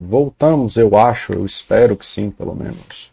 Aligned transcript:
Voltamos, 0.00 0.76
eu 0.76 0.96
acho, 0.96 1.32
eu 1.32 1.44
espero 1.44 1.96
que 1.96 2.04
sim, 2.04 2.30
pelo 2.30 2.54
menos. 2.54 3.12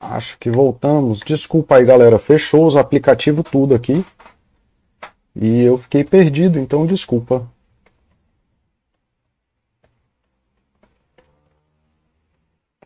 Acho 0.00 0.38
que 0.38 0.50
voltamos. 0.50 1.20
Desculpa 1.20 1.76
aí, 1.76 1.84
galera. 1.84 2.18
Fechou 2.18 2.66
os 2.66 2.76
aplicativos 2.76 3.44
tudo 3.50 3.74
aqui. 3.74 4.04
E 5.36 5.62
eu 5.62 5.76
fiquei 5.76 6.02
perdido, 6.02 6.58
então 6.58 6.86
desculpa. 6.86 7.46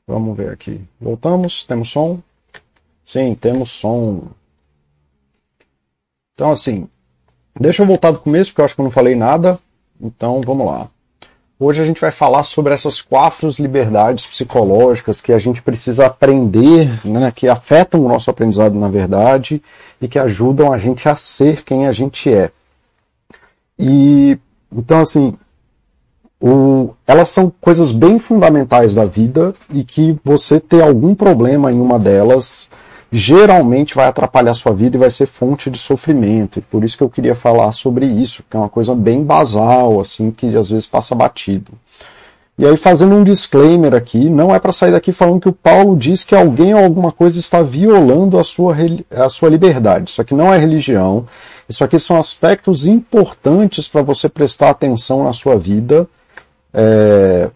Vamos 0.06 0.36
ver 0.36 0.50
aqui. 0.50 0.84
Voltamos. 1.00 1.62
Temos 1.62 1.90
som? 1.90 2.20
Sim, 3.04 3.34
temos 3.34 3.70
som. 3.70 4.28
Então, 6.34 6.50
assim, 6.50 6.88
deixa 7.58 7.82
eu 7.82 7.86
voltar 7.86 8.10
do 8.10 8.18
começo, 8.18 8.50
porque 8.50 8.60
eu 8.60 8.64
acho 8.64 8.74
que 8.74 8.80
eu 8.80 8.84
não 8.84 8.90
falei 8.90 9.14
nada. 9.14 9.58
Então, 10.00 10.40
vamos 10.44 10.66
lá. 10.66 10.88
Hoje 11.58 11.80
a 11.80 11.84
gente 11.84 12.00
vai 12.00 12.10
falar 12.10 12.42
sobre 12.42 12.74
essas 12.74 13.00
quatro 13.00 13.48
liberdades 13.58 14.26
psicológicas 14.26 15.20
que 15.20 15.32
a 15.32 15.38
gente 15.38 15.62
precisa 15.62 16.06
aprender, 16.06 16.90
né, 17.06 17.30
que 17.30 17.46
afetam 17.48 18.04
o 18.04 18.08
nosso 18.08 18.28
aprendizado 18.28 18.74
na 18.74 18.88
verdade 18.88 19.62
e 20.00 20.08
que 20.08 20.18
ajudam 20.18 20.72
a 20.72 20.78
gente 20.78 21.08
a 21.08 21.14
ser 21.14 21.62
quem 21.62 21.86
a 21.86 21.92
gente 21.92 22.32
é. 22.32 22.50
E 23.78 24.36
então 24.70 25.00
assim, 25.00 25.34
o, 26.40 26.90
elas 27.06 27.28
são 27.28 27.52
coisas 27.60 27.92
bem 27.92 28.18
fundamentais 28.18 28.92
da 28.92 29.04
vida 29.04 29.54
e 29.72 29.84
que 29.84 30.18
você 30.24 30.58
ter 30.58 30.82
algum 30.82 31.14
problema 31.14 31.70
em 31.70 31.80
uma 31.80 31.98
delas 32.00 32.68
geralmente 33.16 33.94
vai 33.94 34.06
atrapalhar 34.06 34.50
a 34.50 34.54
sua 34.54 34.72
vida 34.72 34.96
e 34.96 34.98
vai 34.98 35.08
ser 35.08 35.26
fonte 35.26 35.70
de 35.70 35.78
sofrimento. 35.78 36.58
E 36.58 36.62
por 36.62 36.82
isso 36.82 36.96
que 36.98 37.04
eu 37.04 37.08
queria 37.08 37.34
falar 37.36 37.70
sobre 37.70 38.06
isso, 38.06 38.42
que 38.50 38.56
é 38.56 38.58
uma 38.60 38.68
coisa 38.68 38.92
bem 38.92 39.22
basal, 39.22 40.00
assim, 40.00 40.32
que 40.32 40.56
às 40.56 40.68
vezes 40.68 40.88
passa 40.88 41.14
batido. 41.14 41.70
E 42.58 42.66
aí, 42.66 42.76
fazendo 42.76 43.14
um 43.14 43.22
disclaimer 43.22 43.94
aqui, 43.94 44.28
não 44.28 44.52
é 44.52 44.58
para 44.58 44.72
sair 44.72 44.90
daqui 44.90 45.12
falando 45.12 45.40
que 45.40 45.48
o 45.48 45.52
Paulo 45.52 45.96
diz 45.96 46.24
que 46.24 46.34
alguém 46.34 46.74
ou 46.74 46.82
alguma 46.82 47.12
coisa 47.12 47.38
está 47.38 47.62
violando 47.62 48.36
a 48.36 48.42
sua, 48.42 48.76
a 49.10 49.28
sua 49.28 49.48
liberdade. 49.48 50.10
Isso 50.10 50.20
aqui 50.20 50.34
não 50.34 50.52
é 50.52 50.58
religião. 50.58 51.24
Isso 51.68 51.84
aqui 51.84 51.98
são 52.00 52.18
aspectos 52.18 52.84
importantes 52.84 53.86
para 53.86 54.02
você 54.02 54.28
prestar 54.28 54.70
atenção 54.70 55.22
na 55.22 55.32
sua 55.32 55.56
vida. 55.56 56.08
É, 56.72 57.48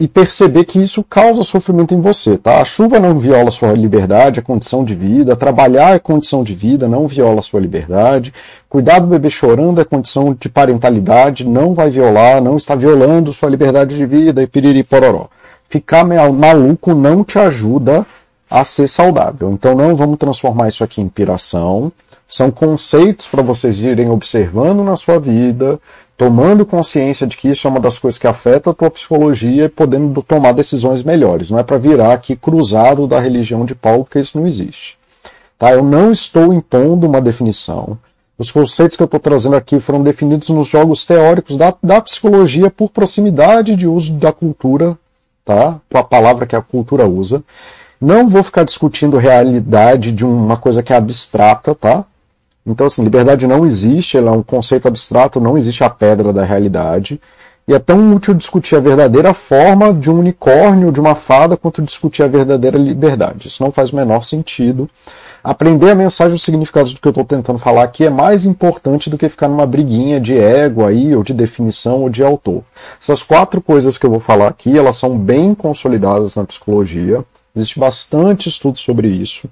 e 0.00 0.08
perceber 0.08 0.64
que 0.64 0.80
isso 0.80 1.04
causa 1.04 1.42
sofrimento 1.42 1.94
em 1.94 2.00
você, 2.00 2.36
tá? 2.36 2.60
A 2.60 2.64
chuva 2.64 2.98
não 2.98 3.18
viola 3.18 3.50
sua 3.50 3.72
liberdade, 3.72 4.40
a 4.40 4.42
condição 4.42 4.84
de 4.84 4.94
vida, 4.94 5.36
trabalhar 5.36 5.94
é 5.94 5.98
condição 5.98 6.42
de 6.42 6.54
vida, 6.54 6.88
não 6.88 7.06
viola 7.06 7.40
sua 7.40 7.60
liberdade, 7.60 8.32
cuidar 8.68 8.98
do 8.98 9.06
bebê 9.06 9.30
chorando 9.30 9.80
é 9.80 9.84
condição 9.84 10.36
de 10.38 10.48
parentalidade, 10.48 11.46
não 11.46 11.74
vai 11.74 11.88
violar, 11.90 12.42
não 12.42 12.56
está 12.56 12.74
violando 12.74 13.32
sua 13.32 13.48
liberdade 13.48 13.96
de 13.96 14.04
vida 14.04 14.42
e 14.42 14.46
piriri 14.46 14.82
pororó. 14.82 15.28
Ficar 15.68 16.04
maluco 16.04 16.94
não 16.94 17.22
te 17.22 17.38
ajuda 17.38 18.04
a 18.50 18.64
ser 18.64 18.86
saudável. 18.86 19.50
Então 19.52 19.74
não 19.74 19.96
vamos 19.96 20.18
transformar 20.18 20.68
isso 20.68 20.84
aqui 20.84 21.00
em 21.00 21.08
piração. 21.08 21.90
São 22.28 22.50
conceitos 22.50 23.26
para 23.26 23.42
vocês 23.42 23.82
irem 23.82 24.10
observando 24.10 24.82
na 24.84 24.96
sua 24.96 25.18
vida, 25.18 25.80
tomando 26.22 26.64
consciência 26.64 27.26
de 27.26 27.36
que 27.36 27.48
isso 27.48 27.66
é 27.66 27.70
uma 27.70 27.80
das 27.80 27.98
coisas 27.98 28.16
que 28.16 28.28
afeta 28.28 28.70
a 28.70 28.72
tua 28.72 28.88
psicologia 28.88 29.64
e 29.64 29.68
podendo 29.68 30.22
tomar 30.22 30.52
decisões 30.52 31.02
melhores. 31.02 31.50
Não 31.50 31.58
é 31.58 31.64
para 31.64 31.78
virar 31.78 32.12
aqui 32.12 32.36
cruzado 32.36 33.08
da 33.08 33.18
religião 33.18 33.64
de 33.64 33.74
Paulo, 33.74 34.04
porque 34.04 34.20
isso 34.20 34.38
não 34.38 34.46
existe. 34.46 34.96
Tá? 35.58 35.72
Eu 35.72 35.82
não 35.82 36.12
estou 36.12 36.52
impondo 36.52 37.08
uma 37.08 37.20
definição. 37.20 37.98
Os 38.38 38.52
conceitos 38.52 38.96
que 38.96 39.02
eu 39.02 39.06
estou 39.06 39.18
trazendo 39.18 39.56
aqui 39.56 39.80
foram 39.80 40.00
definidos 40.00 40.48
nos 40.50 40.68
jogos 40.68 41.04
teóricos 41.04 41.56
da, 41.56 41.74
da 41.82 42.00
psicologia 42.00 42.70
por 42.70 42.90
proximidade 42.90 43.74
de 43.74 43.88
uso 43.88 44.12
da 44.12 44.30
cultura, 44.30 44.96
tá? 45.44 45.80
a 45.92 46.04
palavra 46.04 46.46
que 46.46 46.54
a 46.54 46.62
cultura 46.62 47.04
usa. 47.04 47.42
Não 48.00 48.28
vou 48.28 48.44
ficar 48.44 48.62
discutindo 48.62 49.16
realidade 49.16 50.12
de 50.12 50.24
uma 50.24 50.56
coisa 50.56 50.84
que 50.84 50.92
é 50.92 50.96
abstrata, 50.96 51.74
tá? 51.74 52.04
Então, 52.64 52.86
assim, 52.86 53.02
liberdade 53.02 53.46
não 53.46 53.66
existe, 53.66 54.16
ela 54.16 54.30
é 54.30 54.34
um 54.34 54.42
conceito 54.42 54.86
abstrato, 54.86 55.40
não 55.40 55.58
existe 55.58 55.82
a 55.82 55.90
pedra 55.90 56.32
da 56.32 56.44
realidade. 56.44 57.20
E 57.66 57.74
é 57.74 57.78
tão 57.78 58.14
útil 58.14 58.34
discutir 58.34 58.76
a 58.76 58.80
verdadeira 58.80 59.32
forma 59.32 59.92
de 59.92 60.10
um 60.10 60.18
unicórnio, 60.18 60.90
de 60.90 61.00
uma 61.00 61.14
fada, 61.14 61.56
quanto 61.56 61.80
discutir 61.82 62.22
a 62.22 62.28
verdadeira 62.28 62.76
liberdade. 62.76 63.48
Isso 63.48 63.62
não 63.62 63.70
faz 63.70 63.92
o 63.92 63.96
menor 63.96 64.24
sentido. 64.24 64.90
Aprender 65.44 65.90
a 65.90 65.94
mensagem 65.94 66.32
e 66.32 66.36
os 66.36 66.44
significados 66.44 66.94
do 66.94 67.00
que 67.00 67.06
eu 67.06 67.10
estou 67.10 67.24
tentando 67.24 67.58
falar 67.58 67.82
aqui 67.82 68.04
é 68.04 68.10
mais 68.10 68.44
importante 68.44 69.10
do 69.10 69.18
que 69.18 69.28
ficar 69.28 69.48
numa 69.48 69.66
briguinha 69.66 70.20
de 70.20 70.36
ego 70.36 70.84
aí, 70.84 71.14
ou 71.16 71.22
de 71.24 71.34
definição, 71.34 72.02
ou 72.02 72.08
de 72.08 72.22
autor. 72.22 72.62
Essas 73.00 73.24
quatro 73.24 73.60
coisas 73.60 73.98
que 73.98 74.06
eu 74.06 74.10
vou 74.10 74.20
falar 74.20 74.48
aqui, 74.48 74.76
elas 74.76 74.96
são 74.96 75.16
bem 75.16 75.52
consolidadas 75.54 76.36
na 76.36 76.44
psicologia. 76.44 77.24
Existe 77.54 77.78
bastante 77.78 78.48
estudo 78.48 78.78
sobre 78.78 79.08
isso. 79.08 79.48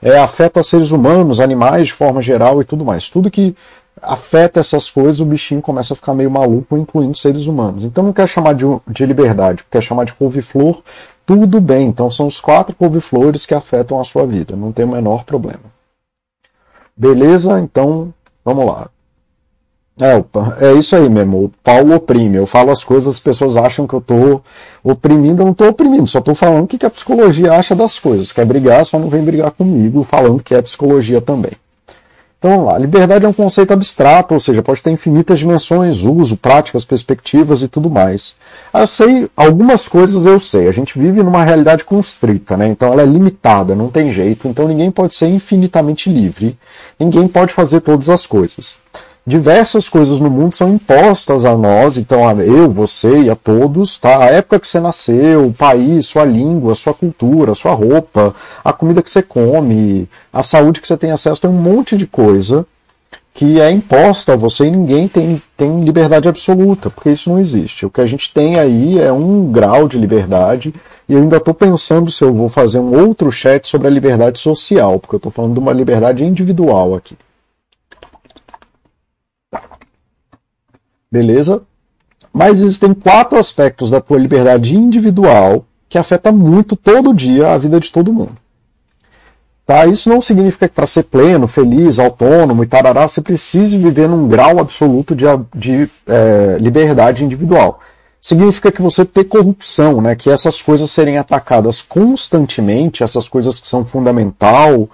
É, 0.00 0.18
afeta 0.18 0.62
seres 0.62 0.92
humanos, 0.92 1.40
animais 1.40 1.88
de 1.88 1.92
forma 1.92 2.22
geral 2.22 2.60
e 2.60 2.64
tudo 2.64 2.84
mais. 2.84 3.08
Tudo 3.08 3.30
que 3.30 3.56
afeta 4.00 4.60
essas 4.60 4.88
coisas, 4.88 5.20
o 5.20 5.24
bichinho 5.24 5.60
começa 5.60 5.92
a 5.92 5.96
ficar 5.96 6.14
meio 6.14 6.30
maluco, 6.30 6.76
incluindo 6.76 7.16
seres 7.16 7.46
humanos. 7.46 7.84
Então 7.84 8.04
não 8.04 8.12
quer 8.12 8.28
chamar 8.28 8.54
de, 8.54 8.64
de 8.88 9.04
liberdade, 9.04 9.64
quer 9.70 9.82
chamar 9.82 10.04
de 10.04 10.14
couve-flor, 10.14 10.82
tudo 11.26 11.60
bem. 11.60 11.88
Então 11.88 12.10
são 12.10 12.26
os 12.26 12.40
quatro 12.40 12.74
couve-flores 12.74 13.44
que 13.44 13.54
afetam 13.54 14.00
a 14.00 14.04
sua 14.04 14.26
vida, 14.26 14.54
não 14.56 14.72
tem 14.72 14.84
o 14.84 14.88
menor 14.88 15.24
problema. 15.24 15.64
Beleza? 16.96 17.58
Então, 17.60 18.12
vamos 18.44 18.66
lá. 18.66 18.88
É, 20.00 20.68
é 20.68 20.72
isso 20.72 20.96
aí 20.96 21.08
mesmo. 21.08 21.44
O 21.44 21.52
Paulo 21.62 21.94
oprime. 21.94 22.36
Eu 22.36 22.46
falo 22.46 22.70
as 22.70 22.82
coisas, 22.82 23.14
as 23.14 23.20
pessoas 23.20 23.56
acham 23.56 23.86
que 23.86 23.94
eu 23.94 23.98
estou 23.98 24.42
oprimindo. 24.82 25.42
Eu 25.42 25.46
não 25.46 25.52
estou 25.52 25.68
oprimindo, 25.68 26.06
só 26.06 26.18
estou 26.18 26.34
falando 26.34 26.64
o 26.64 26.66
que 26.66 26.84
a 26.84 26.90
psicologia 26.90 27.52
acha 27.52 27.74
das 27.74 27.98
coisas. 27.98 28.32
Quer 28.32 28.46
brigar, 28.46 28.84
só 28.86 28.98
não 28.98 29.08
vem 29.08 29.22
brigar 29.22 29.50
comigo, 29.50 30.02
falando 30.02 30.42
que 30.42 30.54
é 30.54 30.62
psicologia 30.62 31.20
também. 31.20 31.52
Então 32.38 32.52
vamos 32.52 32.66
lá. 32.66 32.78
Liberdade 32.78 33.26
é 33.26 33.28
um 33.28 33.34
conceito 33.34 33.74
abstrato, 33.74 34.32
ou 34.32 34.40
seja, 34.40 34.62
pode 34.62 34.82
ter 34.82 34.90
infinitas 34.90 35.38
dimensões, 35.38 36.04
uso, 36.04 36.38
práticas, 36.38 36.86
perspectivas 36.86 37.60
e 37.60 37.68
tudo 37.68 37.90
mais. 37.90 38.34
Eu 38.72 38.86
sei, 38.86 39.28
algumas 39.36 39.86
coisas 39.86 40.24
eu 40.24 40.38
sei. 40.38 40.66
A 40.66 40.72
gente 40.72 40.98
vive 40.98 41.22
numa 41.22 41.44
realidade 41.44 41.84
constrita, 41.84 42.56
né? 42.56 42.66
Então 42.66 42.90
ela 42.90 43.02
é 43.02 43.04
limitada, 43.04 43.74
não 43.74 43.88
tem 43.88 44.10
jeito. 44.10 44.48
Então 44.48 44.66
ninguém 44.66 44.90
pode 44.90 45.12
ser 45.12 45.26
infinitamente 45.26 46.08
livre. 46.08 46.56
Ninguém 46.98 47.28
pode 47.28 47.52
fazer 47.52 47.82
todas 47.82 48.08
as 48.08 48.24
coisas 48.24 48.78
diversas 49.26 49.88
coisas 49.88 50.18
no 50.18 50.30
mundo 50.30 50.52
são 50.52 50.74
impostas 50.74 51.44
a 51.44 51.56
nós, 51.56 51.98
então 51.98 52.26
a 52.26 52.32
eu, 52.34 52.70
você 52.70 53.22
e 53.22 53.30
a 53.30 53.36
todos, 53.36 53.98
tá? 53.98 54.18
A 54.18 54.26
época 54.26 54.58
que 54.58 54.66
você 54.66 54.80
nasceu, 54.80 55.46
o 55.46 55.52
país, 55.52 56.06
sua 56.06 56.24
língua, 56.24 56.74
sua 56.74 56.94
cultura, 56.94 57.54
sua 57.54 57.72
roupa, 57.72 58.34
a 58.64 58.72
comida 58.72 59.02
que 59.02 59.10
você 59.10 59.22
come, 59.22 60.08
a 60.32 60.42
saúde 60.42 60.80
que 60.80 60.88
você 60.88 60.96
tem 60.96 61.10
acesso, 61.10 61.40
tem 61.40 61.50
um 61.50 61.54
monte 61.54 61.96
de 61.96 62.06
coisa 62.06 62.66
que 63.32 63.60
é 63.60 63.70
imposta 63.70 64.32
a 64.32 64.36
você 64.36 64.66
e 64.66 64.70
ninguém 64.70 65.06
tem, 65.06 65.40
tem 65.56 65.80
liberdade 65.80 66.28
absoluta, 66.28 66.90
porque 66.90 67.10
isso 67.10 67.30
não 67.30 67.38
existe. 67.38 67.86
O 67.86 67.90
que 67.90 68.00
a 68.00 68.06
gente 68.06 68.32
tem 68.34 68.58
aí 68.58 68.98
é 68.98 69.12
um 69.12 69.50
grau 69.52 69.86
de 69.88 69.96
liberdade, 69.98 70.74
e 71.08 71.14
eu 71.14 71.20
ainda 71.20 71.36
estou 71.36 71.54
pensando 71.54 72.10
se 72.10 72.22
eu 72.22 72.34
vou 72.34 72.48
fazer 72.48 72.80
um 72.80 73.06
outro 73.06 73.30
chat 73.30 73.66
sobre 73.68 73.86
a 73.86 73.90
liberdade 73.90 74.38
social, 74.38 74.98
porque 74.98 75.14
eu 75.14 75.18
estou 75.18 75.32
falando 75.32 75.54
de 75.54 75.60
uma 75.60 75.72
liberdade 75.72 76.24
individual 76.24 76.94
aqui. 76.94 77.16
Beleza? 81.10 81.62
Mas 82.32 82.62
existem 82.62 82.94
quatro 82.94 83.38
aspectos 83.38 83.90
da 83.90 84.00
tua 84.00 84.18
liberdade 84.18 84.76
individual 84.76 85.64
que 85.88 85.98
afeta 85.98 86.30
muito 86.30 86.76
todo 86.76 87.12
dia 87.12 87.52
a 87.52 87.58
vida 87.58 87.80
de 87.80 87.90
todo 87.90 88.12
mundo. 88.12 88.36
Tá? 89.66 89.86
Isso 89.86 90.08
não 90.08 90.20
significa 90.20 90.68
que 90.68 90.74
para 90.74 90.86
ser 90.86 91.04
pleno, 91.04 91.46
feliz, 91.46 91.98
autônomo 91.98 92.62
e 92.62 92.66
tarará, 92.66 93.06
você 93.06 93.20
precise 93.20 93.78
viver 93.78 94.08
num 94.08 94.28
grau 94.28 94.58
absoluto 94.58 95.14
de, 95.14 95.24
de 95.54 95.90
é, 96.06 96.56
liberdade 96.60 97.24
individual. 97.24 97.80
Significa 98.20 98.70
que 98.70 98.82
você 98.82 99.04
ter 99.04 99.24
corrupção, 99.24 100.00
né? 100.00 100.14
que 100.14 100.30
essas 100.30 100.60
coisas 100.60 100.90
serem 100.90 101.18
atacadas 101.18 101.82
constantemente, 101.82 103.02
essas 103.02 103.28
coisas 103.28 103.60
que 103.60 103.68
são 103.68 103.84
fundamental, 103.84 104.88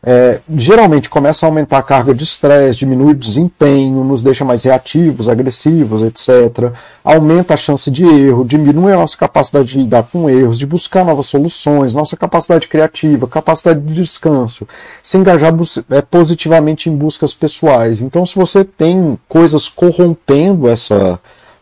é, 0.00 0.40
geralmente 0.54 1.10
começa 1.10 1.44
a 1.44 1.48
aumentar 1.48 1.78
a 1.78 1.82
carga 1.82 2.14
de 2.14 2.22
estresse, 2.22 2.78
diminui 2.78 3.12
o 3.12 3.16
desempenho, 3.16 4.04
nos 4.04 4.22
deixa 4.22 4.44
mais 4.44 4.62
reativos, 4.62 5.28
agressivos, 5.28 6.02
etc. 6.02 6.72
Aumenta 7.02 7.54
a 7.54 7.56
chance 7.56 7.90
de 7.90 8.04
erro, 8.04 8.44
diminui 8.44 8.92
a 8.92 8.96
nossa 8.96 9.16
capacidade 9.16 9.68
de 9.68 9.78
lidar 9.78 10.04
com 10.04 10.30
erros, 10.30 10.58
de 10.58 10.66
buscar 10.66 11.04
novas 11.04 11.26
soluções, 11.26 11.94
nossa 11.94 12.16
capacidade 12.16 12.68
criativa, 12.68 13.26
capacidade 13.26 13.80
de 13.80 13.92
descanso, 13.92 14.68
se 15.02 15.18
engajar 15.18 15.52
é, 15.90 16.00
positivamente 16.00 16.88
em 16.88 16.96
buscas 16.96 17.34
pessoais. 17.34 18.00
Então, 18.00 18.24
se 18.24 18.36
você 18.36 18.64
tem 18.64 19.18
coisas 19.28 19.68
corrompendo 19.68 20.68
essa 20.68 21.18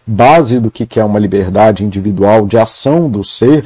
base 0.07 0.61
do 0.61 0.71
que 0.71 1.01
é 1.01 1.05
uma 1.05 1.19
liberdade 1.19 1.85
individual 1.85 2.47
de 2.47 2.59
ação 2.59 3.09
do 3.09 3.25
ser, 3.25 3.65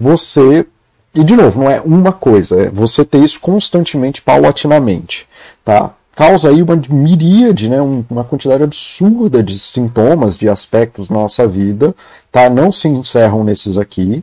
você 0.00 0.66
e 1.14 1.22
de 1.24 1.36
novo, 1.36 1.60
não 1.60 1.70
é 1.70 1.80
uma 1.80 2.12
coisa, 2.12 2.62
é 2.62 2.70
você 2.70 3.04
ter 3.04 3.22
isso 3.22 3.40
constantemente, 3.40 4.22
paulatinamente, 4.22 5.28
tá? 5.64 5.94
causa 6.14 6.50
aí 6.50 6.62
uma 6.62 6.76
miríade, 6.88 7.68
né, 7.68 7.80
uma 7.80 8.24
quantidade 8.24 8.62
absurda 8.62 9.42
de 9.42 9.58
sintomas, 9.58 10.36
de 10.36 10.48
aspectos 10.48 11.08
na 11.08 11.16
nossa 11.16 11.46
vida, 11.46 11.94
tá? 12.30 12.48
Não 12.50 12.70
se 12.70 12.88
encerram 12.88 13.42
nesses 13.42 13.78
aqui, 13.78 14.22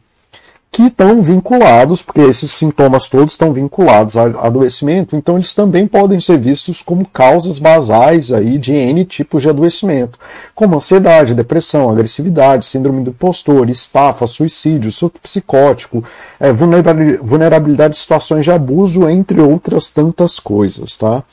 que 0.72 0.84
estão 0.84 1.22
vinculados, 1.22 2.02
porque 2.04 2.22
esses 2.22 2.52
sintomas 2.52 3.10
todos 3.10 3.32
estão 3.32 3.52
vinculados 3.52 4.16
ao 4.16 4.46
adoecimento, 4.46 5.16
então 5.16 5.36
eles 5.36 5.54
também 5.54 5.88
podem 5.88 6.20
ser 6.20 6.38
vistos 6.38 6.82
como 6.82 7.08
causas 7.08 7.58
basais 7.58 8.32
aí 8.32 8.58
de 8.58 8.74
N 8.74 9.04
tipos 9.04 9.42
de 9.42 9.50
adoecimento, 9.50 10.20
como 10.54 10.76
ansiedade, 10.76 11.34
depressão, 11.34 11.90
agressividade, 11.90 12.66
síndrome 12.66 13.04
do 13.04 13.10
impostor, 13.10 13.70
estafa, 13.70 14.28
suicídio, 14.28 14.92
surto 14.92 15.20
psicótico, 15.20 16.04
é, 16.40 16.52
vulnerabilidade 16.54 17.96
de 17.96 18.00
situações 18.00 18.46
de 18.46 18.52
abuso, 18.52 19.10
entre 19.10 19.42
outras 19.42 19.90
tantas 19.90 20.40
coisas, 20.40 20.96
tá? 20.98 21.24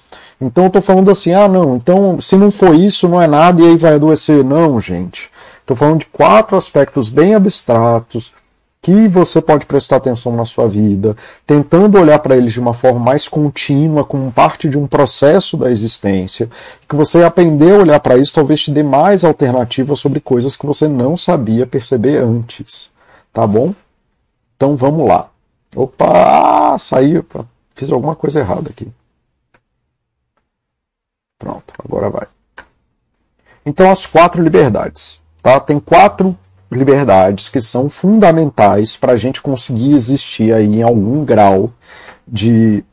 Então 0.40 0.64
eu 0.64 0.68
estou 0.68 0.82
falando 0.82 1.10
assim, 1.10 1.32
ah 1.32 1.48
não, 1.48 1.76
então 1.76 2.20
se 2.20 2.36
não 2.36 2.50
for 2.50 2.74
isso, 2.74 3.08
não 3.08 3.20
é 3.20 3.26
nada 3.26 3.62
e 3.62 3.66
aí 3.66 3.76
vai 3.76 3.94
adoecer. 3.94 4.44
Não, 4.44 4.78
gente. 4.80 5.30
Estou 5.60 5.76
falando 5.76 6.00
de 6.00 6.06
quatro 6.06 6.56
aspectos 6.56 7.08
bem 7.08 7.34
abstratos 7.34 8.32
que 8.86 9.08
você 9.08 9.42
pode 9.42 9.66
prestar 9.66 9.96
atenção 9.96 10.36
na 10.36 10.44
sua 10.44 10.68
vida, 10.68 11.16
tentando 11.44 11.98
olhar 11.98 12.20
para 12.20 12.36
eles 12.36 12.52
de 12.52 12.60
uma 12.60 12.72
forma 12.72 13.00
mais 13.00 13.26
contínua, 13.26 14.04
como 14.04 14.30
parte 14.30 14.68
de 14.68 14.78
um 14.78 14.86
processo 14.86 15.56
da 15.56 15.72
existência, 15.72 16.48
que 16.88 16.94
você 16.94 17.24
aprender 17.24 17.74
a 17.74 17.78
olhar 17.78 17.98
para 17.98 18.16
isso 18.16 18.32
talvez 18.32 18.62
te 18.62 18.70
dê 18.70 18.84
mais 18.84 19.24
alternativas 19.24 19.98
sobre 19.98 20.20
coisas 20.20 20.54
que 20.54 20.64
você 20.64 20.86
não 20.86 21.16
sabia 21.16 21.66
perceber 21.66 22.18
antes. 22.18 22.92
Tá 23.32 23.44
bom? 23.44 23.74
Então 24.54 24.76
vamos 24.76 25.08
lá. 25.08 25.30
Opa, 25.74 26.78
saiu, 26.78 27.26
fiz 27.74 27.90
alguma 27.90 28.14
coisa 28.14 28.38
errada 28.38 28.70
aqui. 28.70 28.86
Pronto, 31.40 31.74
agora 31.84 32.08
vai. 32.08 32.28
Então, 33.66 33.90
as 33.90 34.06
quatro 34.06 34.40
liberdades. 34.40 35.20
Tá? 35.42 35.58
Tem 35.58 35.80
quatro 35.80 36.38
liberdades 36.70 37.48
que 37.48 37.60
são 37.60 37.88
fundamentais 37.88 38.96
para 38.96 39.12
a 39.12 39.16
gente 39.16 39.40
conseguir 39.40 39.94
existir 39.94 40.52
aí 40.52 40.66
em 40.66 40.82
algum 40.82 41.24
grau 41.24 41.72
de 42.26 42.84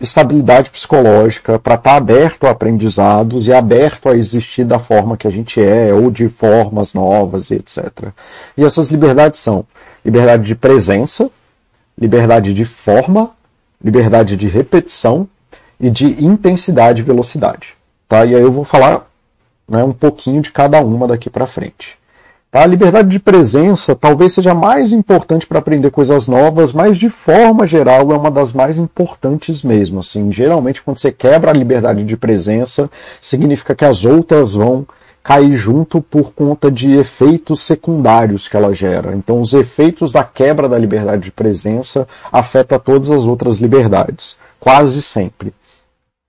estabilidade 0.00 0.70
psicológica, 0.70 1.58
para 1.58 1.74
estar 1.74 1.90
tá 1.90 1.96
aberto 1.96 2.46
a 2.46 2.50
aprendizados 2.50 3.46
e 3.46 3.52
aberto 3.52 4.08
a 4.08 4.16
existir 4.16 4.64
da 4.64 4.78
forma 4.78 5.16
que 5.16 5.26
a 5.26 5.30
gente 5.30 5.60
é, 5.60 5.92
ou 5.92 6.10
de 6.10 6.28
formas 6.28 6.94
novas, 6.94 7.50
etc. 7.50 8.08
E 8.56 8.64
essas 8.64 8.88
liberdades 8.88 9.40
são 9.40 9.64
liberdade 10.02 10.44
de 10.44 10.54
presença, 10.54 11.30
liberdade 11.98 12.54
de 12.54 12.64
forma, 12.64 13.30
liberdade 13.82 14.36
de 14.36 14.48
repetição 14.48 15.28
e 15.78 15.90
de 15.90 16.24
intensidade 16.24 17.02
e 17.02 17.04
velocidade. 17.04 17.74
Tá? 18.08 18.24
E 18.24 18.34
aí 18.34 18.42
eu 18.42 18.50
vou 18.50 18.64
falar 18.64 19.06
né, 19.68 19.84
um 19.84 19.92
pouquinho 19.92 20.40
de 20.40 20.50
cada 20.50 20.80
uma 20.80 21.06
daqui 21.06 21.28
para 21.28 21.46
frente. 21.46 21.99
Tá? 22.50 22.62
A 22.62 22.66
liberdade 22.66 23.08
de 23.08 23.20
presença 23.20 23.94
talvez 23.94 24.32
seja 24.32 24.52
mais 24.54 24.92
importante 24.92 25.46
para 25.46 25.60
aprender 25.60 25.90
coisas 25.90 26.26
novas, 26.26 26.72
mas 26.72 26.96
de 26.96 27.08
forma 27.08 27.66
geral 27.66 28.10
é 28.10 28.16
uma 28.16 28.30
das 28.30 28.52
mais 28.52 28.76
importantes 28.76 29.62
mesmo. 29.62 30.00
Assim, 30.00 30.32
geralmente 30.32 30.82
quando 30.82 30.98
você 30.98 31.12
quebra 31.12 31.52
a 31.52 31.54
liberdade 31.54 32.02
de 32.02 32.16
presença, 32.16 32.90
significa 33.20 33.74
que 33.74 33.84
as 33.84 34.04
outras 34.04 34.54
vão 34.54 34.84
cair 35.22 35.54
junto 35.54 36.00
por 36.00 36.32
conta 36.32 36.70
de 36.70 36.92
efeitos 36.92 37.60
secundários 37.60 38.48
que 38.48 38.56
ela 38.56 38.72
gera. 38.72 39.14
Então, 39.14 39.40
os 39.40 39.52
efeitos 39.52 40.12
da 40.12 40.24
quebra 40.24 40.68
da 40.68 40.78
liberdade 40.78 41.24
de 41.24 41.30
presença 41.30 42.08
afeta 42.32 42.78
todas 42.78 43.10
as 43.10 43.24
outras 43.24 43.58
liberdades, 43.58 44.38
quase 44.58 45.02
sempre. 45.02 45.52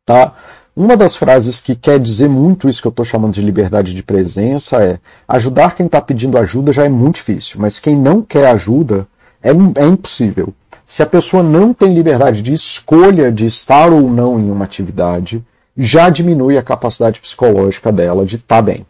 Tá? 0.06 0.34
Uma 0.74 0.96
das 0.96 1.18
frases 1.18 1.60
que 1.60 1.76
quer 1.76 2.00
dizer 2.00 2.30
muito 2.30 2.70
isso 2.70 2.82
que 2.82 2.88
eu 2.88 2.92
estou 2.92 3.04
chamando 3.04 3.34
de 3.34 3.42
liberdade 3.42 3.94
de 3.94 4.02
presença 4.02 4.82
é: 4.82 5.00
ajudar 5.28 5.76
quem 5.76 5.86
está 5.86 6.00
pedindo 6.00 6.38
ajuda 6.38 6.72
já 6.72 6.86
é 6.86 6.90
muito 6.90 7.16
difícil, 7.16 7.60
mas 7.60 7.80
quem 7.80 7.96
não 7.96 8.22
quer 8.22 8.48
ajuda 8.48 9.06
é, 9.44 9.50
é 9.50 9.86
impossível. 9.86 10.54
Se 10.88 11.04
a 11.04 11.06
pessoa 11.06 11.44
não 11.44 11.74
tem 11.74 11.94
liberdade 11.94 12.42
de 12.42 12.54
escolha 12.54 13.32
de 13.32 13.46
estar 13.46 13.92
ou 13.92 14.10
não 14.10 14.40
em 14.40 14.50
uma 14.50 14.64
atividade, 14.64 15.44
já 15.78 16.10
diminui 16.10 16.58
a 16.58 16.64
capacidade 16.64 17.20
psicológica 17.20 17.92
dela 17.92 18.26
de 18.26 18.38
estar 18.38 18.58
tá 18.58 18.62
bem, 18.62 18.86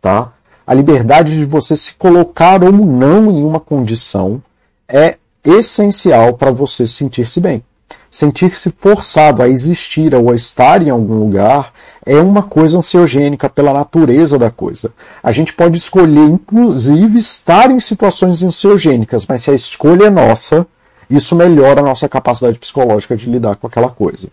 tá? 0.00 0.32
A 0.66 0.72
liberdade 0.72 1.36
de 1.36 1.44
você 1.44 1.76
se 1.76 1.94
colocar 1.94 2.64
ou 2.64 2.72
não 2.72 3.30
em 3.30 3.42
uma 3.42 3.60
condição 3.60 4.42
é 4.88 5.16
essencial 5.44 6.34
para 6.34 6.50
você 6.50 6.86
sentir-se 6.86 7.40
bem 7.40 7.62
sentir-se 8.10 8.72
forçado 8.78 9.42
a 9.42 9.48
existir 9.48 10.14
ou 10.14 10.30
a 10.30 10.34
estar 10.34 10.82
em 10.82 10.90
algum 10.90 11.18
lugar 11.18 11.72
é 12.04 12.16
uma 12.16 12.42
coisa 12.42 12.78
ansiogênica 12.78 13.48
pela 13.48 13.72
natureza 13.72 14.38
da 14.38 14.50
coisa. 14.50 14.92
A 15.22 15.32
gente 15.32 15.52
pode 15.52 15.76
escolher, 15.76 16.24
inclusive, 16.24 17.18
estar 17.18 17.70
em 17.70 17.80
situações 17.80 18.42
ansiogênicas, 18.42 19.26
mas 19.26 19.42
se 19.42 19.50
a 19.50 19.54
escolha 19.54 20.06
é 20.06 20.10
nossa, 20.10 20.66
isso 21.10 21.34
melhora 21.36 21.80
a 21.80 21.84
nossa 21.84 22.08
capacidade 22.08 22.58
psicológica 22.58 23.16
de 23.16 23.28
lidar 23.28 23.56
com 23.56 23.66
aquela 23.66 23.90
coisa. 23.90 24.28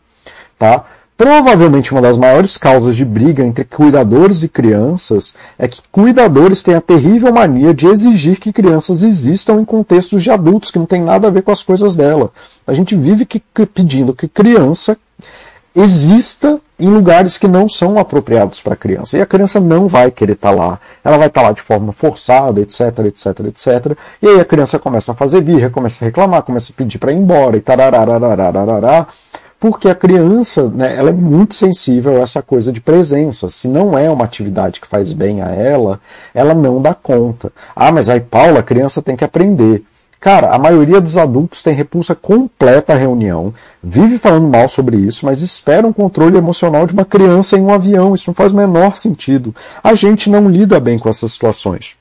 Tá? 0.57 0.85
Provavelmente 1.15 1.91
uma 1.91 2.01
das 2.01 2.17
maiores 2.17 2.57
causas 2.57 2.95
de 2.95 3.05
briga 3.05 3.43
entre 3.43 3.63
cuidadores 3.63 4.41
e 4.41 4.49
crianças 4.49 5.35
é 5.59 5.67
que 5.67 5.79
cuidadores 5.91 6.63
têm 6.63 6.73
a 6.73 6.81
terrível 6.81 7.31
mania 7.31 7.73
de 7.73 7.87
exigir 7.87 8.39
que 8.39 8.51
crianças 8.51 9.03
existam 9.03 9.61
em 9.61 9.65
contextos 9.65 10.23
de 10.23 10.31
adultos 10.31 10.71
que 10.71 10.79
não 10.79 10.87
tem 10.87 11.01
nada 11.01 11.27
a 11.27 11.31
ver 11.31 11.43
com 11.43 11.51
as 11.51 11.61
coisas 11.61 11.95
dela. 11.95 12.31
A 12.65 12.73
gente 12.73 12.95
vive 12.95 13.25
que, 13.25 13.39
que, 13.53 13.65
pedindo 13.65 14.13
que 14.13 14.27
criança 14.27 14.97
exista 15.75 16.59
em 16.79 16.89
lugares 16.89 17.37
que 17.37 17.47
não 17.47 17.69
são 17.69 17.97
apropriados 17.97 18.59
para 18.61 18.73
a 18.73 18.77
criança. 18.77 19.17
E 19.17 19.21
a 19.21 19.25
criança 19.25 19.59
não 19.59 19.87
vai 19.87 20.11
querer 20.11 20.33
estar 20.33 20.49
tá 20.49 20.55
lá. 20.55 20.79
Ela 21.03 21.17
vai 21.17 21.27
estar 21.27 21.41
tá 21.41 21.47
lá 21.47 21.53
de 21.53 21.61
forma 21.61 21.91
forçada, 21.91 22.59
etc, 22.59 22.99
etc, 23.05 23.39
etc. 23.47 23.97
E 24.21 24.27
aí 24.27 24.39
a 24.39 24.45
criança 24.45 24.79
começa 24.79 25.11
a 25.11 25.15
fazer 25.15 25.41
birra, 25.41 25.69
começa 25.69 26.03
a 26.03 26.07
reclamar, 26.07 26.41
começa 26.41 26.71
a 26.71 26.75
pedir 26.75 26.97
para 26.97 27.11
ir 27.11 27.17
embora 27.17 27.55
e 27.55 27.61
tararararararará 27.61 29.07
porque 29.63 29.87
a 29.87 29.95
criança 29.95 30.67
né, 30.67 30.93
ela 30.97 31.09
é 31.09 31.13
muito 31.13 31.55
sensível 31.55 32.17
a 32.17 32.23
essa 32.23 32.41
coisa 32.41 32.69
de 32.69 32.81
presença. 32.81 33.47
Se 33.47 33.65
não 33.65 33.97
é 33.97 34.09
uma 34.09 34.25
atividade 34.25 34.81
que 34.81 34.85
faz 34.85 35.13
bem 35.13 35.41
a 35.41 35.51
ela, 35.51 36.01
ela 36.33 36.53
não 36.53 36.81
dá 36.81 36.93
conta. 36.93 37.49
Ah, 37.73 37.89
mas 37.89 38.09
aí, 38.09 38.19
Paula, 38.19 38.59
a 38.59 38.63
criança 38.63 39.01
tem 39.01 39.15
que 39.15 39.23
aprender. 39.23 39.81
Cara, 40.19 40.53
a 40.53 40.59
maioria 40.59 40.99
dos 40.99 41.17
adultos 41.17 41.63
tem 41.63 41.73
repulsa 41.73 42.13
completa 42.13 42.91
à 42.91 42.97
reunião, 42.97 43.53
vive 43.81 44.17
falando 44.17 44.49
mal 44.49 44.67
sobre 44.67 44.97
isso, 44.97 45.25
mas 45.25 45.41
espera 45.41 45.87
um 45.87 45.93
controle 45.93 46.37
emocional 46.37 46.85
de 46.85 46.91
uma 46.91 47.05
criança 47.05 47.57
em 47.57 47.61
um 47.61 47.73
avião. 47.73 48.13
Isso 48.13 48.29
não 48.29 48.35
faz 48.35 48.51
o 48.51 48.57
menor 48.57 48.97
sentido. 48.97 49.55
A 49.81 49.93
gente 49.93 50.29
não 50.29 50.49
lida 50.49 50.77
bem 50.77 50.99
com 50.99 51.07
essas 51.07 51.31
situações. 51.31 51.95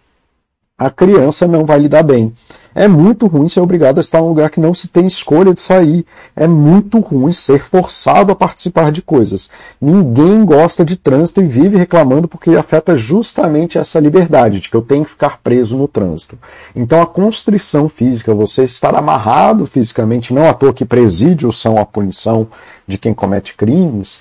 A 0.76 0.90
criança 0.90 1.46
não 1.46 1.64
vai 1.64 1.78
lidar 1.78 2.02
bem. 2.02 2.32
É 2.74 2.88
muito 2.88 3.26
ruim 3.26 3.48
ser 3.48 3.60
obrigado 3.60 3.98
a 3.98 4.00
estar 4.00 4.18
em 4.18 4.22
um 4.22 4.28
lugar 4.28 4.48
que 4.50 4.60
não 4.60 4.72
se 4.72 4.88
tem 4.88 5.06
escolha 5.06 5.52
de 5.52 5.60
sair. 5.60 6.06
É 6.34 6.46
muito 6.46 6.98
ruim 7.00 7.32
ser 7.32 7.60
forçado 7.60 8.32
a 8.32 8.36
participar 8.36 8.90
de 8.90 9.02
coisas. 9.02 9.50
Ninguém 9.80 10.44
gosta 10.44 10.84
de 10.84 10.96
trânsito 10.96 11.42
e 11.42 11.46
vive 11.46 11.76
reclamando 11.76 12.26
porque 12.26 12.50
afeta 12.50 12.96
justamente 12.96 13.78
essa 13.78 14.00
liberdade 14.00 14.60
de 14.60 14.70
que 14.70 14.76
eu 14.76 14.82
tenho 14.82 15.04
que 15.04 15.10
ficar 15.10 15.38
preso 15.42 15.76
no 15.76 15.86
trânsito. 15.86 16.38
Então 16.74 17.02
a 17.02 17.06
constrição 17.06 17.88
física, 17.88 18.34
você 18.34 18.62
estar 18.62 18.94
amarrado 18.94 19.66
fisicamente, 19.66 20.32
não 20.32 20.48
à 20.48 20.54
toa 20.54 20.72
que 20.72 20.84
presídios 20.84 21.60
são 21.60 21.78
a 21.78 21.84
punição 21.84 22.46
de 22.86 22.96
quem 22.96 23.12
comete 23.12 23.54
crimes, 23.54 24.20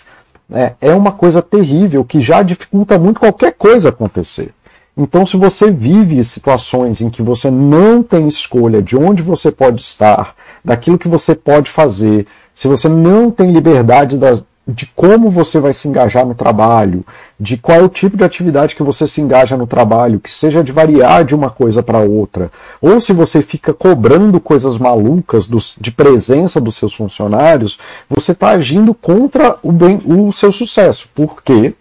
é, 0.51 0.73
é 0.81 0.93
uma 0.93 1.13
coisa 1.13 1.41
terrível 1.41 2.03
que 2.03 2.19
já 2.19 2.43
dificulta 2.43 2.99
muito 2.99 3.19
qualquer 3.21 3.53
coisa 3.53 3.89
acontecer. 3.89 4.53
Então, 4.95 5.25
se 5.25 5.37
você 5.37 5.71
vive 5.71 6.23
situações 6.23 7.01
em 7.01 7.09
que 7.09 7.21
você 7.21 7.49
não 7.49 8.03
tem 8.03 8.27
escolha 8.27 8.81
de 8.81 8.97
onde 8.97 9.21
você 9.21 9.51
pode 9.51 9.81
estar, 9.81 10.35
daquilo 10.63 10.99
que 10.99 11.07
você 11.07 11.33
pode 11.33 11.69
fazer, 11.69 12.27
se 12.53 12.67
você 12.67 12.89
não 12.89 13.31
tem 13.31 13.51
liberdade 13.51 14.19
de 14.67 14.85
como 14.95 15.29
você 15.29 15.59
vai 15.59 15.73
se 15.73 15.87
engajar 15.87 16.25
no 16.25 16.35
trabalho, 16.35 17.05
de 17.39 17.57
qual 17.57 17.79
é 17.79 17.83
o 17.83 17.89
tipo 17.89 18.17
de 18.17 18.23
atividade 18.23 18.75
que 18.75 18.83
você 18.83 19.07
se 19.07 19.21
engaja 19.21 19.57
no 19.57 19.65
trabalho, 19.65 20.19
que 20.19 20.31
seja 20.31 20.63
de 20.63 20.71
variar 20.71 21.23
de 21.23 21.33
uma 21.33 21.49
coisa 21.49 21.81
para 21.81 21.99
outra, 21.99 22.51
ou 22.81 22.99
se 22.99 23.13
você 23.13 23.41
fica 23.41 23.73
cobrando 23.73 24.39
coisas 24.39 24.77
malucas 24.77 25.47
dos, 25.47 25.77
de 25.79 25.91
presença 25.91 26.59
dos 26.61 26.75
seus 26.75 26.93
funcionários, 26.93 27.79
você 28.09 28.33
está 28.33 28.49
agindo 28.49 28.93
contra 28.93 29.57
o, 29.63 29.71
bem, 29.71 30.01
o 30.05 30.31
seu 30.31 30.51
sucesso. 30.51 31.07
Por 31.15 31.41
quê? 31.41 31.73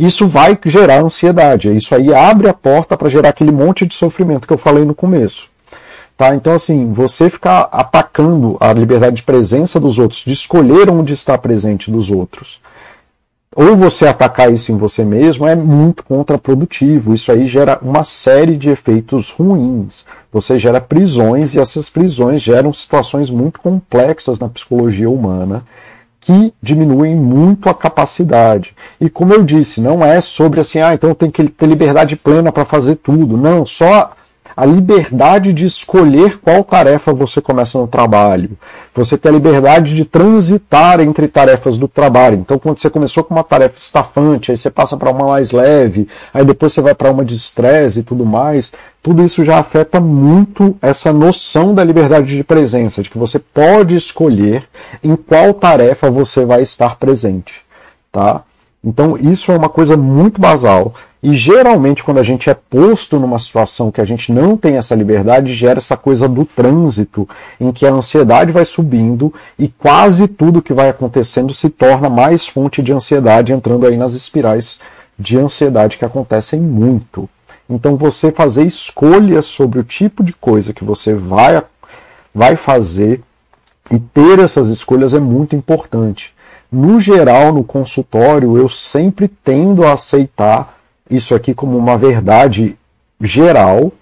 Isso 0.00 0.26
vai 0.26 0.58
gerar 0.64 1.02
ansiedade. 1.02 1.74
Isso 1.74 1.94
aí 1.94 2.12
abre 2.14 2.48
a 2.48 2.54
porta 2.54 2.96
para 2.96 3.08
gerar 3.08 3.28
aquele 3.28 3.52
monte 3.52 3.84
de 3.86 3.94
sofrimento 3.94 4.48
que 4.48 4.52
eu 4.52 4.58
falei 4.58 4.84
no 4.84 4.94
começo. 4.94 5.48
Tá? 6.16 6.34
Então, 6.34 6.54
assim, 6.54 6.90
você 6.90 7.28
ficar 7.28 7.68
atacando 7.70 8.56
a 8.60 8.72
liberdade 8.72 9.16
de 9.16 9.22
presença 9.22 9.78
dos 9.78 9.98
outros, 9.98 10.20
de 10.24 10.32
escolher 10.32 10.88
onde 10.90 11.12
está 11.12 11.36
presente 11.36 11.90
dos 11.90 12.10
outros, 12.10 12.60
ou 13.54 13.76
você 13.76 14.06
atacar 14.06 14.52
isso 14.52 14.70
em 14.70 14.76
você 14.76 15.04
mesmo 15.04 15.46
é 15.46 15.56
muito 15.56 16.04
contraprodutivo. 16.04 17.12
Isso 17.12 17.32
aí 17.32 17.48
gera 17.48 17.78
uma 17.82 18.04
série 18.04 18.56
de 18.56 18.70
efeitos 18.70 19.30
ruins. 19.30 20.06
Você 20.32 20.58
gera 20.58 20.80
prisões 20.80 21.54
e 21.54 21.60
essas 21.60 21.90
prisões 21.90 22.40
geram 22.40 22.72
situações 22.72 23.28
muito 23.28 23.60
complexas 23.60 24.38
na 24.38 24.48
psicologia 24.48 25.10
humana 25.10 25.64
que 26.20 26.52
diminuem 26.62 27.16
muito 27.16 27.68
a 27.68 27.74
capacidade. 27.74 28.74
E 29.00 29.08
como 29.08 29.32
eu 29.32 29.42
disse, 29.42 29.80
não 29.80 30.04
é 30.04 30.20
sobre 30.20 30.60
assim, 30.60 30.80
ah, 30.80 30.92
então 30.92 31.14
tem 31.14 31.30
que 31.30 31.48
ter 31.48 31.66
liberdade 31.66 32.14
plena 32.14 32.52
para 32.52 32.64
fazer 32.64 32.96
tudo. 32.96 33.36
Não, 33.36 33.64
só 33.64 34.12
a 34.56 34.64
liberdade 34.64 35.52
de 35.52 35.64
escolher 35.64 36.38
qual 36.38 36.64
tarefa 36.64 37.12
você 37.12 37.40
começa 37.40 37.78
no 37.78 37.86
trabalho. 37.86 38.50
Você 38.94 39.16
tem 39.16 39.30
a 39.30 39.34
liberdade 39.34 39.94
de 39.94 40.04
transitar 40.04 41.00
entre 41.00 41.28
tarefas 41.28 41.76
do 41.76 41.88
trabalho. 41.88 42.36
Então, 42.36 42.58
quando 42.58 42.78
você 42.78 42.90
começou 42.90 43.24
com 43.24 43.34
uma 43.34 43.44
tarefa 43.44 43.76
estafante, 43.76 44.50
aí 44.50 44.56
você 44.56 44.70
passa 44.70 44.96
para 44.96 45.10
uma 45.10 45.28
mais 45.28 45.52
leve, 45.52 46.08
aí 46.32 46.44
depois 46.44 46.72
você 46.72 46.80
vai 46.80 46.94
para 46.94 47.10
uma 47.10 47.24
de 47.24 47.34
estresse 47.34 48.00
e 48.00 48.02
tudo 48.02 48.26
mais, 48.26 48.72
tudo 49.02 49.24
isso 49.24 49.44
já 49.44 49.58
afeta 49.58 49.98
muito 50.00 50.76
essa 50.82 51.12
noção 51.12 51.74
da 51.74 51.82
liberdade 51.82 52.36
de 52.36 52.44
presença, 52.44 53.02
de 53.02 53.10
que 53.10 53.18
você 53.18 53.38
pode 53.38 53.94
escolher 53.94 54.64
em 55.02 55.16
qual 55.16 55.54
tarefa 55.54 56.10
você 56.10 56.44
vai 56.44 56.62
estar 56.62 56.96
presente, 56.96 57.62
tá? 58.12 58.42
Então, 58.82 59.16
isso 59.18 59.52
é 59.52 59.56
uma 59.56 59.68
coisa 59.68 59.96
muito 59.96 60.40
basal. 60.40 60.94
E 61.22 61.34
geralmente, 61.34 62.02
quando 62.02 62.16
a 62.16 62.22
gente 62.22 62.48
é 62.48 62.54
posto 62.54 63.18
numa 63.18 63.38
situação 63.38 63.90
que 63.90 64.00
a 64.00 64.06
gente 64.06 64.32
não 64.32 64.56
tem 64.56 64.76
essa 64.76 64.94
liberdade, 64.94 65.54
gera 65.54 65.78
essa 65.78 65.98
coisa 65.98 66.26
do 66.26 66.46
trânsito, 66.46 67.28
em 67.60 67.70
que 67.72 67.86
a 67.86 67.92
ansiedade 67.92 68.52
vai 68.52 68.64
subindo 68.64 69.32
e 69.58 69.68
quase 69.68 70.26
tudo 70.26 70.62
que 70.62 70.72
vai 70.72 70.88
acontecendo 70.88 71.52
se 71.52 71.68
torna 71.68 72.08
mais 72.08 72.46
fonte 72.46 72.82
de 72.82 72.90
ansiedade, 72.90 73.52
entrando 73.52 73.86
aí 73.86 73.98
nas 73.98 74.14
espirais 74.14 74.80
de 75.18 75.36
ansiedade 75.38 75.98
que 75.98 76.04
acontecem 76.04 76.58
muito. 76.58 77.28
Então, 77.68 77.98
você 77.98 78.32
fazer 78.32 78.64
escolhas 78.64 79.44
sobre 79.44 79.78
o 79.78 79.84
tipo 79.84 80.24
de 80.24 80.32
coisa 80.32 80.72
que 80.72 80.84
você 80.84 81.14
vai, 81.14 81.62
vai 82.34 82.56
fazer 82.56 83.20
e 83.90 83.98
ter 83.98 84.38
essas 84.38 84.68
escolhas 84.68 85.12
é 85.12 85.20
muito 85.20 85.54
importante. 85.54 86.32
No 86.70 87.00
geral, 87.00 87.52
no 87.52 87.64
consultório, 87.64 88.56
eu 88.56 88.68
sempre 88.68 89.26
tendo 89.26 89.84
a 89.84 89.92
aceitar 89.92 90.78
isso 91.10 91.34
aqui 91.34 91.52
como 91.52 91.76
uma 91.76 91.98
verdade 91.98 92.76
geral 93.20 93.92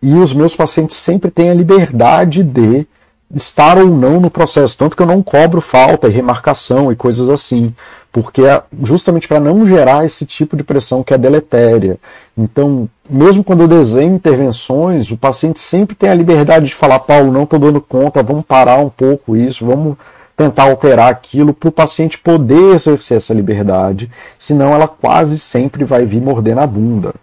e 0.00 0.14
os 0.14 0.32
meus 0.32 0.54
pacientes 0.54 0.96
sempre 0.96 1.30
têm 1.30 1.50
a 1.50 1.54
liberdade 1.54 2.44
de 2.44 2.86
estar 3.34 3.78
ou 3.78 3.86
não 3.86 4.20
no 4.20 4.30
processo, 4.30 4.76
tanto 4.76 4.96
que 4.96 5.02
eu 5.02 5.06
não 5.06 5.22
cobro 5.22 5.60
falta 5.60 6.06
e 6.06 6.10
remarcação 6.10 6.92
e 6.92 6.96
coisas 6.96 7.28
assim, 7.28 7.74
porque 8.12 8.42
é 8.42 8.62
justamente 8.82 9.26
para 9.26 9.40
não 9.40 9.64
gerar 9.64 10.04
esse 10.04 10.26
tipo 10.26 10.56
de 10.56 10.62
pressão 10.62 11.02
que 11.02 11.14
é 11.14 11.18
deletéria. 11.18 11.98
Então, 12.36 12.88
mesmo 13.08 13.42
quando 13.42 13.62
eu 13.62 13.68
desenho 13.68 14.14
intervenções, 14.14 15.10
o 15.10 15.16
paciente 15.16 15.60
sempre 15.60 15.96
tem 15.96 16.10
a 16.10 16.14
liberdade 16.14 16.66
de 16.66 16.74
falar, 16.74 16.98
Paulo, 16.98 17.32
não 17.32 17.44
estou 17.44 17.58
dando 17.58 17.80
conta, 17.80 18.22
vamos 18.22 18.44
parar 18.44 18.78
um 18.78 18.90
pouco 18.90 19.36
isso, 19.36 19.64
vamos 19.64 19.96
tentar 20.36 20.64
alterar 20.64 21.10
aquilo 21.10 21.52
para 21.52 21.68
o 21.68 21.72
paciente 21.72 22.18
poder 22.18 22.74
exercer 22.74 23.18
essa 23.18 23.34
liberdade, 23.34 24.10
senão 24.38 24.74
ela 24.74 24.88
quase 24.88 25.38
sempre 25.38 25.84
vai 25.84 26.04
vir 26.04 26.20
morder 26.20 26.56
na 26.56 26.66
bunda. 26.66 27.14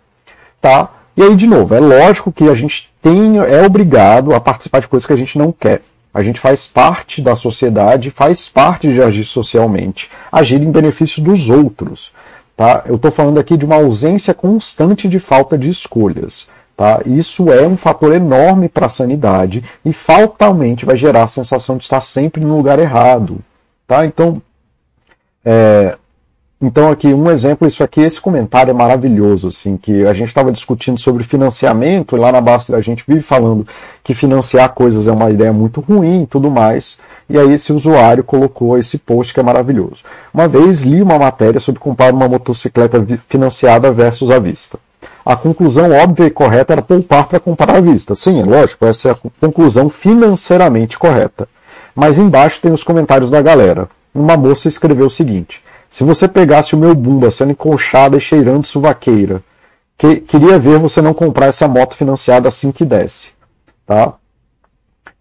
Tá? 0.62 0.90
E 1.16 1.24
aí, 1.24 1.36
de 1.36 1.48
novo, 1.48 1.76
é 1.76 1.80
lógico 1.80 2.32
que 2.32 2.48
a 2.48 2.54
gente 2.54 2.90
tem, 3.02 3.38
é 3.40 3.66
obrigado 3.66 4.34
a 4.34 4.40
participar 4.40 4.80
de 4.80 4.88
coisas 4.88 5.06
que 5.06 5.14
a 5.14 5.18
gente 5.18 5.38
não 5.38 5.52
quer. 5.52 5.82
A 6.14 6.24
gente 6.24 6.40
faz 6.40 6.68
parte 6.68 7.22
da 7.22 7.36
sociedade, 7.36 8.10
faz 8.10 8.50
parte 8.50 8.92
de 8.92 9.02
agir 9.02 9.24
socialmente, 9.24 10.10
agir 10.32 10.62
em 10.62 10.72
benefício 10.72 11.22
dos 11.22 11.50
outros. 11.50 12.12
Tá? 12.58 12.84
Eu 12.86 12.96
estou 12.96 13.12
falando 13.12 13.40
aqui 13.40 13.56
de 13.56 13.66
uma 13.66 13.76
ausência 13.76 14.34
constante 14.34 15.08
de 15.08 15.20
falta 15.20 15.58
de 15.58 15.70
escolhas. 15.70 16.48
Tá? 16.80 17.02
Isso 17.06 17.52
é 17.52 17.68
um 17.68 17.76
fator 17.76 18.14
enorme 18.14 18.70
para 18.70 18.86
a 18.86 18.90
sanidade 18.90 19.62
e 19.84 19.92
fatalmente 19.92 20.86
vai 20.86 20.96
gerar 20.96 21.24
a 21.24 21.28
sensação 21.28 21.76
de 21.76 21.84
estar 21.84 22.02
sempre 22.02 22.42
no 22.42 22.56
lugar 22.56 22.80
errado. 22.80 23.40
Tá? 23.86 24.06
Então, 24.06 24.42
é, 25.44 25.98
então 26.62 26.90
aqui 26.90 27.08
um 27.08 27.30
exemplo, 27.30 27.68
isso 27.68 27.84
aqui, 27.84 28.00
esse 28.00 28.22
comentário 28.22 28.72
é 28.72 28.74
maravilhoso, 28.74 29.50
assim, 29.50 29.76
que 29.76 30.06
a 30.06 30.14
gente 30.14 30.30
estava 30.30 30.54
discutindo 30.54 30.98
sobre 30.98 31.22
financiamento 31.26 32.16
e 32.16 32.20
lá 32.20 32.32
na 32.32 32.40
Basta 32.40 32.74
a 32.74 32.82
gente 32.82 33.04
vive 33.06 33.20
falando 33.20 33.68
que 34.02 34.14
financiar 34.14 34.70
coisas 34.70 35.10
é 35.10 35.12
uma 35.12 35.30
ideia 35.30 35.52
muito 35.52 35.82
ruim 35.82 36.24
e 36.24 36.28
tudo 36.28 36.50
mais, 36.50 36.98
e 37.30 37.38
aí 37.38 37.52
esse 37.52 37.74
usuário 37.74 38.24
colocou 38.24 38.78
esse 38.78 38.98
post 38.98 39.34
que 39.34 39.40
é 39.42 39.44
maravilhoso. 39.44 40.02
Uma 40.34 40.48
vez 40.48 40.84
li 40.84 41.02
uma 41.02 41.20
matéria 41.20 41.60
sobre 41.60 41.82
comprar 41.82 42.14
uma 42.14 42.30
motocicleta 42.30 43.06
financiada 43.28 43.92
versus 43.92 44.32
à 44.32 44.40
vista 44.40 44.80
a 45.30 45.36
conclusão 45.36 45.92
óbvia 45.92 46.26
e 46.26 46.32
correta 46.32 46.74
era 46.74 46.82
poupar 46.82 47.28
para 47.28 47.40
comprar 47.40 47.76
à 47.76 47.80
vista. 47.80 48.16
Sim, 48.16 48.42
é 48.42 48.44
lógico, 48.44 48.84
essa 48.88 49.10
é 49.10 49.12
a 49.12 49.16
conclusão 49.40 49.88
financeiramente 49.88 50.98
correta. 50.98 51.48
Mas 51.94 52.18
embaixo 52.18 52.60
tem 52.60 52.72
os 52.72 52.82
comentários 52.82 53.30
da 53.30 53.40
galera. 53.40 53.88
Uma 54.12 54.36
moça 54.36 54.68
escreveu 54.68 55.06
o 55.06 55.10
seguinte: 55.10 55.64
Se 55.88 56.04
você 56.04 56.28
pegasse 56.28 56.74
o 56.74 56.80
meu 56.80 56.96
bumba 56.96 57.30
sendo 57.30 57.52
encolchada 57.52 58.18
e 58.18 58.20
cheirando 58.20 58.66
suvaqueira, 58.66 59.44
que, 59.96 60.16
queria 60.16 60.58
ver 60.58 60.80
você 60.80 61.00
não 61.00 61.14
comprar 61.14 61.46
essa 61.46 61.68
moto 61.68 61.94
financiada 61.94 62.48
assim 62.48 62.72
que 62.72 62.84
desce. 62.84 63.30
Tá? 63.86 64.16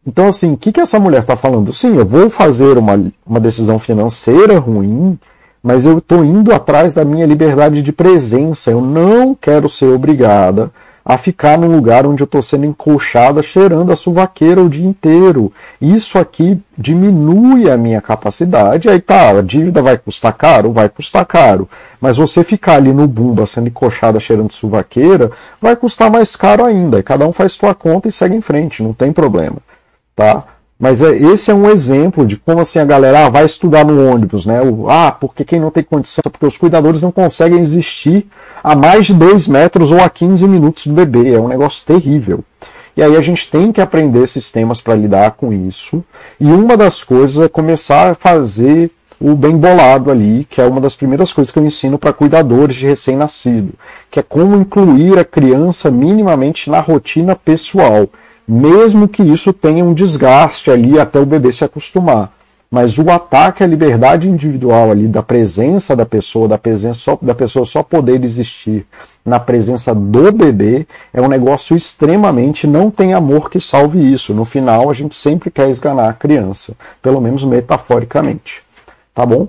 Então, 0.07 0.29
assim, 0.29 0.55
o 0.55 0.57
que, 0.57 0.73
que 0.73 0.81
essa 0.81 0.99
mulher 0.99 1.21
está 1.21 1.37
falando? 1.37 1.71
Sim, 1.71 1.99
eu 1.99 2.07
vou 2.07 2.31
fazer 2.31 2.79
uma, 2.79 3.13
uma 3.27 3.41
decisão 3.41 3.79
financeira 3.79 4.59
ruim, 4.59 5.19
mas 5.63 5.87
eu 5.87 5.99
estou 5.99 6.25
indo 6.25 6.53
atrás 6.53 6.95
da 6.95 7.05
minha 7.05 7.27
liberdade 7.27 7.83
de 7.83 7.93
presença. 7.93 8.71
Eu 8.71 8.81
não 8.81 9.35
quero 9.35 9.69
ser 9.69 9.87
obrigada 9.87 10.71
a 11.09 11.17
ficar 11.17 11.57
num 11.57 11.75
lugar 11.75 12.07
onde 12.07 12.23
eu 12.23 12.27
estou 12.27 12.43
sendo 12.43 12.67
encolchada 12.67 13.43
cheirando 13.43 13.91
a 13.91 13.97
suvaqueira 13.97 14.63
o 14.63 14.69
dia 14.69 14.87
inteiro. 14.87 15.51
Isso 15.81 16.19
aqui 16.19 16.61
diminui 16.77 17.71
a 17.71 17.79
minha 17.79 17.99
capacidade. 18.03 18.91
Aí 18.91 19.01
tá, 19.01 19.31
a 19.31 19.41
dívida 19.41 19.81
vai 19.81 19.97
custar 19.97 20.35
caro? 20.35 20.71
Vai 20.71 20.91
custar 20.91 21.25
caro. 21.25 21.67
Mas 21.99 22.19
você 22.19 22.45
ficar 22.45 22.75
ali 22.75 22.93
no 22.93 23.09
bumba 23.09 23.47
sendo 23.47 23.69
encolchada 23.69 24.21
cheirando 24.21 24.53
suvaqueira 24.53 25.31
vai 25.63 25.75
custar 25.75 26.11
mais 26.11 26.37
caro 26.37 26.63
ainda. 26.63 26.99
E 26.99 27.03
cada 27.03 27.27
um 27.27 27.33
faz 27.33 27.53
sua 27.53 27.75
conta 27.75 28.07
e 28.09 28.13
segue 28.13 28.37
em 28.37 28.43
frente, 28.43 28.83
não 28.83 28.93
tem 28.93 29.11
problema. 29.11 29.57
Tá? 30.15 30.45
Mas 30.79 31.03
é, 31.03 31.11
esse 31.17 31.51
é 31.51 31.55
um 31.55 31.69
exemplo 31.69 32.25
de 32.25 32.37
como 32.37 32.61
assim 32.61 32.79
a 32.79 32.85
galera 32.85 33.27
ah, 33.27 33.29
vai 33.29 33.45
estudar 33.45 33.85
no 33.85 34.09
ônibus, 34.13 34.47
né? 34.47 34.63
O, 34.63 34.89
ah, 34.89 35.11
porque 35.11 35.45
quem 35.45 35.59
não 35.59 35.73
tem 35.73 35.83
condição, 35.83 36.23
porque 36.31 36.47
os 36.47 36.57
cuidadores 36.57 37.03
não 37.03 37.11
conseguem 37.11 37.59
existir 37.59 38.27
a 38.63 38.77
mais 38.77 39.07
de 39.07 39.15
2 39.15 39.49
metros 39.49 39.91
ou 39.91 40.01
a 40.01 40.09
15 40.09 40.47
minutos 40.47 40.87
do 40.87 40.95
bebê. 40.95 41.35
É 41.35 41.41
um 41.41 41.49
negócio 41.49 41.85
terrível. 41.85 42.45
E 42.97 43.03
aí 43.03 43.17
a 43.17 43.21
gente 43.21 43.51
tem 43.51 43.73
que 43.73 43.81
aprender 43.81 44.27
sistemas 44.29 44.81
para 44.81 44.95
lidar 44.95 45.33
com 45.33 45.53
isso. 45.53 46.05
E 46.41 46.47
uma 46.47 46.77
das 46.77 47.03
coisas 47.03 47.45
é 47.45 47.49
começar 47.49 48.11
a 48.11 48.15
fazer 48.15 48.91
o 49.21 49.35
bem 49.35 49.57
bolado 49.57 50.13
ali, 50.13 50.47
que 50.49 50.61
é 50.61 50.65
uma 50.65 50.81
das 50.81 50.95
primeiras 50.95 51.33
coisas 51.33 51.51
que 51.51 51.59
eu 51.59 51.65
ensino 51.65 51.99
para 51.99 52.13
cuidadores 52.13 52.77
de 52.77 52.87
recém-nascido, 52.87 53.73
que 54.11 54.21
é 54.21 54.23
como 54.23 54.55
incluir 54.55 55.19
a 55.19 55.25
criança 55.25 55.91
minimamente 55.91 56.71
na 56.71 56.79
rotina 56.79 57.35
pessoal 57.35 58.09
mesmo 58.49 59.07
que 59.07 59.23
isso 59.23 59.53
tenha 59.53 59.85
um 59.85 59.93
desgaste 59.93 60.71
ali 60.71 60.99
até 60.99 61.21
o 61.21 61.27
bebê 61.27 61.53
se 61.53 61.65
acostumar. 61.65 62.33
Mas 62.71 62.99
o 62.99 63.11
ataque 63.11 63.65
à 63.65 63.67
liberdade 63.67 64.29
individual 64.29 64.91
ali, 64.91 65.09
da 65.09 65.23
presença 65.23 65.97
da 65.97 66.05
pessoa, 66.05 66.47
da 66.47 66.59
presença 66.59 67.01
só, 67.01 67.19
da 67.21 67.35
pessoa 67.35 67.65
só 67.65 67.83
poder 67.83 68.23
existir 68.23 68.87
na 69.25 69.41
presença 69.41 69.95
do 69.95 70.31
bebê, 70.31 70.87
é 71.13 71.21
um 71.21 71.29
negócio 71.29 71.75
extremamente 71.75 72.67
não 72.67 72.91
tem 72.91 73.15
amor 73.15 73.51
que 73.51 73.59
salve 73.59 74.13
isso. 74.13 74.35
No 74.35 74.45
final, 74.45 74.91
a 74.91 74.95
gente 74.95 75.17
sempre 75.17 75.51
quer 75.51 75.71
esganar 75.71 76.11
a 76.11 76.15
criança, 76.15 76.75
pelo 77.01 77.21
menos 77.23 77.43
metaforicamente. 77.43 78.63
Tá 79.15 79.25
bom? 79.25 79.49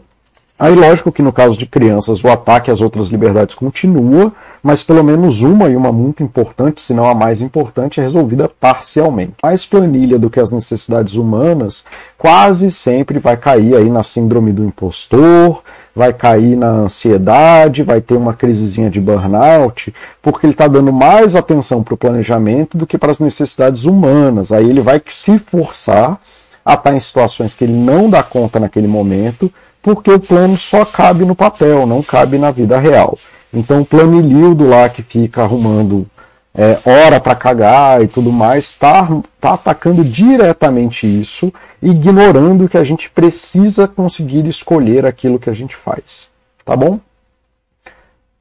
Aí, 0.60 0.76
lógico 0.76 1.10
que 1.10 1.22
no 1.22 1.32
caso 1.32 1.58
de 1.58 1.66
crianças, 1.66 2.22
o 2.22 2.28
ataque 2.28 2.70
às 2.70 2.82
outras 2.82 3.08
liberdades 3.08 3.56
continua, 3.56 4.34
mas 4.62 4.84
pelo 4.84 5.02
menos 5.02 5.42
uma, 5.42 5.70
e 5.70 5.76
uma 5.76 5.90
muito 5.90 6.22
importante, 6.22 6.82
se 6.82 6.94
não 6.94 7.06
a 7.06 7.16
mais 7.16 7.42
importante, 7.42 8.02
é 8.02 8.04
resolvida 8.04 8.50
parcialmente. 8.60 9.36
Mais 9.42 9.66
planilha 9.66 10.20
do 10.20 10.30
que 10.30 10.38
as 10.38 10.52
necessidades 10.52 11.14
humanas 11.14 11.86
quase 12.18 12.70
sempre 12.70 13.20
vai 13.20 13.38
cair 13.38 13.74
aí 13.74 13.90
na 13.90 14.04
síndrome 14.04 14.52
do 14.52 14.66
impostor, 14.66 15.64
vai 15.96 16.12
cair 16.12 16.58
na 16.58 16.68
ansiedade, 16.68 17.82
vai 17.82 18.02
ter 18.02 18.16
uma 18.16 18.34
crisezinha 18.34 18.90
de 18.90 19.00
burnout, 19.00 19.94
porque 20.22 20.46
ele 20.46 20.54
está 20.54 20.68
dando 20.68 20.92
mais 20.92 21.38
atenção 21.38 21.82
para 21.82 21.94
o 21.94 21.98
planejamento 21.98 22.78
do 22.78 22.86
que 22.86 22.98
para 22.98 23.12
as 23.12 23.20
necessidades 23.20 23.86
humanas. 23.86 24.52
Aí 24.52 24.70
ele 24.70 24.82
vai 24.82 25.02
se 25.10 25.38
forçar 25.38 26.20
a 26.66 26.74
estar 26.74 26.94
em 26.94 27.00
situações 27.00 27.54
que 27.54 27.64
ele 27.64 27.74
não 27.74 28.10
dá 28.10 28.22
conta 28.22 28.60
naquele 28.60 28.88
momento 28.88 29.50
porque 29.82 30.12
o 30.12 30.20
plano 30.20 30.58
só 30.58 30.84
cabe 30.86 31.26
no 31.26 31.36
papel, 31.36 31.86
não 31.86 32.02
cabe 32.02 32.38
na 32.38 32.52
vida 32.52 32.78
real. 32.80 33.18
Então 33.54 33.82
o 33.82 33.86
planilildo 33.86 34.68
lá 34.68 34.90
que 34.90 35.02
fica 35.02 35.44
arrumando 35.44 36.06
é, 36.54 36.80
hora 36.84 37.20
para 37.20 37.36
cagar 37.36 38.02
e 38.04 38.08
tudo 38.08 38.32
mais, 38.32 38.66
está 38.66 39.08
tá 39.40 39.54
atacando 39.54 40.04
diretamente 40.04 41.08
isso, 41.08 41.54
ignorando 41.82 42.68
que 42.68 42.78
a 42.78 42.84
gente 42.84 43.10
precisa 43.10 43.88
conseguir 43.88 44.46
escolher 44.46 45.06
aquilo 45.06 45.40
que 45.40 45.50
a 45.50 45.54
gente 45.54 45.76
faz. 45.76 46.28
Tá 46.66 46.76
bom? 46.76 47.00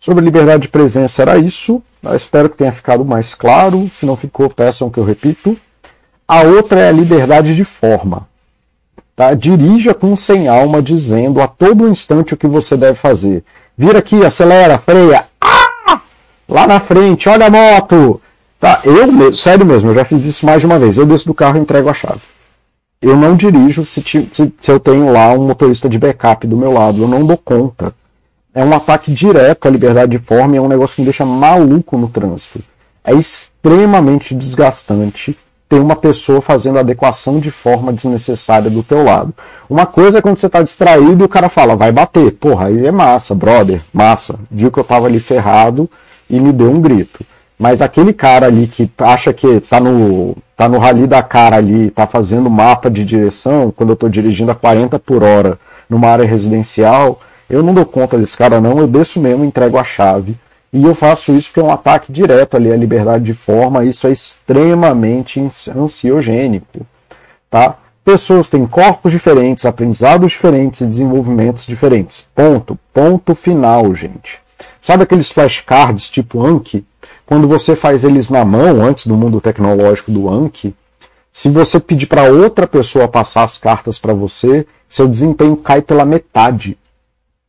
Sobre 0.01 0.25
liberdade 0.25 0.63
de 0.63 0.69
presença 0.69 1.23
era 1.23 1.39
isso. 1.39 1.83
Eu 2.03 2.15
espero 2.15 2.49
que 2.49 2.57
tenha 2.57 2.73
ficado 2.73 3.05
mais 3.05 3.35
claro. 3.35 3.89
Se 3.93 4.07
não 4.07 4.17
ficou, 4.17 4.49
peçam 4.49 4.91
que 4.91 4.99
eu 4.99 5.05
repito. 5.05 5.59
A 6.27 6.43
outra 6.43 6.81
é 6.81 6.89
a 6.89 6.93
liberdade 6.93 7.55
de 7.55 7.65
forma. 7.65 8.29
Tá? 9.19 9.35
Dirija 9.35 9.93
com 9.93 10.15
sem 10.15 10.47
alma, 10.47 10.81
dizendo 10.81 11.43
a 11.43 11.49
todo 11.49 11.89
instante 11.89 12.35
o 12.35 12.37
que 12.37 12.47
você 12.47 12.77
deve 12.77 12.95
fazer. 12.95 13.43
Vira 13.77 13.99
aqui, 13.99 14.25
acelera, 14.25 14.79
freia. 14.79 15.25
Ah! 15.41 16.01
Lá 16.49 16.69
na 16.69 16.79
frente, 16.79 17.29
olha 17.29 17.47
a 17.47 17.51
moto. 17.51 18.21
Tá? 18.61 18.81
Eu, 18.85 19.33
sério 19.33 19.67
mesmo, 19.67 19.91
eu 19.91 19.95
já 19.95 20.05
fiz 20.05 20.25
isso 20.25 20.47
mais 20.47 20.61
de 20.61 20.67
uma 20.67 20.79
vez. 20.79 20.97
Eu 20.97 21.05
desço 21.05 21.27
do 21.27 21.35
carro 21.35 21.59
e 21.59 21.61
entrego 21.61 21.89
a 21.89 21.95
chave. 21.95 22.21
Eu 23.03 23.17
não 23.17 23.35
dirijo 23.35 23.85
se, 23.85 24.05
se, 24.05 24.53
se 24.61 24.71
eu 24.71 24.79
tenho 24.79 25.11
lá 25.11 25.33
um 25.33 25.49
motorista 25.49 25.89
de 25.89 25.99
backup 25.99 26.47
do 26.47 26.57
meu 26.57 26.73
lado. 26.73 27.03
Eu 27.03 27.09
não 27.09 27.27
dou 27.27 27.37
conta. 27.37 27.93
É 28.55 28.65
um 28.65 28.73
ataque 28.73 29.11
direto 29.11 29.67
à 29.67 29.71
liberdade 29.71 30.13
de 30.13 30.19
forma 30.19 30.55
e 30.55 30.59
é 30.59 30.63
um 30.63 30.69
negócio 30.69 30.95
que 30.95 31.03
me 31.03 31.07
deixa 31.07 31.25
maluco 31.25 31.99
no 31.99 32.09
trânsito. 32.09 32.61
É 33.03 33.13
extremamente 33.15 34.33
desgastante 34.33 35.37
ter 35.69 35.79
uma 35.79 35.95
pessoa 35.95 36.41
fazendo 36.41 36.79
adequação 36.79 37.39
de 37.39 37.51
forma 37.51 37.93
desnecessária 37.93 38.71
do 38.71 38.83
teu 38.83 39.05
lado. 39.05 39.35
Uma 39.69 39.85
coisa 39.85 40.19
é 40.19 40.23
quando 40.23 40.39
você 40.39 40.49
tá 40.49 40.63
distraído 40.63 41.23
e 41.23 41.27
o 41.27 41.29
cara 41.29 41.49
fala, 41.49 41.77
vai 41.77 41.93
bater. 41.93 42.33
Porra, 42.33 42.69
aí 42.69 42.87
é 42.87 42.91
massa, 42.91 43.35
brother, 43.35 43.83
massa. 43.93 44.37
Viu 44.51 44.71
que 44.71 44.79
eu 44.79 44.85
tava 44.85 45.07
ali 45.07 45.21
ferrado 45.21 45.89
e 46.29 46.41
me 46.41 46.53
deu 46.53 46.71
um 46.71 46.81
grito. 46.81 47.25
Mas 47.59 47.83
aquele 47.83 48.13
cara 48.13 48.47
ali 48.47 48.67
que 48.67 48.91
acha 48.99 49.33
que 49.33 49.61
tá 49.61 49.79
no, 49.79 50.37
tá 50.57 50.69
no 50.69 50.79
rally 50.79 51.07
da 51.07 51.23
cara 51.23 51.57
ali, 51.57 51.91
tá 51.91 52.07
fazendo 52.07 52.49
mapa 52.49 52.89
de 52.89 53.05
direção, 53.05 53.73
quando 53.77 53.91
eu 53.91 53.97
tô 53.97 54.09
dirigindo 54.09 54.53
a 54.53 54.55
40 54.55 54.99
por 54.99 55.23
hora 55.23 55.59
numa 55.91 56.09
área 56.09 56.25
residencial, 56.25 57.19
eu 57.51 57.63
não 57.63 57.75
dou 57.75 57.85
conta 57.85 58.17
desse 58.17 58.37
cara 58.37 58.61
não, 58.61 58.79
eu 58.79 58.87
desço 58.87 59.21
mesmo, 59.21 59.45
entrego 59.45 59.77
a 59.77 59.85
chave 59.85 60.37
e 60.73 60.85
eu 60.85 60.95
faço 60.95 61.33
isso 61.33 61.49
porque 61.49 61.61
é 61.61 61.63
um 61.65 61.73
ataque 61.73 62.13
direto 62.13 62.57
ali 62.57 62.73
à 62.73 62.77
liberdade 62.77 63.25
de 63.25 63.35
forma, 63.35 63.85
isso 63.85 64.07
é 64.07 64.11
extremamente 64.11 65.41
ansiogênico, 65.75 66.87
tá? 67.51 67.77
Pessoas 68.05 68.49
têm 68.49 68.67
corpos 68.67 69.13
diferentes, 69.13 69.67
aprendizados 69.67 70.33
diferentes 70.33 70.81
e 70.81 70.87
desenvolvimentos 70.87 71.67
diferentes. 71.67 72.27
Ponto. 72.35 72.79
Ponto 72.91 73.35
final, 73.35 73.95
gente. 73.95 74.39
Sabe 74.81 75.03
aqueles 75.03 75.31
flashcards 75.31 76.09
tipo 76.09 76.43
Anki? 76.43 76.87
Quando 77.27 77.47
você 77.47 77.77
faz 77.77 78.05
eles 78.05 78.31
na 78.31 78.47
mão, 78.47 78.81
antes 78.83 79.07
do 79.07 79.15
mundo 79.15 79.43
tecnológico 79.43 80.11
do 80.11 80.27
Anki, 80.27 80.75
se 81.31 81.51
você 81.51 81.79
pedir 81.79 82.07
para 82.07 82.25
outra 82.33 82.67
pessoa 82.67 83.07
passar 83.07 83.43
as 83.43 83.59
cartas 83.59 83.99
para 83.99 84.15
você, 84.15 84.67
seu 84.89 85.07
desempenho 85.07 85.57
cai 85.57 85.83
pela 85.83 86.07
metade. 86.07 86.79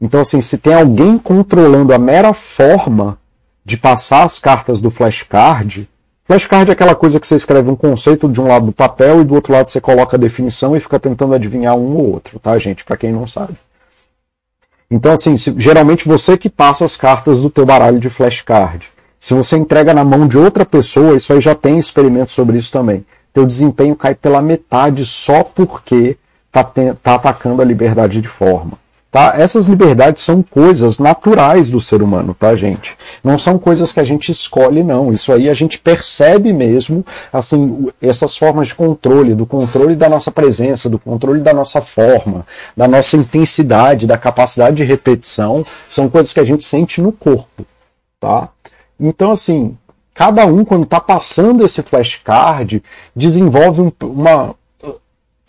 Então, 0.02 0.22
assim, 0.22 0.40
se 0.40 0.58
tem 0.58 0.74
alguém 0.74 1.18
controlando 1.18 1.94
a 1.94 1.98
mera 1.98 2.34
forma 2.34 3.18
de 3.66 3.78
passar 3.78 4.24
as 4.24 4.40
cartas 4.40 4.80
do 4.80 4.90
flashcard, 4.90 5.90
flashcard 6.26 6.70
é 6.70 6.74
aquela 6.74 6.96
coisa 6.96 7.20
que 7.20 7.28
você 7.28 7.36
escreve 7.36 7.70
um 7.70 7.76
conceito 7.76 8.30
de 8.30 8.40
um 8.40 8.48
lado 8.48 8.68
do 8.68 8.72
papel 8.72 9.22
e 9.22 9.26
do 9.26 9.36
outro 9.36 9.52
lado 9.52 9.70
você 9.70 9.82
coloca 9.82 10.16
a 10.16 10.20
definição 10.20 10.76
e 10.76 10.80
fica 10.80 11.00
tentando 11.00 11.34
adivinhar 11.34 11.76
um 11.76 11.98
ou 11.98 12.14
outro, 12.14 12.40
tá, 12.40 12.58
gente? 12.58 12.86
Para 12.86 12.98
quem 12.98 13.12
não 13.12 13.28
sabe. 13.28 13.58
Então, 14.90 15.12
assim, 15.12 15.38
se, 15.38 15.54
geralmente 15.58 16.08
você 16.08 16.38
que 16.38 16.50
passa 16.50 16.86
as 16.86 16.98
cartas 16.98 17.42
do 17.42 17.50
teu 17.50 17.66
baralho 17.66 18.00
de 18.00 18.10
flashcard. 18.10 18.88
Se 19.20 19.34
você 19.34 19.58
entrega 19.58 19.94
na 19.94 20.04
mão 20.04 20.28
de 20.28 20.38
outra 20.38 20.66
pessoa, 20.66 21.16
isso 21.16 21.34
aí 21.34 21.42
já 21.42 21.54
tem 21.54 21.78
experimento 21.78 22.32
sobre 22.32 22.58
isso 22.58 22.72
também. 22.72 23.06
Teu 23.34 23.46
desempenho 23.46 23.96
cai 23.96 24.16
pela 24.16 24.42
metade 24.42 25.06
só 25.06 25.44
porque 25.44 26.18
tá, 26.50 26.64
tá 26.64 27.16
atacando 27.16 27.62
a 27.62 27.66
liberdade 27.66 28.22
de 28.22 28.28
forma. 28.28 28.80
Tá? 29.12 29.34
Essas 29.36 29.66
liberdades 29.66 30.22
são 30.22 30.44
coisas 30.44 31.00
naturais 31.00 31.72
do 31.72 31.82
ser 31.82 32.04
humano, 32.04 32.36
tá, 32.38 32.54
gente? 32.54 32.96
Não 33.24 33.40
são 33.40 33.58
coisas 33.58 33.92
que 33.92 34.00
a 34.00 34.04
gente 34.04 34.32
escolhe, 34.32 34.84
não. 34.84 35.12
Isso 35.12 35.34
aí 35.34 35.50
a 35.50 35.54
gente 35.56 35.80
percebe 35.80 36.54
mesmo, 36.54 37.04
assim, 37.34 37.88
essas 38.00 38.38
formas 38.38 38.68
de 38.68 38.76
controle, 38.76 39.34
do 39.34 39.48
controle 39.48 39.96
da 39.96 40.08
nossa 40.08 40.32
presença, 40.32 40.88
do 40.88 41.00
controle 41.00 41.42
da 41.42 41.56
nossa 41.56 41.82
forma, 41.82 42.46
da 42.78 42.88
nossa 42.88 43.18
intensidade, 43.18 44.06
da 44.06 44.18
capacidade 44.18 44.76
de 44.76 44.84
repetição, 44.84 45.66
são 45.90 46.08
coisas 46.08 46.32
que 46.32 46.40
a 46.40 46.46
gente 46.46 46.64
sente 46.64 47.02
no 47.02 47.12
corpo, 47.12 47.66
tá? 48.20 48.50
Então, 49.00 49.32
assim, 49.32 49.76
cada 50.14 50.46
um, 50.46 50.64
quando 50.64 50.84
está 50.84 51.00
passando 51.00 51.66
esse 51.66 51.82
flashcard, 51.82 52.84
desenvolve 53.16 53.82
um, 53.82 53.92
uma, 54.04 54.54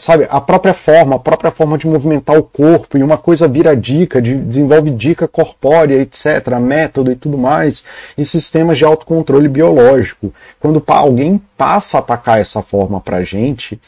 sabe, 0.01 0.27
a 0.31 0.41
própria 0.41 0.73
forma, 0.73 1.17
a 1.17 1.19
própria 1.19 1.51
forma 1.51 1.77
de 1.77 1.87
movimentar 1.87 2.37
o 2.37 2.43
corpo, 2.43 2.97
e 2.97 3.03
uma 3.03 3.19
coisa 3.19 3.47
vira 3.47 3.77
dica, 3.77 4.21
de, 4.21 4.35
desenvolve 4.35 4.91
dica 4.91 5.29
corpórea, 5.29 5.95
etc., 6.01 6.59
método 6.59 7.13
e 7.13 7.17
tudo 7.17 7.37
mais, 7.37 7.85
e 8.17 8.25
sistemas 8.25 8.79
de 8.79 8.85
autocontrole 8.85 9.47
biológico. 9.47 10.33
Quando 10.59 10.83
alguém 10.87 11.41
passa 11.57 11.99
a 11.99 12.01
atacar 12.01 12.41
essa 12.41 12.63
forma 12.63 13.01
pra 13.01 13.23
gente, 13.23 13.79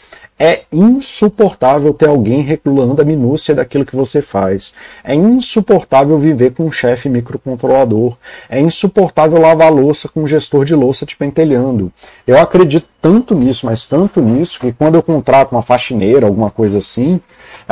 é 0.45 0.65
insuportável 0.73 1.95
ter 1.95 2.09
alguém 2.09 2.41
regulando 2.41 3.01
a 3.01 3.05
minúcia 3.05 3.55
daquilo 3.55 3.87
que 3.87 3.95
você 3.95 4.21
faz. 4.21 4.75
É 5.05 5.15
insuportável 5.15 6.19
viver 6.19 6.53
com 6.53 6.65
um 6.65 6.73
chefe 6.73 7.09
microcontrolador. 7.09 8.17
É 8.51 8.59
insuportável 8.59 9.41
lavar 9.41 9.73
louça 9.73 10.09
com 10.09 10.25
um 10.25 10.27
gestor 10.27 10.65
de 10.65 10.75
louça 10.75 11.07
te 11.07 11.17
pentelhando. 11.17 11.93
Eu 12.27 12.37
acredito 12.41 12.89
tanto 13.01 13.37
nisso, 13.37 13.67
mas 13.67 13.87
tanto 13.87 14.21
nisso, 14.21 14.59
que 14.59 14.73
quando 14.73 14.97
eu 14.97 15.03
contrato 15.03 15.53
uma 15.53 15.63
faxineira, 15.63 16.27
alguma 16.27 16.51
coisa 16.51 16.79
assim, 16.79 17.21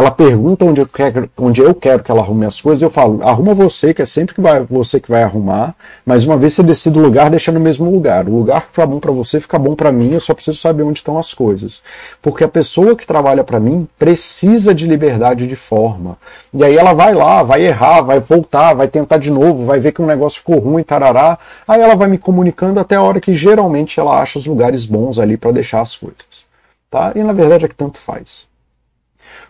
ela 0.01 0.11
pergunta 0.11 0.65
onde 0.65 0.81
eu 0.81 0.87
quero, 0.87 1.31
onde 1.37 1.61
eu 1.61 1.75
quero 1.75 2.03
que 2.03 2.11
ela 2.11 2.23
arrume 2.23 2.47
as 2.47 2.59
coisas, 2.59 2.81
eu 2.81 2.89
falo, 2.89 3.23
arruma 3.23 3.53
você, 3.53 3.93
que 3.93 4.01
é 4.01 4.07
sempre 4.07 4.35
que 4.35 4.41
vai, 4.41 4.63
você 4.63 4.99
que 4.99 5.11
vai 5.11 5.23
arrumar, 5.23 5.75
mas 6.07 6.25
uma 6.25 6.39
vez 6.39 6.55
você 6.55 6.63
decide 6.63 6.99
o 6.99 7.03
lugar, 7.03 7.29
deixa 7.29 7.53
no 7.53 7.61
mesmo 7.61 7.91
lugar. 7.91 8.27
O 8.27 8.39
lugar 8.39 8.63
que 8.63 8.69
fica 8.69 8.87
bom 8.87 8.99
para 8.99 9.13
você 9.13 9.39
fica 9.39 9.59
bom 9.59 9.75
para 9.75 9.93
mim, 9.93 10.13
eu 10.13 10.21
só 10.21 10.33
preciso 10.33 10.57
saber 10.57 10.85
onde 10.85 11.01
estão 11.01 11.19
as 11.19 11.35
coisas. 11.35 11.83
Porque 12.23 12.43
a 12.43 12.49
pessoa 12.49 12.97
que 12.97 13.07
trabalha 13.07 13.45
para 13.45 13.61
mim 13.61 13.87
precisa 13.99 14.75
de 14.75 14.87
liberdade 14.87 15.47
de 15.47 15.55
forma. 15.55 16.17
E 16.55 16.65
aí 16.65 16.79
ela 16.79 16.95
vai 16.95 17.15
lá, 17.15 17.43
vai 17.43 17.63
errar, 17.63 18.01
vai 18.01 18.21
voltar, 18.21 18.73
vai 18.73 18.89
tentar 18.89 19.19
de 19.19 19.31
novo, 19.31 19.67
vai 19.67 19.81
ver 19.81 19.93
que 19.93 20.01
um 20.01 20.07
negócio 20.07 20.39
ficou 20.39 20.61
ruim, 20.61 20.83
tarará. 20.83 21.39
Aí 21.69 21.79
ela 21.79 21.95
vai 21.95 22.09
me 22.09 22.17
comunicando 22.17 22.81
até 22.81 22.97
a 22.97 23.03
hora 23.03 23.21
que 23.21 23.35
geralmente 23.35 24.01
ela 24.01 24.19
acha 24.19 24.39
os 24.39 24.47
lugares 24.47 24.87
bons 24.87 25.19
ali 25.19 25.37
para 25.37 25.53
deixar 25.53 25.83
as 25.83 25.95
coisas. 25.95 26.49
Tá? 26.91 27.13
E 27.15 27.23
na 27.23 27.35
verdade 27.35 27.67
é 27.67 27.69
que 27.69 27.75
tanto 27.75 27.99
faz. 27.99 28.50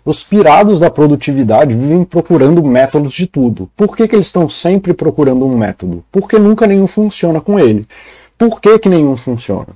Os 0.04 0.24
pirados 0.24 0.80
da 0.80 0.90
produtividade 0.90 1.74
vivem 1.74 2.04
procurando 2.04 2.64
métodos 2.64 3.12
de 3.12 3.26
tudo. 3.26 3.70
Por 3.76 3.96
que, 3.96 4.08
que 4.08 4.16
eles 4.16 4.26
estão 4.26 4.48
sempre 4.48 4.94
procurando 4.94 5.46
um 5.46 5.56
método? 5.56 6.02
Porque 6.10 6.38
nunca 6.38 6.66
nenhum 6.66 6.86
funciona 6.86 7.40
com 7.40 7.58
ele. 7.58 7.86
Por 8.38 8.60
que, 8.60 8.78
que 8.78 8.88
nenhum 8.88 9.16
funciona? 9.16 9.68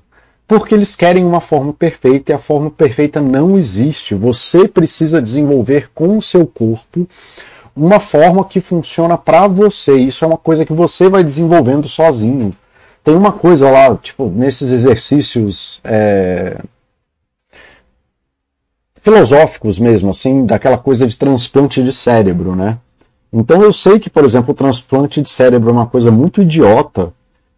Porque 0.49 0.75
eles 0.75 0.97
querem 0.97 1.25
uma 1.25 1.41
forma 1.41 1.73
perfeita 1.73 2.33
e 2.33 2.35
a 2.35 2.39
forma 2.39 2.71
perfeita 2.71 3.21
não 3.21 3.59
existe. 3.59 4.15
Você 4.15 4.67
precisa 4.67 5.21
desenvolver 5.21 5.91
com 5.95 6.17
o 6.17 6.23
seu 6.23 6.47
corpo 6.47 7.07
uma 7.77 7.99
forma 7.99 8.45
que 8.45 8.61
funciona 8.61 9.19
para 9.19 9.47
você. 9.47 9.97
Isso 9.97 10.25
é 10.25 10.29
uma 10.29 10.39
coisa 10.39 10.65
que 10.65 10.73
você 10.73 11.09
vai 11.09 11.25
desenvolvendo 11.25 11.89
sozinho. 11.89 12.53
Tem 13.03 13.15
uma 13.15 13.33
coisa 13.33 13.71
lá, 13.71 13.95
tipo, 13.97 14.31
nesses 14.31 14.73
exercícios 14.73 15.81
é, 15.85 16.57
filosóficos 19.05 19.79
mesmo, 19.79 20.09
assim, 20.09 20.47
daquela 20.47 20.79
coisa 20.79 21.07
de 21.07 21.15
transplante 21.15 21.83
de 21.83 21.93
cérebro, 21.93 22.57
né? 22.57 22.79
Então 23.31 23.63
eu 23.63 23.71
sei 23.71 24.01
que, 24.01 24.09
por 24.09 24.25
exemplo, 24.25 24.53
o 24.53 24.55
transplante 24.55 25.21
de 25.21 25.29
cérebro 25.29 25.69
é 25.69 25.73
uma 25.73 25.87
coisa 25.87 26.11
muito 26.11 26.41
idiota, 26.41 27.13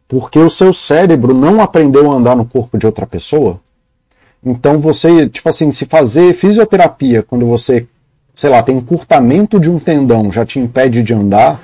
porque 0.08 0.40
o 0.40 0.50
seu 0.50 0.72
cérebro 0.72 1.32
não 1.32 1.60
aprendeu 1.60 2.10
a 2.10 2.14
andar 2.16 2.34
no 2.34 2.44
corpo 2.44 2.76
de 2.76 2.84
outra 2.84 3.06
pessoa. 3.06 3.60
Então 4.44 4.80
você, 4.80 5.28
tipo 5.28 5.48
assim, 5.48 5.70
se 5.70 5.86
fazer 5.86 6.34
fisioterapia 6.34 7.22
quando 7.22 7.46
você, 7.46 7.86
sei 8.34 8.50
lá, 8.50 8.60
tem 8.60 8.78
encurtamento 8.78 9.60
de 9.60 9.70
um 9.70 9.78
tendão, 9.78 10.32
já 10.32 10.44
te 10.44 10.58
impede 10.58 11.00
de 11.00 11.14
andar, 11.14 11.60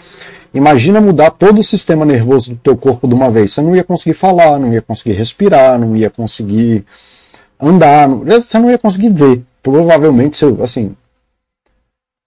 imagina 0.54 1.00
mudar 1.00 1.30
todo 1.30 1.58
o 1.58 1.64
sistema 1.64 2.04
nervoso 2.04 2.50
do 2.50 2.56
teu 2.56 2.76
corpo 2.76 3.08
de 3.08 3.14
uma 3.14 3.32
vez. 3.32 3.52
Você 3.52 3.60
não 3.60 3.74
ia 3.74 3.82
conseguir 3.82 4.14
falar, 4.14 4.60
não 4.60 4.72
ia 4.72 4.82
conseguir 4.82 5.14
respirar, 5.14 5.76
não 5.76 5.96
ia 5.96 6.08
conseguir 6.08 6.84
andar, 7.60 8.08
você 8.08 8.58
não 8.60 8.70
ia 8.70 8.78
conseguir 8.78 9.08
ver 9.08 9.42
provavelmente, 9.62 10.36
seu, 10.36 10.62
assim, 10.62 10.94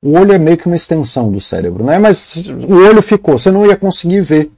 o 0.01 0.11
olho 0.11 0.31
é 0.31 0.37
meio 0.37 0.57
que 0.57 0.67
uma 0.67 0.75
extensão 0.75 1.31
do 1.31 1.39
cérebro, 1.39 1.83
né? 1.83 1.97
Mas 1.97 2.45
o 2.47 2.75
olho 2.75 3.01
ficou, 3.01 3.37
você 3.37 3.51
não 3.51 3.65
ia 3.65 3.75
conseguir 3.75 4.21
ver, 4.21 4.51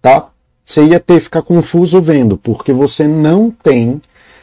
tá? 0.00 0.28
Você 0.64 0.84
ia 0.84 1.00
ter 1.00 1.20
ficar 1.20 1.42
confuso 1.42 2.00
vendo, 2.00 2.36
porque 2.36 2.72
você 2.72 3.06
não 3.06 3.50
tem, 3.50 4.00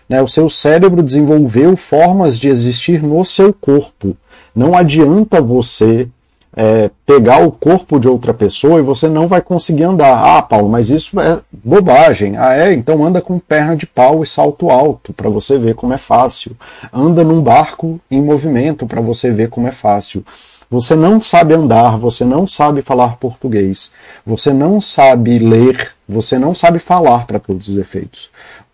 né? 0.07 0.21
O 0.21 0.27
seu 0.27 0.49
cérebro 0.49 1.01
desenvolveu 1.01 1.75
formas 1.75 2.39
de 2.39 2.49
existir 2.49 3.01
no 3.01 3.23
seu 3.25 3.53
corpo. 3.53 4.15
Não 4.55 4.75
adianta 4.75 5.41
você 5.41 6.07
é, 6.55 6.89
pegar 7.05 7.45
o 7.45 7.51
corpo 7.51 7.99
de 7.99 8.07
outra 8.07 8.33
pessoa 8.33 8.79
e 8.79 8.83
você 8.83 9.09
não 9.09 9.27
vai 9.27 9.41
conseguir 9.41 9.83
andar. 9.83 10.37
Ah, 10.37 10.41
Paulo, 10.41 10.69
mas 10.69 10.89
isso 10.89 11.19
é 11.19 11.39
bobagem. 11.51 12.37
Ah, 12.37 12.53
é? 12.53 12.73
Então 12.73 13.03
anda 13.03 13.21
com 13.21 13.39
perna 13.39 13.75
de 13.75 13.87
pau 13.87 14.23
e 14.23 14.27
salto 14.27 14.69
alto 14.69 15.13
para 15.13 15.29
você 15.29 15.57
ver 15.57 15.75
como 15.75 15.93
é 15.93 15.97
fácil. 15.97 16.55
Anda 16.91 17.23
num 17.23 17.41
barco 17.41 17.99
em 18.09 18.21
movimento 18.21 18.85
para 18.85 19.01
você 19.01 19.31
ver 19.31 19.49
como 19.49 19.67
é 19.67 19.71
fácil. 19.71 20.23
Você 20.69 20.95
não 20.95 21.19
sabe 21.19 21.53
andar, 21.53 21.97
você 21.97 22.25
não 22.25 22.47
sabe 22.47 22.81
falar 22.81 23.17
português, 23.17 23.91
você 24.25 24.51
não 24.51 24.81
sabe 24.81 25.37
ler, 25.37 25.91
você 26.09 26.39
não 26.39 26.55
sabe 26.55 26.79
falar 26.79 27.27
para 27.27 27.37
todos 27.37 27.67
os 27.67 27.77
efeitos. 27.77 28.31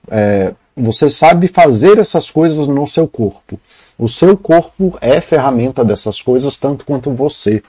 É, 0.10 0.54
você 0.76 1.10
sabe 1.10 1.48
fazer 1.48 1.98
essas 1.98 2.30
coisas 2.30 2.68
no 2.68 2.88
seu 2.88 3.08
corpo. 3.08 3.60
O 4.00 4.08
seu 4.08 4.38
corpo 4.38 4.98
é 5.02 5.20
ferramenta 5.20 5.84
dessas 5.84 6.22
coisas 6.22 6.56
tanto 6.56 6.86
quanto 6.86 7.12
você. 7.12 7.62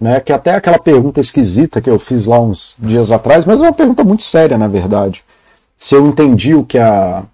Né, 0.00 0.18
que 0.18 0.32
até 0.32 0.54
aquela 0.54 0.78
pergunta 0.78 1.20
esquisita 1.20 1.82
que 1.82 1.90
eu 1.90 1.98
fiz 1.98 2.24
lá 2.24 2.40
uns 2.40 2.74
dias 2.78 3.12
atrás, 3.12 3.44
mas 3.44 3.60
é 3.60 3.64
uma 3.64 3.72
pergunta 3.72 4.02
muito 4.02 4.22
séria, 4.22 4.56
na 4.56 4.66
verdade. 4.66 5.22
Se 5.76 5.94
eu 5.94 6.06
entendi 6.06 6.54
o 6.54 6.64
que 6.64 6.78
a. 6.78 7.24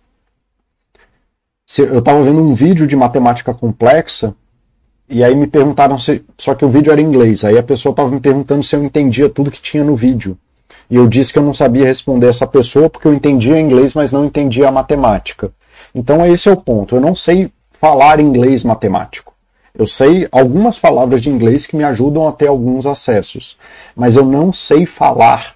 Se 1.65 1.83
eu 1.83 2.01
estava 2.01 2.21
vendo 2.25 2.43
um 2.43 2.55
vídeo 2.55 2.85
de 2.85 2.97
matemática 2.97 3.55
complexa, 3.55 4.35
e 5.09 5.23
aí 5.23 5.33
me 5.37 5.47
perguntaram 5.47 5.97
se. 5.97 6.25
Só 6.37 6.57
que 6.57 6.65
o 6.65 6.69
vídeo 6.69 6.91
era 6.91 7.01
em 7.01 7.05
inglês. 7.05 7.45
Aí 7.45 7.57
a 7.57 7.63
pessoa 7.63 7.93
estava 7.93 8.11
me 8.11 8.19
perguntando 8.19 8.65
se 8.65 8.75
eu 8.75 8.83
entendia 8.83 9.29
tudo 9.29 9.51
que 9.51 9.61
tinha 9.61 9.85
no 9.85 9.95
vídeo. 9.95 10.37
E 10.91 10.97
eu 10.97 11.07
disse 11.07 11.33
que 11.33 11.39
eu 11.39 11.45
não 11.45 11.55
sabia 11.55 11.85
responder 11.85 12.29
essa 12.29 12.49
pessoa 12.49 12.91
porque 12.91 13.07
eu 13.07 13.15
entendia 13.15 13.61
inglês, 13.61 13.95
mas 13.95 14.11
não 14.11 14.25
entendia 14.25 14.69
a 14.69 14.73
matemática. 14.73 15.53
Então 15.95 16.27
esse 16.27 16.49
é 16.49 16.53
o 16.53 16.57
ponto. 16.57 16.97
Eu 16.97 17.01
não 17.01 17.15
sei 17.15 17.53
falar 17.87 18.19
inglês 18.19 18.65
matemático. 18.65 19.33
Eu 19.73 19.87
sei 19.87 20.27
algumas 20.33 20.77
palavras 20.77 21.23
de 21.23 21.31
inglês 21.31 21.67
que 21.67 21.77
me 21.77 21.85
ajudam 21.85 22.27
a 22.27 22.33
ter 22.33 22.49
alguns 22.49 22.85
acessos, 22.85 23.57
mas 23.95 24.17
eu 24.17 24.25
não 24.25 24.53
sei 24.53 24.85
falar. 24.85 25.55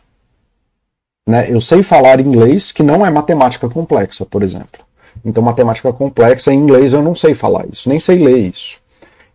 Né? 1.29 1.51
Eu 1.51 1.61
sei 1.61 1.83
falar 1.83 2.21
inglês 2.21 2.71
que 2.71 2.85
não 2.85 3.05
é 3.05 3.11
matemática 3.11 3.69
complexa, 3.69 4.25
por 4.25 4.45
exemplo. 4.45 4.81
Então, 5.25 5.43
matemática 5.43 5.93
complexa 5.93 6.53
em 6.53 6.59
inglês 6.59 6.93
eu 6.93 7.03
não 7.03 7.17
sei 7.17 7.35
falar 7.35 7.67
isso, 7.71 7.89
nem 7.89 7.99
sei 7.99 8.19
ler 8.19 8.39
isso. 8.39 8.79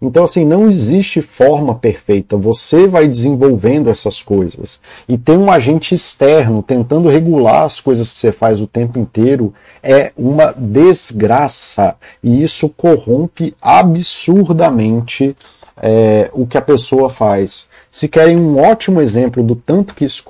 Então, 0.02 0.26
assim, 0.26 0.46
não 0.46 0.68
existe 0.68 1.22
forma 1.22 1.76
perfeita. 1.76 2.36
Você 2.38 2.86
vai 2.88 3.08
desenvolvendo 3.08 3.90
essas 3.90 4.22
coisas. 4.22 4.80
E 5.08 5.18
ter 5.18 5.38
um 5.38 5.50
agente 5.50 5.96
externo 5.96 6.62
tentando 6.62 7.10
regular 7.10 7.64
as 7.64 7.80
coisas 7.80 8.12
que 8.14 8.20
você 8.20 8.32
faz 8.32 8.62
o 8.62 8.68
tempo 8.68 9.00
inteiro 9.00 9.54
é 9.82 10.12
uma 10.18 10.54
desgraça. 10.54 11.96
E 12.22 12.44
isso 12.44 12.70
corrompe 12.70 13.56
absurdamente 13.62 15.36
é, 15.78 16.30
o 16.34 16.46
que 16.46 16.58
a 16.58 16.62
pessoa 16.62 17.10
faz. 17.10 17.68
Se 17.92 18.08
querem 18.08 18.38
um 18.38 18.60
ótimo 18.60 19.02
exemplo 19.02 19.42
do 19.42 19.56
tanto 19.56 19.96
que 19.96 20.06
isso 20.06 20.24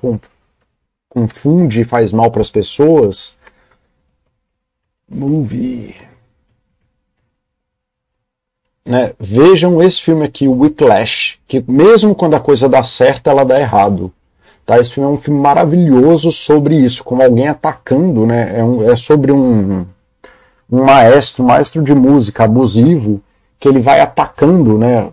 confunde 1.09 1.81
e 1.81 1.85
faz 1.85 2.11
mal 2.11 2.29
para 2.29 2.41
as 2.41 2.49
pessoas, 2.49 3.37
movie. 5.09 5.95
Né? 8.85 9.13
Vejam 9.19 9.81
esse 9.81 9.99
filme 9.99 10.23
aqui, 10.23 10.47
Whiplash, 10.47 11.39
que 11.47 11.63
mesmo 11.67 12.13
quando 12.13 12.35
a 12.35 12.39
coisa 12.39 12.69
dá 12.69 12.83
certo, 12.83 13.29
ela 13.29 13.43
dá 13.43 13.59
errado. 13.59 14.11
Tá? 14.63 14.79
Esse 14.79 14.91
filme 14.91 15.09
é 15.09 15.13
um 15.13 15.17
filme 15.17 15.39
maravilhoso 15.39 16.31
sobre 16.31 16.75
isso, 16.75 17.03
como 17.03 17.23
alguém 17.23 17.47
atacando, 17.47 18.25
né? 18.25 18.59
É, 18.59 18.63
um, 18.63 18.89
é 18.89 18.95
sobre 18.95 19.31
um, 19.31 19.85
um 20.71 20.83
maestro, 20.83 21.43
um 21.43 21.47
maestro 21.47 21.83
de 21.83 21.93
música 21.95 22.43
abusivo, 22.43 23.21
que 23.59 23.67
ele 23.67 23.79
vai 23.79 24.01
atacando, 24.01 24.77
né? 24.77 25.09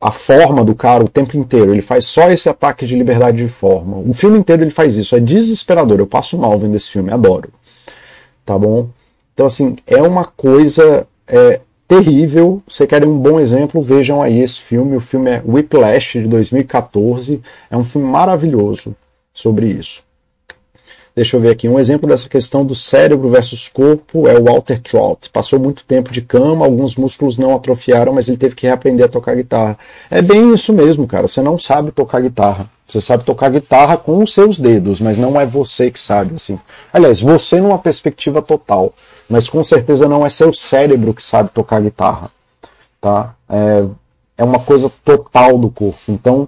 A 0.00 0.10
forma 0.10 0.64
do 0.64 0.74
cara 0.74 1.04
o 1.04 1.08
tempo 1.08 1.36
inteiro. 1.36 1.72
Ele 1.72 1.82
faz 1.82 2.06
só 2.06 2.30
esse 2.30 2.48
ataque 2.48 2.86
de 2.86 2.96
liberdade 2.96 3.36
de 3.38 3.48
forma. 3.48 3.98
O 3.98 4.12
filme 4.12 4.38
inteiro 4.38 4.62
ele 4.62 4.70
faz 4.70 4.96
isso. 4.96 5.14
É 5.14 5.20
desesperador. 5.20 6.00
Eu 6.00 6.06
passo 6.06 6.36
mal 6.36 6.58
vendo 6.58 6.74
esse 6.74 6.88
filme, 6.88 7.12
adoro. 7.12 7.50
Tá 8.44 8.58
bom? 8.58 8.88
Então, 9.32 9.46
assim, 9.46 9.76
é 9.86 10.02
uma 10.02 10.24
coisa. 10.24 11.06
É, 11.28 11.60
terrível. 11.92 12.62
Você 12.66 12.86
quer 12.86 13.06
um 13.06 13.18
bom 13.18 13.38
exemplo? 13.38 13.82
Vejam 13.82 14.22
aí 14.22 14.40
esse 14.40 14.58
filme. 14.60 14.96
O 14.96 15.00
filme 15.00 15.30
é 15.30 15.42
Whiplash 15.46 16.20
de 16.20 16.26
2014. 16.26 17.42
É 17.70 17.76
um 17.76 17.84
filme 17.84 18.08
maravilhoso 18.08 18.96
sobre 19.34 19.66
isso. 19.66 20.02
Deixa 21.14 21.36
eu 21.36 21.40
ver 21.42 21.50
aqui. 21.50 21.68
Um 21.68 21.78
exemplo 21.78 22.08
dessa 22.08 22.30
questão 22.30 22.64
do 22.64 22.74
cérebro 22.74 23.28
versus 23.28 23.68
corpo 23.68 24.26
é 24.26 24.38
o 24.38 24.44
Walter 24.44 24.80
Trout. 24.80 25.28
Passou 25.28 25.60
muito 25.60 25.84
tempo 25.84 26.10
de 26.10 26.22
cama, 26.22 26.64
alguns 26.64 26.96
músculos 26.96 27.36
não 27.36 27.54
atrofiaram, 27.54 28.14
mas 28.14 28.28
ele 28.28 28.38
teve 28.38 28.54
que 28.54 28.66
reaprender 28.66 29.04
a 29.04 29.08
tocar 29.10 29.36
guitarra. 29.36 29.78
É 30.10 30.22
bem 30.22 30.54
isso 30.54 30.72
mesmo, 30.72 31.06
cara. 31.06 31.28
Você 31.28 31.42
não 31.42 31.58
sabe 31.58 31.90
tocar 31.90 32.22
guitarra. 32.22 32.70
Você 32.92 33.00
sabe 33.00 33.24
tocar 33.24 33.50
guitarra 33.50 33.96
com 33.96 34.22
os 34.22 34.32
seus 34.32 34.60
dedos, 34.60 35.00
mas 35.00 35.18
não 35.18 35.40
é 35.40 35.46
você 35.46 35.90
que 35.90 36.00
sabe, 36.00 36.34
assim. 36.34 36.58
Aliás, 36.92 37.20
você 37.20 37.60
numa 37.60 37.78
perspectiva 37.78 38.42
total 38.42 38.92
mas 39.32 39.48
com 39.48 39.64
certeza 39.64 40.06
não 40.06 40.26
é 40.26 40.28
seu 40.28 40.52
cérebro 40.52 41.14
que 41.14 41.22
sabe 41.22 41.50
tocar 41.50 41.80
guitarra, 41.80 42.30
tá? 43.00 43.34
É, 43.48 43.84
é 44.36 44.44
uma 44.44 44.58
coisa 44.58 44.92
total 45.02 45.56
do 45.56 45.70
corpo. 45.70 45.98
Então, 46.08 46.46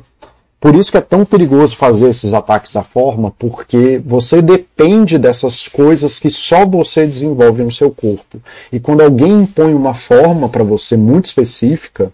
por 0.60 0.74
isso 0.74 0.90
que 0.90 0.98
é 0.98 1.00
tão 1.00 1.24
perigoso 1.24 1.76
fazer 1.76 2.10
esses 2.10 2.34
ataques 2.34 2.76
à 2.76 2.82
forma, 2.82 3.32
porque 3.38 4.02
você 4.04 4.42
depende 4.42 5.16
dessas 5.16 5.66
coisas 5.66 6.18
que 6.18 6.28
só 6.28 6.66
você 6.66 7.06
desenvolve 7.06 7.62
no 7.62 7.70
seu 7.70 7.90
corpo. 7.90 8.38
E 8.70 8.78
quando 8.78 9.00
alguém 9.00 9.32
impõe 9.32 9.72
uma 9.72 9.94
forma 9.94 10.46
para 10.46 10.62
você 10.62 10.94
muito 10.94 11.24
específica, 11.24 12.12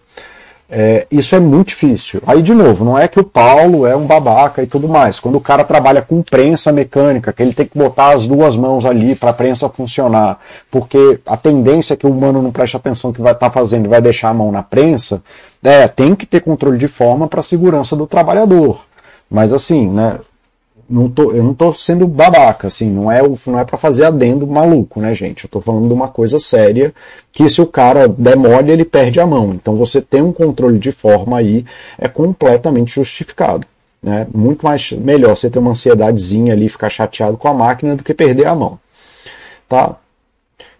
é, 0.73 1.05
isso 1.11 1.35
é 1.35 1.39
muito 1.39 1.67
difícil. 1.67 2.21
Aí, 2.25 2.41
de 2.41 2.53
novo, 2.53 2.85
não 2.85 2.97
é 2.97 3.05
que 3.05 3.19
o 3.19 3.25
Paulo 3.25 3.85
é 3.85 3.93
um 3.93 4.05
babaca 4.05 4.63
e 4.63 4.65
tudo 4.67 4.87
mais. 4.87 5.19
Quando 5.19 5.35
o 5.35 5.41
cara 5.41 5.65
trabalha 5.65 6.01
com 6.01 6.21
prensa 6.21 6.71
mecânica, 6.71 7.33
que 7.33 7.43
ele 7.43 7.53
tem 7.53 7.65
que 7.65 7.77
botar 7.77 8.13
as 8.13 8.25
duas 8.25 8.55
mãos 8.55 8.85
ali 8.85 9.13
para 9.13 9.31
a 9.31 9.33
prensa 9.33 9.67
funcionar, 9.67 10.39
porque 10.71 11.19
a 11.25 11.35
tendência 11.35 11.93
é 11.93 11.97
que 11.97 12.07
o 12.07 12.09
humano 12.09 12.41
não 12.41 12.53
preste 12.53 12.77
atenção 12.77 13.11
que 13.11 13.21
vai 13.21 13.33
estar 13.33 13.49
tá 13.49 13.51
fazendo 13.51 13.85
e 13.85 13.89
vai 13.89 14.01
deixar 14.01 14.29
a 14.29 14.33
mão 14.33 14.49
na 14.49 14.63
prensa, 14.63 15.21
é, 15.61 15.89
tem 15.89 16.15
que 16.15 16.25
ter 16.25 16.39
controle 16.39 16.77
de 16.77 16.87
forma 16.87 17.27
para 17.27 17.41
a 17.41 17.43
segurança 17.43 17.93
do 17.93 18.07
trabalhador. 18.07 18.79
Mas 19.29 19.51
assim, 19.51 19.89
né, 19.89 20.19
não 20.91 21.09
tô, 21.09 21.31
eu 21.31 21.43
não 21.43 21.53
tô 21.53 21.73
sendo 21.73 22.07
babaca, 22.07 22.67
assim, 22.67 22.89
não 22.89 23.11
é, 23.11 23.21
não 23.47 23.59
é 23.59 23.63
para 23.63 23.77
fazer 23.77 24.05
adendo 24.05 24.45
maluco, 24.45 24.99
né, 24.99 25.15
gente? 25.15 25.45
Eu 25.45 25.49
tô 25.49 25.61
falando 25.61 25.87
de 25.87 25.93
uma 25.93 26.09
coisa 26.09 26.37
séria, 26.37 26.93
que 27.31 27.49
se 27.49 27.61
o 27.61 27.65
cara 27.65 28.07
der 28.07 28.35
mole, 28.35 28.71
ele 28.71 28.83
perde 28.83 29.19
a 29.19 29.25
mão. 29.25 29.53
Então 29.53 29.75
você 29.75 30.01
tem 30.01 30.21
um 30.21 30.33
controle 30.33 30.77
de 30.77 30.91
forma 30.91 31.37
aí, 31.37 31.65
é 31.97 32.07
completamente 32.07 32.95
justificado. 32.95 33.65
Né? 34.03 34.27
Muito 34.33 34.65
mais 34.65 34.91
melhor 34.91 35.35
você 35.35 35.49
ter 35.49 35.59
uma 35.59 35.71
ansiedadezinha 35.71 36.53
ali, 36.53 36.67
ficar 36.67 36.89
chateado 36.89 37.37
com 37.37 37.47
a 37.47 37.53
máquina, 37.53 37.95
do 37.95 38.03
que 38.03 38.13
perder 38.13 38.47
a 38.47 38.55
mão. 38.55 38.79
Tá? 39.69 39.95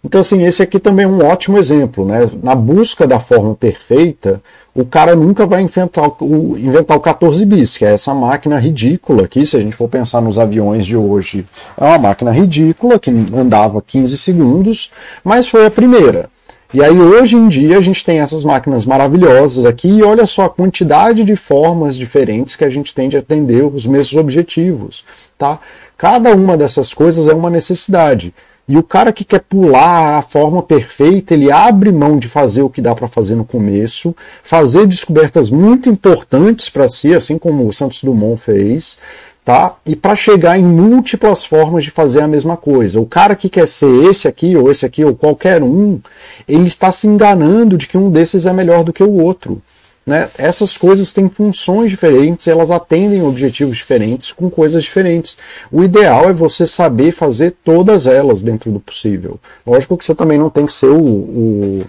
Então, 0.04 0.20
assim, 0.20 0.44
esse 0.44 0.62
aqui 0.62 0.80
também 0.80 1.04
é 1.04 1.08
um 1.08 1.24
ótimo 1.24 1.56
exemplo, 1.58 2.04
né? 2.04 2.28
Na 2.42 2.56
busca 2.56 3.06
da 3.06 3.20
forma 3.20 3.54
perfeita, 3.54 4.42
o 4.74 4.84
cara 4.84 5.14
nunca 5.14 5.44
vai 5.46 5.62
inventar 5.62 6.10
o, 6.20 6.56
inventar 6.56 6.96
o 6.96 7.00
14 7.00 7.44
bis, 7.44 7.76
que 7.76 7.84
é 7.84 7.92
essa 7.92 8.14
máquina 8.14 8.58
ridícula 8.58 9.24
aqui, 9.24 9.44
se 9.44 9.56
a 9.56 9.60
gente 9.60 9.76
for 9.76 9.88
pensar 9.88 10.20
nos 10.20 10.38
aviões 10.38 10.86
de 10.86 10.96
hoje, 10.96 11.44
é 11.76 11.84
uma 11.84 11.98
máquina 11.98 12.30
ridícula 12.30 12.98
que 12.98 13.10
andava 13.10 13.82
15 13.82 14.16
segundos, 14.16 14.90
mas 15.22 15.48
foi 15.48 15.66
a 15.66 15.70
primeira. 15.70 16.30
E 16.74 16.82
aí 16.82 16.98
hoje 16.98 17.36
em 17.36 17.48
dia 17.48 17.76
a 17.76 17.82
gente 17.82 18.02
tem 18.02 18.20
essas 18.20 18.44
máquinas 18.44 18.86
maravilhosas 18.86 19.66
aqui 19.66 19.88
e 19.88 20.02
olha 20.02 20.24
só 20.24 20.46
a 20.46 20.50
quantidade 20.50 21.22
de 21.22 21.36
formas 21.36 21.98
diferentes 21.98 22.56
que 22.56 22.64
a 22.64 22.70
gente 22.70 22.94
tem 22.94 23.10
de 23.10 23.18
atender 23.18 23.62
os 23.62 23.86
mesmos 23.86 24.16
objetivos, 24.16 25.04
tá? 25.36 25.60
Cada 25.98 26.34
uma 26.34 26.56
dessas 26.56 26.94
coisas 26.94 27.28
é 27.28 27.34
uma 27.34 27.50
necessidade. 27.50 28.32
E 28.68 28.76
o 28.78 28.82
cara 28.82 29.12
que 29.12 29.24
quer 29.24 29.40
pular 29.40 30.18
a 30.18 30.22
forma 30.22 30.62
perfeita, 30.62 31.34
ele 31.34 31.50
abre 31.50 31.90
mão 31.90 32.16
de 32.16 32.28
fazer 32.28 32.62
o 32.62 32.70
que 32.70 32.80
dá 32.80 32.94
para 32.94 33.08
fazer 33.08 33.34
no 33.34 33.44
começo, 33.44 34.14
fazer 34.42 34.86
descobertas 34.86 35.50
muito 35.50 35.88
importantes 35.88 36.70
para 36.70 36.88
si, 36.88 37.12
assim 37.12 37.36
como 37.36 37.66
o 37.66 37.72
Santos 37.72 38.02
Dumont 38.04 38.40
fez, 38.40 38.98
tá? 39.44 39.74
E 39.84 39.96
para 39.96 40.14
chegar 40.14 40.56
em 40.56 40.62
múltiplas 40.62 41.44
formas 41.44 41.82
de 41.82 41.90
fazer 41.90 42.20
a 42.20 42.28
mesma 42.28 42.56
coisa. 42.56 43.00
O 43.00 43.06
cara 43.06 43.34
que 43.34 43.48
quer 43.48 43.66
ser 43.66 44.04
esse 44.04 44.28
aqui 44.28 44.56
ou 44.56 44.70
esse 44.70 44.86
aqui 44.86 45.04
ou 45.04 45.14
qualquer 45.14 45.62
um, 45.62 46.00
ele 46.46 46.68
está 46.68 46.92
se 46.92 47.08
enganando 47.08 47.76
de 47.76 47.88
que 47.88 47.98
um 47.98 48.10
desses 48.10 48.46
é 48.46 48.52
melhor 48.52 48.84
do 48.84 48.92
que 48.92 49.02
o 49.02 49.12
outro. 49.12 49.60
Né? 50.04 50.28
Essas 50.36 50.76
coisas 50.76 51.12
têm 51.12 51.28
funções 51.28 51.90
diferentes, 51.90 52.48
elas 52.48 52.70
atendem 52.70 53.22
objetivos 53.22 53.76
diferentes 53.76 54.32
com 54.32 54.50
coisas 54.50 54.82
diferentes. 54.82 55.36
O 55.70 55.84
ideal 55.84 56.28
é 56.28 56.32
você 56.32 56.66
saber 56.66 57.12
fazer 57.12 57.54
todas 57.64 58.06
elas 58.06 58.42
dentro 58.42 58.72
do 58.72 58.80
possível. 58.80 59.38
Lógico 59.64 59.96
que 59.96 60.04
você 60.04 60.14
também 60.14 60.38
não 60.38 60.50
tem 60.50 60.66
que 60.66 60.72
ser 60.72 60.88
o, 60.88 61.04
o, 61.04 61.82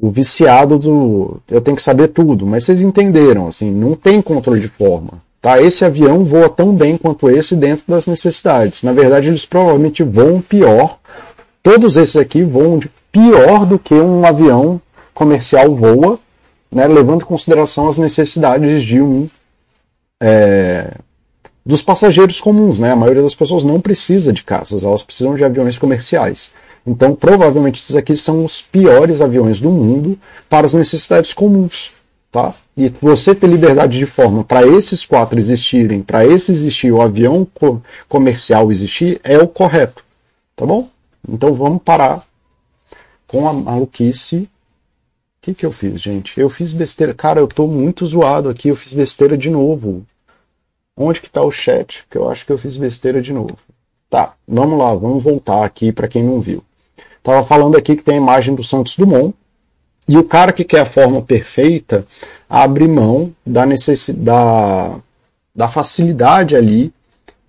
o 0.00 0.10
viciado 0.10 0.76
do 0.76 1.40
eu 1.48 1.60
tenho 1.60 1.76
que 1.76 1.82
saber 1.82 2.08
tudo, 2.08 2.44
mas 2.44 2.64
vocês 2.64 2.82
entenderam, 2.82 3.46
assim, 3.46 3.70
não 3.70 3.94
tem 3.94 4.20
controle 4.20 4.60
de 4.60 4.68
forma. 4.68 5.22
Tá? 5.40 5.62
Esse 5.62 5.84
avião 5.84 6.24
voa 6.24 6.48
tão 6.48 6.74
bem 6.74 6.96
quanto 6.96 7.30
esse 7.30 7.54
dentro 7.54 7.84
das 7.86 8.08
necessidades. 8.08 8.82
Na 8.82 8.92
verdade, 8.92 9.28
eles 9.28 9.46
provavelmente 9.46 10.02
voam 10.02 10.40
pior. 10.40 10.98
Todos 11.62 11.96
esses 11.96 12.16
aqui 12.16 12.42
voam 12.42 12.80
pior 13.12 13.64
do 13.64 13.78
que 13.78 13.94
um 13.94 14.26
avião 14.26 14.80
comercial 15.14 15.74
voa 15.76 16.18
né, 16.70 16.86
levando 16.86 17.22
em 17.22 17.26
consideração 17.26 17.88
as 17.88 17.98
necessidades 17.98 18.82
de 18.82 19.00
um 19.00 19.28
é, 20.20 20.94
dos 21.64 21.82
passageiros 21.82 22.40
comuns. 22.40 22.78
Né? 22.78 22.92
A 22.92 22.96
maioria 22.96 23.22
das 23.22 23.34
pessoas 23.34 23.62
não 23.62 23.80
precisa 23.80 24.32
de 24.32 24.42
caças, 24.42 24.82
elas 24.82 25.02
precisam 25.02 25.34
de 25.34 25.44
aviões 25.44 25.78
comerciais. 25.78 26.50
Então, 26.86 27.14
provavelmente, 27.14 27.80
esses 27.80 27.96
aqui 27.96 28.16
são 28.16 28.44
os 28.44 28.62
piores 28.62 29.20
aviões 29.20 29.60
do 29.60 29.70
mundo 29.70 30.18
para 30.48 30.64
as 30.64 30.72
necessidades 30.72 31.34
comuns. 31.34 31.92
Tá? 32.30 32.54
E 32.76 32.88
você 33.00 33.34
ter 33.34 33.46
liberdade 33.46 33.98
de 33.98 34.06
forma 34.06 34.44
para 34.44 34.66
esses 34.66 35.04
quatro 35.04 35.38
existirem, 35.38 36.02
para 36.02 36.26
esse 36.26 36.52
existir, 36.52 36.92
o 36.92 37.02
avião 37.02 37.46
co 37.54 37.82
comercial 38.08 38.70
existir, 38.70 39.20
é 39.24 39.38
o 39.38 39.48
correto. 39.48 40.04
Tá 40.54 40.64
bom? 40.64 40.88
Então 41.28 41.52
vamos 41.54 41.82
parar 41.82 42.22
com 43.26 43.48
a 43.48 43.52
maluquice 43.52 44.48
que 45.54 45.60
que 45.60 45.66
eu 45.66 45.72
fiz, 45.72 46.00
gente? 46.00 46.38
Eu 46.38 46.48
fiz 46.48 46.72
besteira. 46.72 47.14
Cara, 47.14 47.40
eu 47.40 47.48
tô 47.48 47.66
muito 47.66 48.06
zoado 48.06 48.48
aqui, 48.48 48.68
eu 48.68 48.76
fiz 48.76 48.94
besteira 48.94 49.36
de 49.36 49.50
novo. 49.50 50.06
Onde 50.96 51.20
que 51.20 51.30
tá 51.30 51.42
o 51.42 51.50
chat? 51.50 52.04
Que 52.10 52.18
eu 52.18 52.28
acho 52.28 52.44
que 52.44 52.52
eu 52.52 52.58
fiz 52.58 52.76
besteira 52.76 53.22
de 53.22 53.32
novo. 53.32 53.56
Tá, 54.10 54.34
vamos 54.46 54.78
lá, 54.78 54.94
vamos 54.94 55.22
voltar 55.22 55.64
aqui 55.64 55.92
para 55.92 56.08
quem 56.08 56.24
não 56.24 56.40
viu. 56.40 56.64
Tava 57.22 57.44
falando 57.46 57.76
aqui 57.76 57.94
que 57.94 58.02
tem 58.02 58.14
a 58.14 58.22
imagem 58.22 58.54
do 58.54 58.64
Santos 58.64 58.96
Dumont, 58.96 59.34
e 60.08 60.16
o 60.16 60.24
cara 60.24 60.52
que 60.52 60.64
quer 60.64 60.80
a 60.80 60.86
forma 60.86 61.20
perfeita 61.20 62.06
abre 62.48 62.88
mão 62.88 63.34
da 63.44 63.66
necessidade, 63.66 64.24
da, 64.24 64.96
da 65.54 65.68
facilidade 65.68 66.56
ali, 66.56 66.90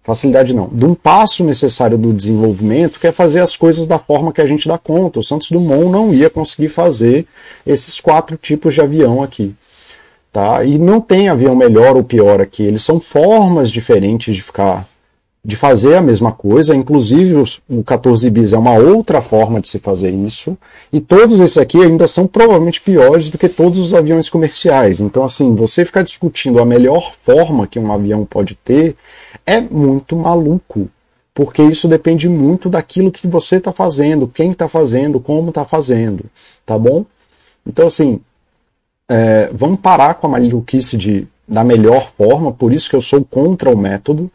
facilidade 0.10 0.56
não, 0.56 0.67
de 0.67 0.86
um 0.86 0.95
passo 0.95 1.43
necessário 1.43 1.98
do 1.98 2.12
desenvolvimento, 2.12 3.00
que 3.00 3.06
é 3.06 3.12
fazer 3.12 3.41
as 3.41 3.56
coisas 3.56 3.86
da 3.86 4.00
forma 4.00 4.34
que 4.34 4.41
a 4.41 4.45
gente 4.45 4.67
dá 4.67 4.78
conta. 4.78 5.19
O 5.19 5.24
Santos 5.24 5.52
Dumont 5.52 5.89
não 5.89 6.13
ia 6.13 6.30
conseguir 6.30 6.69
fazer 6.69 7.28
esses 7.65 8.00
quatro 8.02 8.36
tipos 8.36 8.74
de 8.74 8.82
avião 8.82 9.22
aqui. 9.22 9.54
Tá? 10.32 10.63
E 10.63 10.80
não 10.80 11.00
tem 11.00 11.30
avião 11.30 11.56
melhor 11.56 11.95
ou 11.95 12.04
pior 12.04 12.41
aqui, 12.41 12.63
eles 12.63 12.84
são 12.84 13.00
formas 13.00 13.69
diferentes 13.72 14.36
de 14.36 14.41
ficar 14.41 14.88
de 15.43 15.56
fazer 15.56 15.95
a 15.95 16.02
mesma 16.02 16.34
coisa, 16.34 16.76
inclusive 16.76 17.43
o 17.69 17.84
14 17.84 18.30
bis 18.30 18.52
é 18.52 18.58
uma 18.58 18.74
outra 18.74 19.22
forma 19.22 19.62
de 19.62 19.69
se 19.69 19.80
fazer 19.80 20.12
isso, 20.12 20.58
e 20.91 21.00
todos 21.00 21.39
esses 21.39 21.58
aqui 21.58 21.82
ainda 21.82 22.08
são 22.08 22.28
provavelmente 22.28 22.82
piores 22.82 23.30
do 23.30 23.38
que 23.38 23.48
todos 23.48 23.80
os 23.80 23.93
aviões 23.93 24.30
comerciais. 24.30 25.00
Então, 25.00 25.24
assim, 25.24 25.56
você 25.56 25.86
ficar 25.86 26.04
discutindo 26.04 26.60
a 26.60 26.65
melhor 26.65 27.13
forma 27.24 27.65
que 27.65 27.80
um 27.80 27.91
avião 27.91 28.26
pode 28.26 28.54
ter 28.56 28.95
é 29.45 29.60
muito 29.62 30.15
maluco, 30.15 30.89
porque 31.34 31.62
isso 31.63 31.88
depende 31.88 32.28
muito 32.28 32.69
daquilo 32.69 33.12
que 33.12 33.28
você 33.28 33.58
está 33.58 33.71
fazendo, 33.71 34.28
quem 34.28 34.52
está 34.52 34.67
fazendo, 34.67 35.19
como 35.19 35.49
está 35.49 35.65
fazendo, 35.65 36.25
tá 36.65 36.78
bom? 36.78 37.06
Então, 37.65 37.88
assim, 37.88 38.19
é, 39.08 39.49
vamos 39.54 39.80
parar 39.80 40.15
com 40.15 40.28
a 40.28 40.30
maluquice 40.32 40.97
de 40.97 41.28
da 41.47 41.63
melhor 41.63 42.12
forma, 42.15 42.52
por 42.52 42.71
isso 42.71 42.88
que 42.89 42.95
eu 42.95 43.02
sou 43.02 43.25
contra 43.25 43.71
o 43.71 43.78
método, 43.78 44.30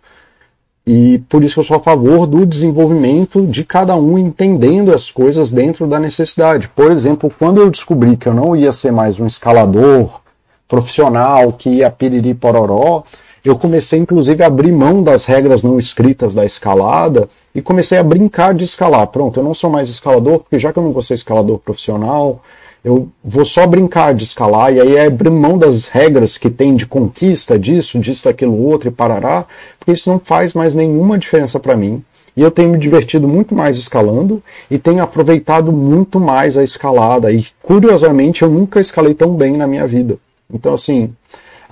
e 0.87 1.19
por 1.29 1.43
isso 1.43 1.55
que 1.55 1.61
eu 1.61 1.65
sou 1.65 1.77
a 1.77 1.81
favor 1.81 2.27
do 2.27 2.45
desenvolvimento 2.45 3.47
de 3.47 3.65
cada 3.65 3.97
um 3.97 4.19
entendendo 4.19 4.93
as 4.93 5.11
coisas 5.11 5.51
dentro 5.51 5.87
da 5.87 5.99
necessidade. 5.99 6.69
Por 6.69 6.91
exemplo, 6.91 7.33
quando 7.39 7.61
eu 7.61 7.71
descobri 7.71 8.17
que 8.17 8.29
eu 8.29 8.35
não 8.35 8.55
ia 8.55 8.73
ser 8.73 8.91
mais 8.91 9.19
um 9.19 9.27
escalador 9.27 10.21
profissional 10.69 11.53
que 11.53 11.71
ia 11.71 11.91
piriri 11.91 12.35
pororó, 12.35 13.03
eu 13.45 13.57
comecei 13.57 13.99
inclusive 13.99 14.43
a 14.43 14.47
abrir 14.47 14.73
mão 14.73 15.03
das 15.03 15.27
regras 15.27 15.63
não 15.63 15.79
escritas 15.79 16.35
da 16.35 16.45
escalada 16.45 17.29
e 17.55 17.61
comecei 17.61 17.99
a 17.99 18.03
brincar 18.03 18.55
de 18.55 18.65
escalar. 18.65 19.07
Pronto, 19.09 19.39
eu 19.39 19.45
não 19.45 19.53
sou 19.53 19.69
mais 19.69 19.89
escalador, 19.89 20.41
porque 20.41 20.59
já 20.59 20.73
que 20.73 20.79
eu 20.79 20.83
não 20.83 20.93
vou 20.93 21.03
ser 21.03 21.15
escalador 21.15 21.59
profissional, 21.59 22.43
eu 22.85 23.09
vou 23.25 23.45
só 23.45 23.67
brincar 23.67 24.15
de 24.15 24.25
escalar, 24.25 24.73
e 24.73 24.81
aí 24.81 24.97
é 24.97 25.07
abrir 25.07 25.31
mão 25.31 25.57
das 25.57 25.89
regras 25.89 26.37
que 26.37 26.51
tem 26.51 26.77
de 26.77 26.87
conquista, 26.87 27.59
disso, 27.59 27.99
disso, 27.99 28.25
daquilo, 28.25 28.63
outro 28.63 28.89
e 28.89 28.93
parará, 28.93 29.47
porque 29.79 29.93
isso 29.93 30.11
não 30.11 30.19
faz 30.19 30.53
mais 30.53 30.75
nenhuma 30.75 31.19
diferença 31.19 31.59
para 31.59 31.77
mim. 31.77 32.05
E 32.37 32.43
eu 32.43 32.51
tenho 32.51 32.71
me 32.71 32.79
divertido 32.79 33.29
muito 33.29 33.55
mais 33.55 33.79
escalando 33.79 34.43
e 34.71 34.77
tenho 34.77 35.03
aproveitado 35.03 35.73
muito 35.73 36.19
mais 36.19 36.57
a 36.57 36.65
escalada. 36.65 37.31
E 37.31 37.47
curiosamente 37.63 38.43
eu 38.43 38.51
nunca 38.51 38.81
escalei 38.81 39.15
tão 39.15 39.35
bem 39.35 39.57
na 39.57 39.67
minha 39.67 39.87
vida. 39.87 40.19
Então, 40.53 40.75
assim, 40.75 41.15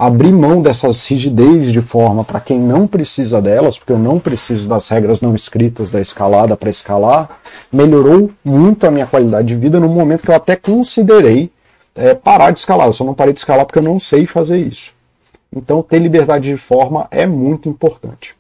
abrir 0.06 0.32
mão 0.32 0.60
dessas 0.60 1.06
rigidez 1.06 1.70
de 1.70 1.80
forma 1.80 2.24
para 2.24 2.40
quem 2.40 2.58
não 2.58 2.88
precisa 2.88 3.40
delas, 3.40 3.78
porque 3.78 3.92
eu 3.92 3.98
não 3.98 4.18
preciso 4.18 4.68
das 4.68 4.88
regras 4.88 5.20
não 5.20 5.32
escritas 5.32 5.92
da 5.92 6.00
escalada 6.00 6.56
para 6.56 6.68
escalar, 6.68 7.38
melhorou 7.72 8.28
muito 8.44 8.84
a 8.84 8.90
minha 8.90 9.06
qualidade 9.06 9.46
de 9.46 9.54
vida 9.54 9.78
no 9.78 9.88
momento 9.88 10.24
que 10.24 10.30
eu 10.30 10.34
até 10.34 10.56
considerei 10.56 11.52
é, 11.94 12.14
parar 12.14 12.50
de 12.50 12.58
escalar. 12.58 12.88
Eu 12.88 12.92
só 12.92 13.04
não 13.04 13.14
parei 13.14 13.32
de 13.32 13.38
escalar 13.38 13.64
porque 13.64 13.78
eu 13.78 13.82
não 13.84 14.00
sei 14.00 14.26
fazer 14.26 14.58
isso. 14.58 14.92
Então, 15.54 15.80
ter 15.84 16.00
liberdade 16.00 16.50
de 16.50 16.56
forma 16.56 17.06
é 17.08 17.24
muito 17.24 17.68
importante. 17.68 18.34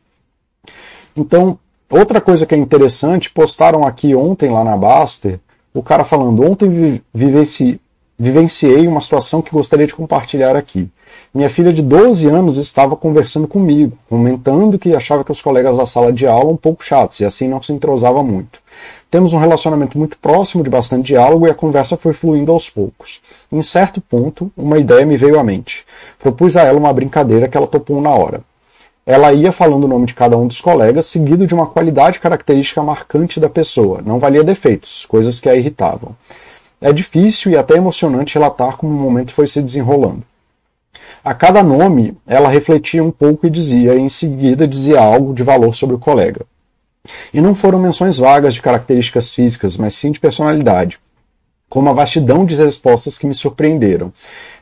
Então, 1.16 1.56
outra 1.88 2.20
coisa 2.20 2.44
que 2.44 2.56
é 2.56 2.58
interessante, 2.58 3.30
postaram 3.30 3.86
aqui 3.86 4.16
ontem 4.16 4.50
lá 4.50 4.64
na 4.64 4.76
Baster, 4.76 5.38
o 5.72 5.80
cara 5.80 6.02
falando, 6.02 6.42
ontem 6.44 7.00
vivenci, 7.14 7.80
vivenciei 8.18 8.88
uma 8.88 9.00
situação 9.00 9.40
que 9.40 9.52
gostaria 9.52 9.86
de 9.86 9.94
compartilhar 9.94 10.56
aqui. 10.56 10.90
Minha 11.34 11.48
filha 11.48 11.72
de 11.72 11.80
12 11.80 12.28
anos 12.28 12.58
estava 12.58 12.94
conversando 12.94 13.48
comigo, 13.48 13.96
comentando 14.06 14.78
que 14.78 14.94
achava 14.94 15.24
que 15.24 15.32
os 15.32 15.40
colegas 15.40 15.78
da 15.78 15.86
sala 15.86 16.12
de 16.12 16.26
aula 16.26 16.52
um 16.52 16.58
pouco 16.58 16.84
chatos 16.84 17.20
e 17.20 17.24
assim 17.24 17.48
não 17.48 17.62
se 17.62 17.72
entrosava 17.72 18.22
muito. 18.22 18.60
Temos 19.10 19.32
um 19.32 19.38
relacionamento 19.38 19.96
muito 19.96 20.18
próximo, 20.18 20.62
de 20.62 20.68
bastante 20.68 21.06
diálogo, 21.06 21.46
e 21.46 21.50
a 21.50 21.54
conversa 21.54 21.96
foi 21.96 22.12
fluindo 22.12 22.52
aos 22.52 22.68
poucos. 22.68 23.22
Em 23.50 23.62
certo 23.62 23.98
ponto, 23.98 24.52
uma 24.54 24.78
ideia 24.78 25.06
me 25.06 25.16
veio 25.16 25.38
à 25.38 25.42
mente. 25.42 25.86
Propus 26.18 26.54
a 26.54 26.64
ela 26.64 26.78
uma 26.78 26.92
brincadeira 26.92 27.48
que 27.48 27.56
ela 27.56 27.66
topou 27.66 27.98
na 28.02 28.10
hora. 28.10 28.42
Ela 29.06 29.32
ia 29.32 29.52
falando 29.52 29.84
o 29.84 29.88
nome 29.88 30.04
de 30.04 30.14
cada 30.14 30.36
um 30.36 30.46
dos 30.46 30.60
colegas, 30.60 31.06
seguido 31.06 31.46
de 31.46 31.54
uma 31.54 31.66
qualidade 31.66 32.20
característica 32.20 32.82
marcante 32.82 33.40
da 33.40 33.48
pessoa. 33.48 34.02
Não 34.04 34.18
valia 34.18 34.44
defeitos, 34.44 35.06
coisas 35.06 35.40
que 35.40 35.48
a 35.48 35.56
irritavam. 35.56 36.14
É 36.78 36.92
difícil 36.92 37.52
e 37.52 37.56
até 37.56 37.76
emocionante 37.76 38.34
relatar 38.34 38.76
como 38.76 38.92
o 38.92 39.00
momento 39.00 39.32
foi 39.32 39.46
se 39.46 39.62
desenrolando. 39.62 40.22
A 41.24 41.32
cada 41.32 41.62
nome, 41.62 42.16
ela 42.26 42.48
refletia 42.48 43.02
um 43.02 43.12
pouco 43.12 43.46
e 43.46 43.50
dizia, 43.50 43.94
e 43.94 44.00
em 44.00 44.08
seguida 44.08 44.66
dizia 44.66 45.00
algo 45.00 45.32
de 45.32 45.44
valor 45.44 45.72
sobre 45.72 45.94
o 45.94 45.98
colega. 45.98 46.44
E 47.32 47.40
não 47.40 47.54
foram 47.54 47.78
menções 47.78 48.18
vagas 48.18 48.54
de 48.54 48.62
características 48.62 49.32
físicas, 49.32 49.76
mas 49.76 49.94
sim 49.94 50.10
de 50.10 50.18
personalidade, 50.18 50.98
com 51.68 51.78
uma 51.78 51.94
vastidão 51.94 52.44
de 52.44 52.56
respostas 52.56 53.18
que 53.18 53.26
me 53.26 53.34
surpreenderam. 53.34 54.12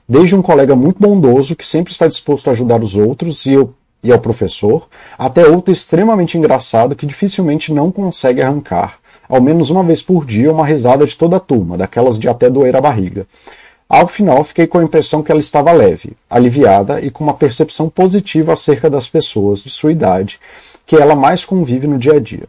Desde 0.06 0.36
um 0.36 0.42
colega 0.42 0.76
muito 0.76 1.00
bondoso, 1.00 1.56
que 1.56 1.66
sempre 1.66 1.92
está 1.92 2.06
disposto 2.06 2.48
a 2.48 2.52
ajudar 2.52 2.82
os 2.82 2.94
outros 2.94 3.46
e, 3.46 3.52
eu, 3.52 3.72
e 4.04 4.12
ao 4.12 4.18
professor, 4.18 4.86
até 5.18 5.46
outro 5.46 5.72
extremamente 5.72 6.36
engraçado 6.36 6.94
que 6.94 7.06
dificilmente 7.06 7.72
não 7.72 7.90
consegue 7.90 8.42
arrancar, 8.42 8.98
ao 9.26 9.40
menos 9.40 9.70
uma 9.70 9.82
vez 9.82 10.02
por 10.02 10.26
dia, 10.26 10.52
uma 10.52 10.66
risada 10.66 11.06
de 11.06 11.16
toda 11.16 11.38
a 11.38 11.40
turma, 11.40 11.78
daquelas 11.78 12.18
de 12.18 12.28
até 12.28 12.50
doer 12.50 12.76
a 12.76 12.82
barriga. 12.82 13.26
Ao 13.90 14.06
final, 14.06 14.44
fiquei 14.44 14.68
com 14.68 14.78
a 14.78 14.84
impressão 14.84 15.20
que 15.20 15.32
ela 15.32 15.40
estava 15.40 15.72
leve, 15.72 16.12
aliviada 16.30 17.00
e 17.00 17.10
com 17.10 17.24
uma 17.24 17.34
percepção 17.34 17.88
positiva 17.88 18.52
acerca 18.52 18.88
das 18.88 19.08
pessoas 19.08 19.64
de 19.64 19.68
sua 19.68 19.90
idade 19.90 20.38
que 20.86 20.94
ela 20.94 21.16
mais 21.16 21.44
convive 21.44 21.88
no 21.88 21.98
dia 21.98 22.12
a 22.12 22.20
dia. 22.20 22.44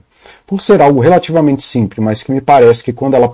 Por 0.45 0.62
ser 0.62 0.80
algo 0.84 0.99
relativamente 0.99 1.63
simples, 1.63 2.06
mas 2.06 2.21
que 2.21 2.32
me 2.32 2.41
parece 2.41 2.84
que 2.84 2.93
quando 2.93 3.15
ela 3.15 3.32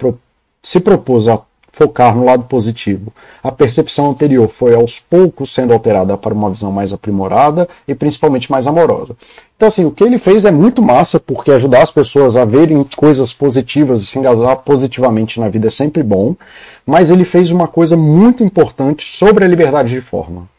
se 0.63 0.79
propôs 0.79 1.27
a 1.27 1.37
focar 1.77 2.17
no 2.17 2.25
lado 2.25 2.45
positivo, 2.45 3.13
a 3.43 3.51
percepção 3.51 4.09
anterior 4.09 4.49
foi 4.49 4.73
aos 4.73 4.99
poucos 4.99 5.53
sendo 5.53 5.73
alterada 5.73 6.17
para 6.17 6.33
uma 6.33 6.49
visão 6.49 6.71
mais 6.71 6.91
aprimorada 6.91 7.69
e 7.87 7.93
principalmente 7.93 8.49
mais 8.49 8.65
amorosa. 8.65 9.15
Então, 9.55 9.67
assim, 9.67 9.85
o 9.85 9.91
que 9.91 10.03
ele 10.03 10.17
fez 10.17 10.43
é 10.43 10.49
muito 10.49 10.81
massa, 10.81 11.19
porque 11.19 11.51
ajudar 11.51 11.83
as 11.83 11.91
pessoas 11.91 12.35
a 12.35 12.45
verem 12.45 12.83
coisas 12.95 13.31
positivas 13.31 14.01
e 14.01 14.07
se 14.07 14.17
engajar 14.17 14.57
positivamente 14.57 15.39
na 15.39 15.49
vida 15.49 15.67
é 15.67 15.69
sempre 15.69 16.01
bom, 16.01 16.35
mas 16.83 17.11
ele 17.11 17.23
fez 17.23 17.51
uma 17.51 17.67
coisa 17.67 17.95
muito 17.95 18.43
importante 18.43 19.03
sobre 19.03 19.45
a 19.45 19.47
liberdade 19.47 19.93
de 19.93 20.01
forma, 20.01 20.49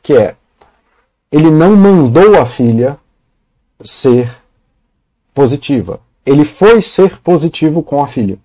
que 0.00 0.12
é 0.12 0.36
ele 1.32 1.50
não 1.50 1.74
mandou 1.74 2.40
a 2.40 2.46
filha 2.46 2.96
ser 3.82 4.30
positiva. 5.34 6.00
Ele 6.24 6.44
foi 6.44 6.80
ser 6.80 7.18
positivo 7.18 7.82
com 7.82 8.02
a 8.02 8.06
filha. 8.06 8.38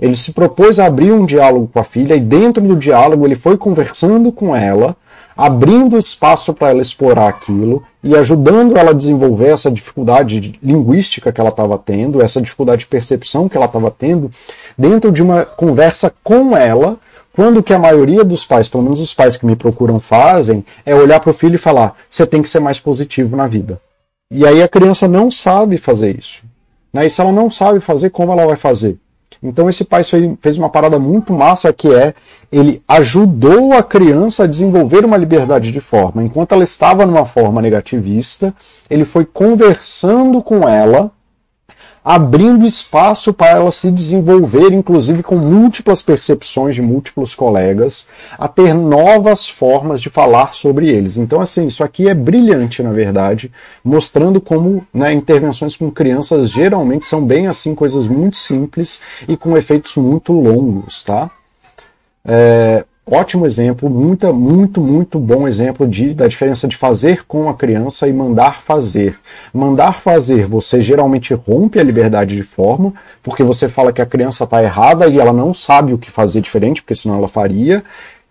Ele 0.00 0.16
se 0.16 0.32
propôs 0.32 0.78
a 0.78 0.86
abrir 0.86 1.12
um 1.12 1.26
diálogo 1.26 1.68
com 1.72 1.78
a 1.78 1.84
filha 1.84 2.14
e 2.14 2.20
dentro 2.20 2.62
do 2.62 2.76
diálogo 2.76 3.26
ele 3.26 3.36
foi 3.36 3.56
conversando 3.56 4.32
com 4.32 4.54
ela, 4.56 4.96
abrindo 5.36 5.98
espaço 5.98 6.52
para 6.52 6.70
ela 6.70 6.82
explorar 6.82 7.28
aquilo 7.28 7.82
e 8.02 8.16
ajudando 8.16 8.76
ela 8.76 8.90
a 8.90 8.94
desenvolver 8.94 9.48
essa 9.48 9.70
dificuldade 9.70 10.58
linguística 10.62 11.32
que 11.32 11.40
ela 11.40 11.50
estava 11.50 11.78
tendo, 11.78 12.22
essa 12.22 12.40
dificuldade 12.40 12.80
de 12.80 12.86
percepção 12.86 13.48
que 13.48 13.56
ela 13.56 13.66
estava 13.66 13.90
tendo, 13.90 14.30
dentro 14.76 15.12
de 15.12 15.22
uma 15.22 15.44
conversa 15.44 16.12
com 16.22 16.56
ela, 16.56 16.98
quando 17.32 17.62
que 17.62 17.72
a 17.72 17.78
maioria 17.78 18.24
dos 18.24 18.44
pais, 18.44 18.68
pelo 18.68 18.82
menos 18.82 19.00
os 19.00 19.14
pais 19.14 19.36
que 19.36 19.46
me 19.46 19.54
procuram 19.54 20.00
fazem, 20.00 20.64
é 20.84 20.94
olhar 20.94 21.20
para 21.20 21.30
o 21.30 21.34
filho 21.34 21.54
e 21.54 21.58
falar: 21.58 21.94
você 22.10 22.26
tem 22.26 22.42
que 22.42 22.48
ser 22.48 22.60
mais 22.60 22.78
positivo 22.80 23.36
na 23.36 23.46
vida. 23.46 23.80
E 24.30 24.46
aí 24.46 24.62
a 24.62 24.68
criança 24.68 25.08
não 25.08 25.30
sabe 25.30 25.76
fazer 25.76 26.18
isso. 26.18 26.42
Né? 26.92 27.06
E 27.06 27.10
se 27.10 27.20
ela 27.20 27.32
não 27.32 27.50
sabe 27.50 27.80
fazer, 27.80 28.10
como 28.10 28.32
ela 28.32 28.46
vai 28.46 28.56
fazer? 28.56 28.98
Então 29.42 29.68
esse 29.68 29.84
pai 29.84 30.02
fez 30.40 30.58
uma 30.58 30.68
parada 30.68 30.98
muito 30.98 31.32
massa 31.32 31.72
que 31.72 31.92
é 31.92 32.14
ele 32.50 32.82
ajudou 32.88 33.72
a 33.72 33.82
criança 33.82 34.44
a 34.44 34.46
desenvolver 34.46 35.04
uma 35.04 35.16
liberdade 35.16 35.70
de 35.70 35.80
forma. 35.80 36.22
Enquanto 36.22 36.52
ela 36.52 36.64
estava 36.64 37.06
numa 37.06 37.24
forma 37.24 37.62
negativista, 37.62 38.54
ele 38.88 39.04
foi 39.04 39.24
conversando 39.24 40.42
com 40.42 40.68
ela 40.68 41.12
abrindo 42.04 42.66
espaço 42.66 43.32
para 43.32 43.50
ela 43.50 43.70
se 43.70 43.90
desenvolver, 43.90 44.72
inclusive 44.72 45.22
com 45.22 45.36
múltiplas 45.36 46.02
percepções 46.02 46.74
de 46.74 46.82
múltiplos 46.82 47.34
colegas, 47.34 48.06
a 48.38 48.48
ter 48.48 48.74
novas 48.74 49.48
formas 49.48 50.00
de 50.00 50.08
falar 50.08 50.54
sobre 50.54 50.88
eles. 50.88 51.16
Então, 51.16 51.40
assim, 51.40 51.66
isso 51.66 51.84
aqui 51.84 52.08
é 52.08 52.14
brilhante, 52.14 52.82
na 52.82 52.92
verdade, 52.92 53.52
mostrando 53.84 54.40
como 54.40 54.86
né, 54.92 55.12
intervenções 55.12 55.76
com 55.76 55.90
crianças 55.90 56.50
geralmente 56.50 57.06
são 57.06 57.24
bem 57.24 57.46
assim, 57.46 57.74
coisas 57.74 58.08
muito 58.08 58.36
simples 58.36 59.00
e 59.28 59.36
com 59.36 59.56
efeitos 59.56 59.96
muito 59.96 60.32
longos, 60.32 61.02
tá? 61.02 61.30
É, 62.24 62.84
ótimo 63.10 63.44
exemplo, 63.44 63.90
muito, 63.90 64.32
muito, 64.32 64.80
muito 64.80 65.18
bom 65.18 65.48
exemplo 65.48 65.86
de, 65.86 66.14
da 66.14 66.28
diferença 66.28 66.68
de 66.68 66.76
fazer 66.76 67.24
com 67.26 67.48
a 67.48 67.54
criança 67.54 68.06
e 68.06 68.12
mandar 68.12 68.62
fazer. 68.62 69.18
Mandar 69.52 70.00
fazer, 70.00 70.46
você 70.46 70.80
geralmente 70.80 71.34
rompe 71.34 71.80
a 71.80 71.82
liberdade 71.82 72.36
de 72.36 72.42
forma, 72.42 72.94
porque 73.22 73.42
você 73.42 73.68
fala 73.68 73.92
que 73.92 74.00
a 74.00 74.06
criança 74.06 74.44
está 74.44 74.62
errada 74.62 75.08
e 75.08 75.18
ela 75.18 75.32
não 75.32 75.52
sabe 75.52 75.92
o 75.92 75.98
que 75.98 76.10
fazer 76.10 76.40
diferente, 76.40 76.82
porque 76.82 76.94
senão 76.94 77.16
ela 77.16 77.28
faria. 77.28 77.82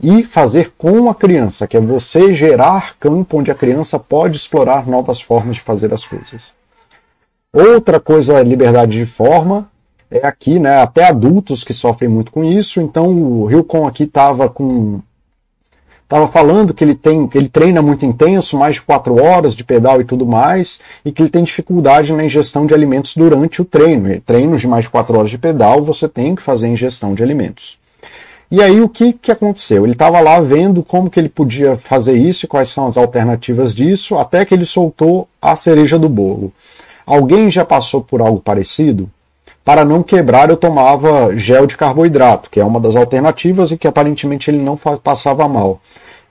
E 0.01 0.23
fazer 0.23 0.71
com 0.77 1.09
a 1.09 1.15
criança, 1.15 1.67
que 1.67 1.75
é 1.75 1.81
você 1.81 2.31
gerar 2.31 2.95
campo 2.97 3.37
onde 3.37 3.51
a 3.51 3.55
criança 3.55 3.99
pode 3.99 4.37
explorar 4.37 4.87
novas 4.87 5.19
formas 5.19 5.57
de 5.57 5.61
fazer 5.61 5.93
as 5.93 6.05
coisas. 6.05 6.53
Outra 7.51 7.99
coisa 7.99 8.39
é 8.39 8.43
liberdade 8.43 8.97
de 8.97 9.05
forma, 9.05 9.68
é 10.11 10.25
aqui, 10.25 10.59
né? 10.59 10.81
Até 10.81 11.05
adultos 11.05 11.63
que 11.63 11.73
sofrem 11.73 12.09
muito 12.09 12.31
com 12.31 12.43
isso. 12.43 12.81
Então 12.81 13.07
o 13.07 13.51
Hilcon 13.51 13.87
aqui 13.87 14.03
estava 14.03 14.49
com 14.49 15.01
estava 16.03 16.27
falando 16.27 16.73
que 16.73 16.83
ele 16.83 16.95
tem 16.95 17.29
ele 17.35 17.47
treina 17.47 17.83
muito 17.83 18.03
intenso, 18.03 18.57
mais 18.57 18.75
de 18.75 18.81
quatro 18.81 19.21
horas 19.21 19.55
de 19.55 19.63
pedal 19.63 20.01
e 20.01 20.03
tudo 20.03 20.25
mais, 20.25 20.79
e 21.05 21.11
que 21.11 21.21
ele 21.21 21.29
tem 21.29 21.43
dificuldade 21.43 22.11
na 22.11 22.25
ingestão 22.25 22.65
de 22.65 22.73
alimentos 22.73 23.15
durante 23.15 23.61
o 23.61 23.65
treino. 23.65 24.19
Treinos 24.21 24.61
de 24.61 24.67
mais 24.67 24.85
de 24.85 24.89
quatro 24.89 25.17
horas 25.17 25.29
de 25.29 25.37
pedal, 25.37 25.83
você 25.83 26.09
tem 26.09 26.35
que 26.35 26.41
fazer 26.41 26.67
ingestão 26.67 27.13
de 27.13 27.21
alimentos. 27.21 27.77
E 28.51 28.63
aí 28.63 28.81
o 28.81 28.89
que, 28.89 29.13
que 29.13 29.31
aconteceu? 29.31 29.85
Ele 29.85 29.93
estava 29.93 30.19
lá 30.19 30.39
vendo 30.39 30.81
como 30.81 31.07
que 31.07 31.19
ele 31.19 31.29
podia 31.29 31.77
fazer 31.77 32.17
isso 32.17 32.45
e 32.45 32.47
quais 32.47 32.69
são 32.69 32.87
as 32.87 32.97
alternativas 32.97 33.75
disso, 33.75 34.17
até 34.17 34.43
que 34.43 34.55
ele 34.55 34.65
soltou 34.65 35.27
a 35.39 35.55
cereja 35.55 35.99
do 35.99 36.09
bolo. 36.09 36.51
Alguém 37.05 37.51
já 37.51 37.63
passou 37.63 38.01
por 38.01 38.19
algo 38.19 38.39
parecido? 38.39 39.07
Para 39.63 39.85
não 39.85 40.01
quebrar, 40.01 40.49
eu 40.49 40.57
tomava 40.57 41.35
gel 41.37 41.67
de 41.67 41.77
carboidrato, 41.77 42.49
que 42.49 42.59
é 42.59 42.65
uma 42.65 42.79
das 42.79 42.95
alternativas 42.95 43.71
e 43.71 43.77
que 43.77 43.87
aparentemente 43.87 44.49
ele 44.49 44.57
não 44.57 44.77
passava 44.77 45.47
mal. 45.47 45.79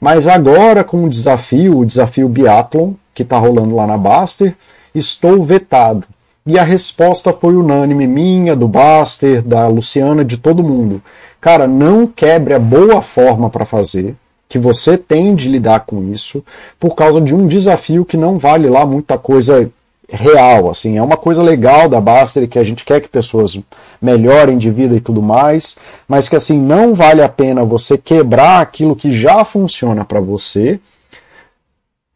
Mas 0.00 0.26
agora, 0.26 0.84
com 0.84 1.04
o 1.04 1.08
desafio, 1.08 1.78
o 1.78 1.86
desafio 1.86 2.28
Biathlon, 2.28 2.92
que 3.14 3.22
está 3.22 3.36
rolando 3.38 3.74
lá 3.74 3.86
na 3.86 3.98
Baster, 3.98 4.56
estou 4.94 5.42
vetado. 5.42 6.04
E 6.46 6.58
a 6.58 6.62
resposta 6.62 7.32
foi 7.32 7.54
unânime, 7.54 8.06
minha, 8.06 8.56
do 8.56 8.66
Baster, 8.66 9.42
da 9.42 9.66
Luciana, 9.66 10.24
de 10.24 10.38
todo 10.38 10.62
mundo. 10.62 11.02
Cara, 11.40 11.66
não 11.66 12.06
quebre 12.06 12.54
a 12.54 12.58
boa 12.58 13.02
forma 13.02 13.50
para 13.50 13.64
fazer, 13.64 14.16
que 14.48 14.58
você 14.58 14.96
tem 14.96 15.34
de 15.34 15.48
lidar 15.48 15.80
com 15.80 16.10
isso, 16.10 16.42
por 16.80 16.94
causa 16.94 17.20
de 17.20 17.34
um 17.34 17.46
desafio 17.46 18.04
que 18.04 18.16
não 18.16 18.38
vale 18.38 18.68
lá 18.68 18.86
muita 18.86 19.18
coisa 19.18 19.70
real, 20.10 20.70
assim, 20.70 20.96
é 20.96 21.02
uma 21.02 21.16
coisa 21.16 21.42
legal 21.42 21.88
da 21.88 22.00
Baster 22.00 22.48
que 22.48 22.58
a 22.58 22.64
gente 22.64 22.84
quer 22.84 23.00
que 23.00 23.08
pessoas 23.08 23.58
melhorem 24.00 24.56
de 24.56 24.70
vida 24.70 24.96
e 24.96 25.00
tudo 25.00 25.20
mais, 25.20 25.76
mas 26.06 26.28
que 26.28 26.36
assim 26.36 26.58
não 26.58 26.94
vale 26.94 27.22
a 27.22 27.28
pena 27.28 27.62
você 27.62 27.98
quebrar 27.98 28.60
aquilo 28.60 28.96
que 28.96 29.12
já 29.12 29.44
funciona 29.44 30.04
para 30.04 30.20
você, 30.20 30.80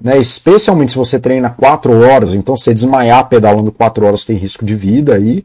né? 0.01 0.19
Especialmente 0.19 0.93
se 0.93 0.99
você 0.99 1.21
treina 1.21 1.51
quatro 1.51 2.01
horas, 2.01 2.35
então 2.35 2.57
você 2.57 2.73
desmaiar 2.73 3.29
pedalando 3.29 3.71
quatro 3.71 4.07
horas 4.07 4.25
tem 4.25 4.37
risco 4.37 4.65
de 4.65 4.75
vida 4.75 5.15
aí, 5.15 5.45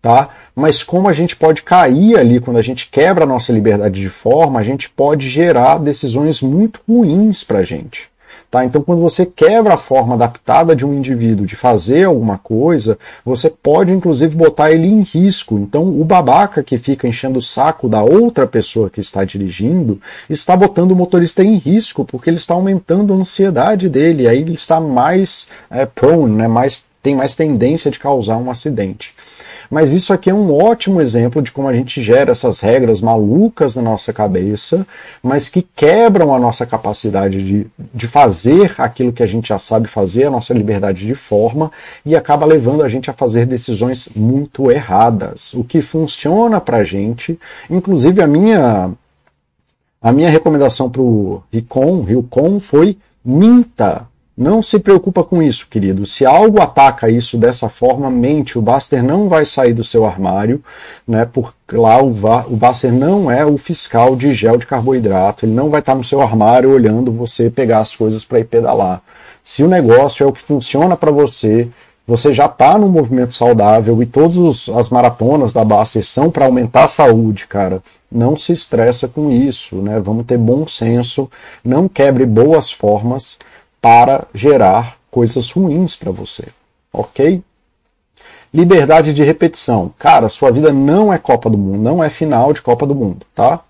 tá? 0.00 0.28
Mas 0.54 0.84
como 0.84 1.08
a 1.08 1.12
gente 1.12 1.34
pode 1.34 1.62
cair 1.62 2.16
ali 2.16 2.38
quando 2.38 2.58
a 2.58 2.62
gente 2.62 2.88
quebra 2.88 3.24
a 3.24 3.26
nossa 3.26 3.52
liberdade 3.52 4.00
de 4.00 4.08
forma, 4.08 4.60
a 4.60 4.62
gente 4.62 4.88
pode 4.88 5.28
gerar 5.28 5.78
decisões 5.78 6.40
muito 6.40 6.80
ruins 6.88 7.42
para 7.42 7.64
gente. 7.64 8.08
Tá? 8.50 8.64
Então, 8.64 8.80
quando 8.80 9.02
você 9.02 9.26
quebra 9.26 9.74
a 9.74 9.78
forma 9.78 10.14
adaptada 10.14 10.74
de 10.76 10.86
um 10.86 10.94
indivíduo 10.94 11.44
de 11.44 11.56
fazer 11.56 12.04
alguma 12.04 12.38
coisa, 12.38 12.96
você 13.24 13.50
pode 13.50 13.90
inclusive 13.90 14.36
botar 14.36 14.70
ele 14.70 14.86
em 14.86 15.02
risco. 15.02 15.58
Então, 15.58 15.82
o 15.82 16.04
babaca 16.04 16.62
que 16.62 16.78
fica 16.78 17.08
enchendo 17.08 17.38
o 17.38 17.42
saco 17.42 17.88
da 17.88 18.02
outra 18.02 18.46
pessoa 18.46 18.88
que 18.88 19.00
está 19.00 19.24
dirigindo 19.24 20.00
está 20.30 20.56
botando 20.56 20.92
o 20.92 20.96
motorista 20.96 21.42
em 21.42 21.56
risco, 21.56 22.04
porque 22.04 22.30
ele 22.30 22.36
está 22.36 22.54
aumentando 22.54 23.12
a 23.12 23.16
ansiedade 23.16 23.88
dele, 23.88 24.28
aí 24.28 24.40
ele 24.40 24.54
está 24.54 24.80
mais 24.80 25.48
é, 25.68 25.84
prone, 25.84 26.36
né? 26.36 26.46
mais, 26.46 26.84
tem 27.02 27.14
mais 27.16 27.34
tendência 27.34 27.90
de 27.90 27.98
causar 27.98 28.36
um 28.36 28.50
acidente. 28.50 29.12
Mas 29.70 29.92
isso 29.92 30.12
aqui 30.12 30.30
é 30.30 30.34
um 30.34 30.52
ótimo 30.52 31.00
exemplo 31.00 31.42
de 31.42 31.50
como 31.50 31.68
a 31.68 31.74
gente 31.74 32.02
gera 32.02 32.32
essas 32.32 32.60
regras 32.60 33.00
malucas 33.00 33.76
na 33.76 33.82
nossa 33.82 34.12
cabeça, 34.12 34.86
mas 35.22 35.48
que 35.48 35.62
quebram 35.62 36.34
a 36.34 36.38
nossa 36.38 36.66
capacidade 36.66 37.42
de, 37.42 37.66
de 37.92 38.06
fazer 38.06 38.74
aquilo 38.78 39.12
que 39.12 39.22
a 39.22 39.26
gente 39.26 39.48
já 39.48 39.58
sabe 39.58 39.88
fazer, 39.88 40.26
a 40.26 40.30
nossa 40.30 40.54
liberdade 40.54 41.06
de 41.06 41.14
forma, 41.14 41.70
e 42.04 42.14
acaba 42.14 42.46
levando 42.46 42.82
a 42.82 42.88
gente 42.88 43.10
a 43.10 43.12
fazer 43.12 43.46
decisões 43.46 44.08
muito 44.14 44.70
erradas. 44.70 45.54
O 45.54 45.64
que 45.64 45.82
funciona 45.82 46.60
pra 46.60 46.84
gente, 46.84 47.38
inclusive 47.70 48.22
a 48.22 48.26
minha. 48.26 48.90
A 50.00 50.12
minha 50.12 50.30
recomendação 50.30 50.88
para 50.88 51.02
o 51.02 51.42
Ricon, 51.52 52.02
Ricon 52.02 52.60
foi 52.60 52.96
minta 53.24 54.06
não 54.36 54.60
se 54.60 54.78
preocupa 54.78 55.24
com 55.24 55.42
isso, 55.42 55.66
querido. 55.70 56.04
Se 56.04 56.26
algo 56.26 56.60
ataca 56.60 57.08
isso 57.08 57.38
dessa 57.38 57.70
forma, 57.70 58.10
mente. 58.10 58.58
O 58.58 58.62
Baster 58.62 59.02
não 59.02 59.30
vai 59.30 59.46
sair 59.46 59.72
do 59.72 59.82
seu 59.82 60.04
armário, 60.04 60.62
né? 61.08 61.24
Porque 61.24 61.74
lá 61.74 62.02
o, 62.02 62.08
o 62.10 62.56
Baster 62.56 62.92
não 62.92 63.30
é 63.30 63.46
o 63.46 63.56
fiscal 63.56 64.14
de 64.14 64.34
gel 64.34 64.58
de 64.58 64.66
carboidrato. 64.66 65.46
Ele 65.46 65.54
não 65.54 65.70
vai 65.70 65.80
estar 65.80 65.94
no 65.94 66.04
seu 66.04 66.20
armário 66.20 66.70
olhando 66.70 67.10
você 67.10 67.48
pegar 67.48 67.78
as 67.78 67.96
coisas 67.96 68.26
para 68.26 68.40
ir 68.40 68.44
pedalar. 68.44 69.00
Se 69.42 69.62
o 69.62 69.68
negócio 69.68 70.24
é 70.24 70.26
o 70.26 70.32
que 70.32 70.42
funciona 70.42 70.98
para 70.98 71.10
você, 71.10 71.70
você 72.06 72.34
já 72.34 72.44
está 72.44 72.76
no 72.76 72.88
movimento 72.88 73.34
saudável 73.34 74.02
e 74.02 74.06
todas 74.06 74.68
as 74.68 74.90
maratonas 74.90 75.54
da 75.54 75.64
Baster 75.64 76.04
são 76.04 76.30
para 76.30 76.44
aumentar 76.44 76.84
a 76.84 76.88
saúde, 76.88 77.46
cara. 77.46 77.82
Não 78.12 78.36
se 78.36 78.52
estressa 78.52 79.08
com 79.08 79.30
isso, 79.30 79.76
né? 79.76 79.98
Vamos 79.98 80.26
ter 80.26 80.36
bom 80.36 80.68
senso, 80.68 81.30
não 81.64 81.88
quebre 81.88 82.26
boas 82.26 82.70
formas 82.70 83.38
para 83.86 84.24
gerar 84.34 84.96
coisas 85.12 85.48
ruins 85.52 85.94
para 85.94 86.10
você, 86.10 86.48
ok? 86.92 87.40
Liberdade 88.52 89.14
de 89.14 89.22
repetição. 89.22 89.94
Cara, 89.96 90.28
sua 90.28 90.50
vida 90.50 90.72
não 90.72 91.12
é 91.12 91.18
Copa 91.18 91.48
do 91.48 91.56
Mundo, 91.56 91.78
não 91.78 92.02
é 92.02 92.10
final 92.10 92.52
de 92.52 92.60
Copa 92.60 92.84
do 92.84 92.96
Mundo, 92.96 93.24
tá? 93.32 93.60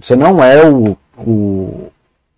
Você 0.00 0.14
não 0.14 0.44
é 0.44 0.64
o, 0.64 0.96
o, 1.18 1.88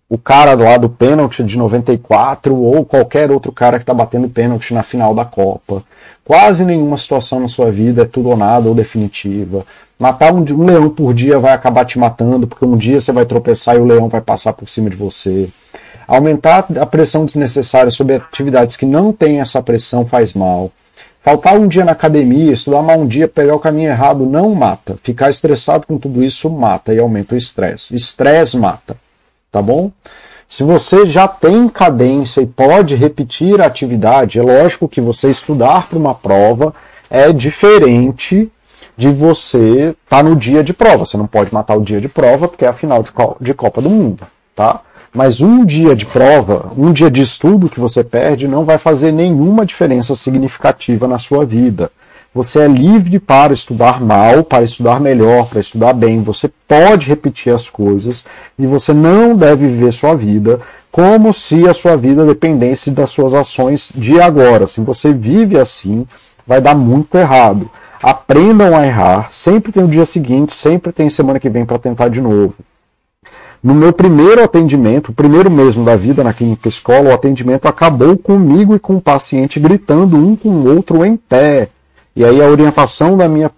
o 0.09 0.17
cara 0.17 0.55
lá 0.55 0.77
do 0.77 0.89
pênalti 0.89 1.43
de 1.43 1.59
94 1.59 2.55
ou 2.55 2.83
qualquer 2.83 3.29
outro 3.29 3.51
cara 3.51 3.77
que 3.77 3.83
está 3.83 3.93
batendo 3.93 4.27
pênalti 4.27 4.73
na 4.73 4.81
final 4.81 5.13
da 5.13 5.23
Copa. 5.23 5.83
Quase 6.25 6.65
nenhuma 6.65 6.97
situação 6.97 7.39
na 7.39 7.47
sua 7.47 7.69
vida 7.69 8.01
é 8.01 8.05
tudo 8.05 8.29
ou 8.29 8.35
nada 8.35 8.67
ou 8.67 8.73
definitiva. 8.73 9.63
Matar 9.99 10.33
um, 10.33 10.39
um 10.39 10.65
leão 10.65 10.89
por 10.89 11.13
dia 11.13 11.37
vai 11.37 11.53
acabar 11.53 11.85
te 11.85 11.99
matando, 11.99 12.47
porque 12.47 12.65
um 12.65 12.75
dia 12.75 12.99
você 12.99 13.11
vai 13.11 13.27
tropeçar 13.27 13.75
e 13.75 13.79
o 13.79 13.85
leão 13.85 14.09
vai 14.09 14.21
passar 14.21 14.53
por 14.53 14.67
cima 14.67 14.89
de 14.89 14.95
você. 14.95 15.49
Aumentar 16.11 16.67
a 16.77 16.85
pressão 16.85 17.23
desnecessária 17.23 17.89
sobre 17.89 18.15
atividades 18.15 18.75
que 18.75 18.85
não 18.85 19.13
têm 19.13 19.39
essa 19.39 19.63
pressão 19.63 20.05
faz 20.05 20.33
mal. 20.33 20.69
Faltar 21.23 21.57
um 21.57 21.69
dia 21.69 21.85
na 21.85 21.93
academia, 21.93 22.51
estudar 22.51 22.81
mal 22.81 22.99
um 22.99 23.07
dia, 23.07 23.29
pegar 23.29 23.55
o 23.55 23.59
caminho 23.59 23.87
errado 23.87 24.25
não 24.25 24.53
mata. 24.53 24.99
Ficar 25.01 25.29
estressado 25.29 25.87
com 25.87 25.97
tudo 25.97 26.21
isso 26.21 26.49
mata 26.49 26.93
e 26.93 26.99
aumenta 26.99 27.33
o 27.33 27.37
estresse. 27.37 27.95
Estresse 27.95 28.57
mata, 28.57 28.97
tá 29.49 29.61
bom? 29.61 29.89
Se 30.49 30.65
você 30.65 31.05
já 31.05 31.29
tem 31.29 31.69
cadência 31.69 32.41
e 32.41 32.45
pode 32.45 32.93
repetir 32.93 33.61
a 33.61 33.67
atividade, 33.67 34.37
é 34.37 34.41
lógico 34.41 34.89
que 34.89 34.99
você 34.99 35.29
estudar 35.29 35.87
para 35.87 35.97
uma 35.97 36.13
prova 36.13 36.73
é 37.09 37.31
diferente 37.31 38.51
de 38.97 39.07
você 39.07 39.95
estar 40.03 40.17
tá 40.17 40.23
no 40.23 40.35
dia 40.35 40.61
de 40.61 40.73
prova. 40.73 41.05
Você 41.05 41.15
não 41.15 41.25
pode 41.25 41.53
matar 41.53 41.77
o 41.77 41.81
dia 41.85 42.01
de 42.01 42.09
prova 42.09 42.49
porque 42.49 42.65
é 42.65 42.67
a 42.67 42.73
final 42.73 43.01
de 43.39 43.53
Copa 43.53 43.81
do 43.81 43.89
Mundo, 43.89 44.27
tá? 44.53 44.81
Mas 45.13 45.41
um 45.41 45.65
dia 45.65 45.93
de 45.93 46.05
prova, 46.05 46.71
um 46.77 46.93
dia 46.93 47.11
de 47.11 47.21
estudo 47.21 47.67
que 47.67 47.81
você 47.81 48.01
perde 48.01 48.47
não 48.47 48.63
vai 48.63 48.77
fazer 48.77 49.11
nenhuma 49.11 49.65
diferença 49.65 50.15
significativa 50.15 51.05
na 51.05 51.19
sua 51.19 51.45
vida. 51.45 51.91
Você 52.33 52.59
é 52.59 52.67
livre 52.67 53.19
para 53.19 53.51
estudar 53.51 53.99
mal, 53.99 54.41
para 54.41 54.63
estudar 54.63 55.01
melhor, 55.01 55.47
para 55.47 55.59
estudar 55.59 55.91
bem. 55.91 56.23
Você 56.23 56.49
pode 56.65 57.09
repetir 57.09 57.53
as 57.53 57.69
coisas 57.69 58.25
e 58.57 58.65
você 58.65 58.93
não 58.93 59.35
deve 59.35 59.67
viver 59.67 59.91
sua 59.91 60.15
vida 60.15 60.61
como 60.89 61.33
se 61.33 61.67
a 61.67 61.73
sua 61.73 61.97
vida 61.97 62.25
dependesse 62.25 62.89
das 62.89 63.11
suas 63.11 63.33
ações 63.33 63.91
de 63.93 64.21
agora. 64.21 64.65
Se 64.65 64.79
você 64.79 65.11
vive 65.11 65.59
assim, 65.59 66.07
vai 66.47 66.61
dar 66.61 66.73
muito 66.73 67.17
errado. 67.17 67.69
Aprendam 68.01 68.77
a 68.77 68.87
errar. 68.87 69.27
Sempre 69.29 69.73
tem 69.73 69.83
o 69.83 69.89
dia 69.89 70.05
seguinte, 70.05 70.53
sempre 70.53 70.93
tem 70.93 71.09
semana 71.09 71.37
que 71.37 71.49
vem 71.49 71.65
para 71.65 71.77
tentar 71.77 72.07
de 72.07 72.21
novo. 72.21 72.55
No 73.63 73.75
meu 73.75 73.93
primeiro 73.93 74.43
atendimento, 74.43 75.09
o 75.09 75.13
primeiro 75.13 75.51
mesmo 75.51 75.85
da 75.85 75.95
vida 75.95 76.23
na 76.23 76.33
clínica 76.33 76.67
escola, 76.67 77.11
o 77.11 77.13
atendimento 77.13 77.67
acabou 77.67 78.17
comigo 78.17 78.75
e 78.75 78.79
com 78.79 78.95
o 78.95 79.01
paciente 79.01 79.59
gritando 79.59 80.17
um 80.17 80.35
com 80.35 80.49
o 80.49 80.75
outro 80.75 81.05
em 81.05 81.15
pé. 81.15 81.69
E 82.15 82.25
aí 82.25 82.41
a 82.41 82.47
orientação 82.47 83.15
da 83.15 83.27
minha, 83.27 83.51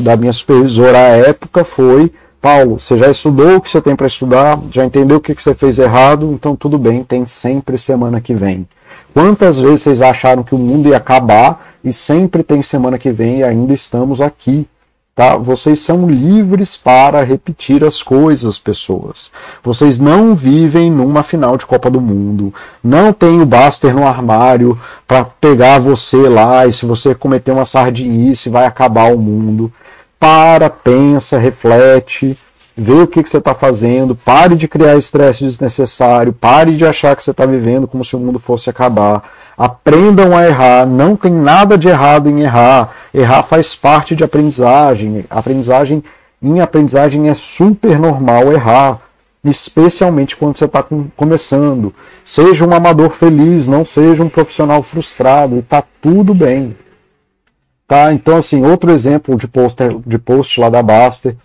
da 0.00 0.16
minha 0.16 0.32
supervisora 0.32 0.96
à 0.96 1.16
época 1.18 1.64
foi: 1.64 2.10
Paulo, 2.40 2.78
você 2.78 2.96
já 2.96 3.10
estudou 3.10 3.56
o 3.56 3.60
que 3.60 3.68
você 3.68 3.82
tem 3.82 3.94
para 3.94 4.06
estudar, 4.06 4.58
já 4.70 4.86
entendeu 4.86 5.18
o 5.18 5.20
que, 5.20 5.34
que 5.34 5.42
você 5.42 5.52
fez 5.54 5.78
errado, 5.78 6.32
então 6.32 6.56
tudo 6.56 6.78
bem, 6.78 7.04
tem 7.04 7.26
sempre 7.26 7.76
semana 7.76 8.22
que 8.22 8.34
vem. 8.34 8.66
Quantas 9.12 9.60
vezes 9.60 9.82
vocês 9.82 10.00
acharam 10.00 10.42
que 10.42 10.54
o 10.54 10.58
mundo 10.58 10.88
ia 10.88 10.96
acabar 10.96 11.74
e 11.84 11.92
sempre 11.92 12.42
tem 12.42 12.62
semana 12.62 12.98
que 12.98 13.10
vem 13.10 13.40
e 13.40 13.44
ainda 13.44 13.74
estamos 13.74 14.22
aqui? 14.22 14.66
Tá? 15.14 15.36
Vocês 15.36 15.80
são 15.80 16.08
livres 16.08 16.74
para 16.74 17.22
repetir 17.22 17.84
as 17.84 18.02
coisas, 18.02 18.58
pessoas. 18.58 19.30
Vocês 19.62 20.00
não 20.00 20.34
vivem 20.34 20.90
numa 20.90 21.22
final 21.22 21.58
de 21.58 21.66
Copa 21.66 21.90
do 21.90 22.00
Mundo. 22.00 22.52
Não 22.82 23.12
tem 23.12 23.42
o 23.42 23.46
Buster 23.46 23.94
no 23.94 24.06
armário 24.06 24.80
para 25.06 25.22
pegar 25.22 25.78
você 25.78 26.28
lá 26.28 26.66
e 26.66 26.72
se 26.72 26.86
você 26.86 27.14
cometer 27.14 27.52
uma 27.52 27.66
sardinice 27.66 28.48
vai 28.48 28.64
acabar 28.64 29.12
o 29.14 29.18
mundo. 29.18 29.70
Para, 30.18 30.70
pensa, 30.70 31.36
reflete, 31.36 32.38
vê 32.74 32.94
o 32.94 33.06
que, 33.06 33.22
que 33.22 33.28
você 33.28 33.36
está 33.36 33.52
fazendo, 33.52 34.14
pare 34.14 34.56
de 34.56 34.66
criar 34.66 34.96
estresse 34.96 35.44
desnecessário, 35.44 36.32
pare 36.32 36.74
de 36.74 36.86
achar 36.86 37.14
que 37.14 37.22
você 37.22 37.32
está 37.32 37.44
vivendo 37.44 37.86
como 37.86 38.02
se 38.04 38.16
o 38.16 38.18
mundo 38.18 38.38
fosse 38.38 38.70
acabar 38.70 39.22
Aprendam 39.56 40.36
a 40.36 40.46
errar, 40.46 40.86
não 40.86 41.14
tem 41.14 41.32
nada 41.32 41.76
de 41.76 41.88
errado 41.88 42.28
em 42.28 42.40
errar. 42.40 42.90
Errar 43.12 43.42
faz 43.42 43.74
parte 43.74 44.16
de 44.16 44.24
aprendizagem. 44.24 45.24
Aprendizagem 45.28 46.02
em 46.42 46.60
aprendizagem 46.60 47.28
é 47.28 47.34
super 47.34 48.00
normal 48.00 48.52
errar, 48.52 48.98
especialmente 49.44 50.36
quando 50.36 50.56
você 50.56 50.64
está 50.64 50.84
começando. 51.16 51.94
Seja 52.24 52.66
um 52.66 52.74
amador 52.74 53.10
feliz, 53.10 53.68
não 53.68 53.84
seja 53.84 54.24
um 54.24 54.28
profissional 54.28 54.82
frustrado, 54.82 55.56
e 55.56 55.58
está 55.60 55.82
tudo 56.00 56.34
bem. 56.34 56.76
Tá? 57.86 58.12
Então, 58.12 58.36
assim, 58.36 58.64
outro 58.64 58.90
exemplo 58.90 59.36
de 59.36 59.46
post, 59.46 59.78
de 60.04 60.18
post 60.18 60.58
lá 60.58 60.68
da 60.68 60.82
Baster. 60.82 61.36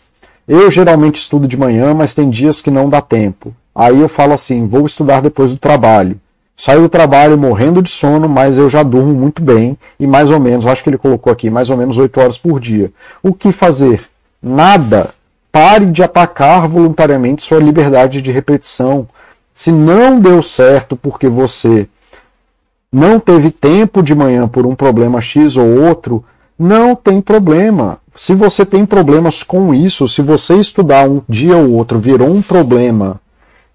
Eu 0.47 0.71
geralmente 0.71 1.15
estudo 1.15 1.47
de 1.47 1.57
manhã, 1.57 1.93
mas 1.93 2.15
tem 2.15 2.29
dias 2.29 2.61
que 2.61 2.71
não 2.71 2.89
dá 2.89 3.01
tempo. 3.01 3.53
Aí 3.75 3.99
eu 3.99 4.07
falo 4.07 4.33
assim, 4.33 4.65
vou 4.65 4.85
estudar 4.85 5.21
depois 5.21 5.51
do 5.51 5.59
trabalho. 5.59 6.19
Saio 6.59 6.81
do 6.81 6.89
trabalho 6.89 7.37
morrendo 7.37 7.83
de 7.83 7.89
sono, 7.91 8.27
mas 8.27 8.57
eu 8.57 8.67
já 8.67 8.81
durmo 8.81 9.13
muito 9.13 9.43
bem 9.43 9.77
e 9.99 10.07
mais 10.07 10.31
ou 10.31 10.39
menos, 10.39 10.65
acho 10.65 10.83
que 10.83 10.89
ele 10.89 10.97
colocou 10.97 11.31
aqui, 11.31 11.51
mais 11.51 11.69
ou 11.69 11.77
menos 11.77 11.99
8 11.99 12.19
horas 12.19 12.37
por 12.39 12.59
dia. 12.59 12.91
O 13.21 13.31
que 13.31 13.51
fazer? 13.51 14.05
Nada. 14.41 15.11
Pare 15.51 15.85
de 15.85 16.01
atacar 16.01 16.67
voluntariamente 16.67 17.43
sua 17.43 17.59
liberdade 17.59 18.23
de 18.23 18.31
repetição. 18.31 19.07
Se 19.53 19.71
não 19.71 20.19
deu 20.19 20.41
certo 20.41 20.95
porque 20.95 21.27
você 21.27 21.87
não 22.91 23.19
teve 23.19 23.51
tempo 23.51 24.01
de 24.01 24.15
manhã 24.15 24.47
por 24.47 24.65
um 24.65 24.73
problema 24.73 25.21
X 25.21 25.57
ou 25.57 25.83
outro, 25.83 26.25
não 26.57 26.95
tem 26.95 27.21
problema. 27.21 27.99
Se 28.15 28.33
você 28.33 28.65
tem 28.65 28.83
problemas 28.83 29.43
com 29.43 29.75
isso, 29.75 30.07
se 30.07 30.23
você 30.23 30.55
estudar 30.55 31.07
um 31.07 31.21
dia 31.29 31.55
ou 31.55 31.73
outro 31.73 31.99
virou 31.99 32.31
um 32.31 32.41
problema 32.41 33.21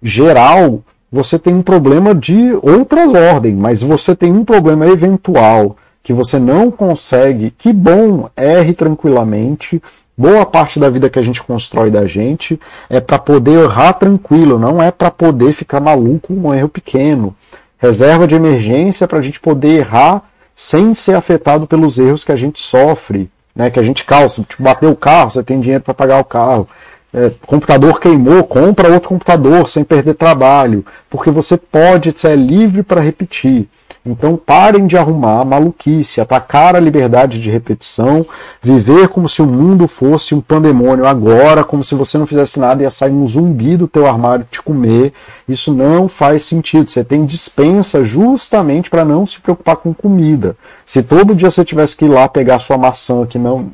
geral, 0.01 0.81
você 1.13 1.37
tem 1.37 1.53
um 1.53 1.61
problema 1.61 2.15
de 2.15 2.57
outras 2.63 3.13
ordens, 3.13 3.55
mas 3.55 3.83
você 3.83 4.15
tem 4.15 4.31
um 4.31 4.43
problema 4.43 4.87
eventual 4.87 5.77
que 6.01 6.11
você 6.11 6.39
não 6.39 6.71
consegue, 6.71 7.53
que 7.55 7.71
bom, 7.71 8.31
erre 8.35 8.73
tranquilamente. 8.73 9.79
Boa 10.17 10.43
parte 10.43 10.79
da 10.79 10.89
vida 10.89 11.11
que 11.11 11.19
a 11.19 11.21
gente 11.21 11.43
constrói 11.43 11.91
da 11.91 12.07
gente 12.07 12.59
é 12.89 12.99
para 12.99 13.19
poder 13.19 13.63
errar 13.63 13.93
tranquilo, 13.93 14.57
não 14.57 14.81
é 14.81 14.89
para 14.89 15.11
poder 15.11 15.53
ficar 15.53 15.79
maluco 15.79 16.33
com 16.33 16.49
um 16.49 16.53
erro 16.53 16.67
pequeno. 16.67 17.35
Reserva 17.77 18.27
de 18.27 18.33
emergência 18.33 19.07
para 19.07 19.19
a 19.19 19.21
gente 19.21 19.39
poder 19.39 19.81
errar 19.81 20.23
sem 20.55 20.95
ser 20.95 21.13
afetado 21.13 21.67
pelos 21.67 21.99
erros 21.99 22.23
que 22.23 22.31
a 22.31 22.35
gente 22.35 22.59
sofre, 22.59 23.29
né? 23.55 23.69
Que 23.69 23.79
a 23.79 23.83
gente 23.83 24.03
calça, 24.03 24.41
tipo, 24.41 24.63
bater 24.63 24.87
o 24.87 24.95
carro, 24.95 25.29
você 25.29 25.43
tem 25.43 25.59
dinheiro 25.59 25.83
para 25.83 25.93
pagar 25.93 26.19
o 26.19 26.25
carro 26.25 26.67
é, 27.13 27.31
computador 27.45 27.99
queimou, 27.99 28.43
compra 28.43 28.91
outro 28.91 29.09
computador 29.09 29.69
sem 29.69 29.83
perder 29.83 30.15
trabalho, 30.15 30.83
porque 31.09 31.29
você 31.29 31.55
pode 31.55 32.13
ser 32.17 32.35
livre 32.35 32.81
para 32.81 33.01
repetir. 33.01 33.69
Então 34.05 34.35
parem 34.35 34.85
de 34.85 34.97
arrumar 34.97 35.45
maluquice, 35.45 36.19
atacar 36.19 36.75
a 36.75 36.79
liberdade 36.79 37.41
de 37.41 37.49
repetição, 37.49 38.25
viver 38.61 39.07
como 39.07 39.29
se 39.29 39.41
o 39.41 39.45
mundo 39.45 39.87
fosse 39.87 40.35
um 40.35 40.41
pandemônio 40.41 41.05
agora, 41.05 41.63
como 41.63 41.83
se 41.83 41.95
você 41.95 42.17
não 42.17 42.27
fizesse 42.27 42.59
nada 42.59 42.81
e 42.81 42.85
ia 42.85 42.89
sair 42.89 43.13
um 43.13 43.25
zumbi 43.25 43.77
do 43.77 43.87
teu 43.87 44.05
armário 44.05 44.45
te 44.51 44.61
comer. 44.61 45.13
Isso 45.47 45.73
não 45.73 46.09
faz 46.09 46.43
sentido. 46.43 46.89
Você 46.89 47.01
tem 47.01 47.25
dispensa 47.25 48.03
justamente 48.03 48.89
para 48.89 49.05
não 49.05 49.25
se 49.25 49.39
preocupar 49.39 49.77
com 49.77 49.93
comida. 49.93 50.57
Se 50.85 51.01
todo 51.01 51.35
dia 51.35 51.49
você 51.49 51.63
tivesse 51.63 51.95
que 51.95 52.03
ir 52.03 52.09
lá 52.09 52.27
pegar 52.27 52.59
sua 52.59 52.77
maçã 52.77 53.25
que 53.25 53.39
não 53.39 53.71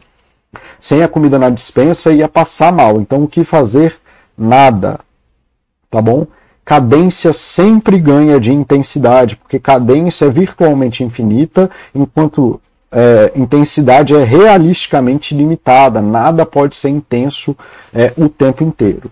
sem 0.79 1.03
a 1.03 1.07
comida 1.07 1.37
na 1.37 1.49
dispensa 1.49 2.11
ia 2.11 2.27
passar 2.27 2.71
mal. 2.71 2.99
Então 2.99 3.23
o 3.23 3.27
que 3.27 3.43
fazer? 3.43 3.95
Nada. 4.37 4.99
Tá 5.89 6.01
bom? 6.01 6.27
Cadência 6.63 7.33
sempre 7.33 7.97
ganha 7.97 8.39
de 8.39 8.53
intensidade, 8.53 9.35
porque 9.35 9.59
cadência 9.59 10.25
é 10.25 10.29
virtualmente 10.29 11.03
infinita, 11.03 11.69
enquanto 11.95 12.61
é, 12.91 13.31
intensidade 13.35 14.15
é 14.15 14.23
realisticamente 14.23 15.33
limitada. 15.33 16.01
Nada 16.01 16.45
pode 16.45 16.75
ser 16.75 16.89
intenso 16.89 17.55
é, 17.93 18.13
o 18.17 18.29
tempo 18.29 18.63
inteiro. 18.63 19.11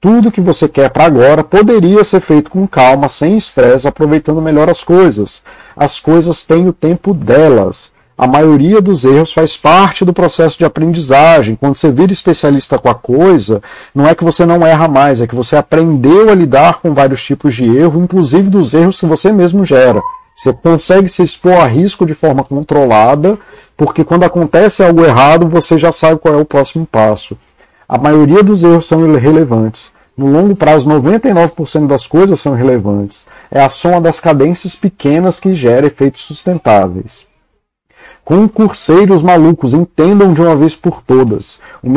Tudo 0.00 0.30
que 0.30 0.40
você 0.40 0.68
quer 0.68 0.90
para 0.90 1.04
agora 1.04 1.42
poderia 1.42 2.04
ser 2.04 2.20
feito 2.20 2.50
com 2.50 2.66
calma, 2.68 3.08
sem 3.08 3.36
estresse, 3.36 3.88
aproveitando 3.88 4.40
melhor 4.40 4.68
as 4.68 4.84
coisas. 4.84 5.42
As 5.76 5.98
coisas 5.98 6.44
têm 6.44 6.68
o 6.68 6.72
tempo 6.72 7.12
delas 7.12 7.92
a 8.18 8.26
maioria 8.26 8.80
dos 8.80 9.04
erros 9.04 9.32
faz 9.32 9.56
parte 9.56 10.04
do 10.04 10.12
processo 10.12 10.58
de 10.58 10.64
aprendizagem. 10.64 11.54
Quando 11.54 11.76
você 11.76 11.92
vira 11.92 12.12
especialista 12.12 12.76
com 12.76 12.88
a 12.88 12.94
coisa, 12.94 13.62
não 13.94 14.08
é 14.08 14.14
que 14.14 14.24
você 14.24 14.44
não 14.44 14.66
erra 14.66 14.88
mais, 14.88 15.20
é 15.20 15.26
que 15.28 15.36
você 15.36 15.54
aprendeu 15.54 16.28
a 16.28 16.34
lidar 16.34 16.80
com 16.80 16.92
vários 16.92 17.22
tipos 17.22 17.54
de 17.54 17.64
erro, 17.64 18.02
inclusive 18.02 18.50
dos 18.50 18.74
erros 18.74 18.98
que 18.98 19.06
você 19.06 19.30
mesmo 19.30 19.64
gera. 19.64 20.02
Você 20.34 20.52
consegue 20.52 21.08
se 21.08 21.22
expor 21.22 21.52
a 21.52 21.66
risco 21.68 22.04
de 22.04 22.12
forma 22.12 22.42
controlada, 22.42 23.38
porque 23.76 24.02
quando 24.02 24.24
acontece 24.24 24.82
algo 24.82 25.04
errado, 25.04 25.48
você 25.48 25.78
já 25.78 25.92
sabe 25.92 26.18
qual 26.18 26.34
é 26.34 26.38
o 26.38 26.44
próximo 26.44 26.84
passo. 26.84 27.38
A 27.88 27.96
maioria 27.96 28.42
dos 28.42 28.64
erros 28.64 28.86
são 28.86 29.14
irrelevantes. 29.14 29.92
No 30.16 30.26
longo 30.26 30.56
prazo, 30.56 30.90
99% 30.90 31.86
das 31.86 32.04
coisas 32.04 32.40
são 32.40 32.56
irrelevantes. 32.56 33.28
É 33.48 33.62
a 33.62 33.68
soma 33.68 34.00
das 34.00 34.18
cadências 34.18 34.74
pequenas 34.74 35.38
que 35.38 35.52
gera 35.52 35.86
efeitos 35.86 36.22
sustentáveis. 36.22 37.27
Concurseiros 38.28 39.22
malucos, 39.22 39.72
entendam 39.72 40.34
de 40.34 40.42
uma 40.42 40.54
vez 40.54 40.76
por 40.76 41.00
todas. 41.00 41.58
O, 41.82 41.88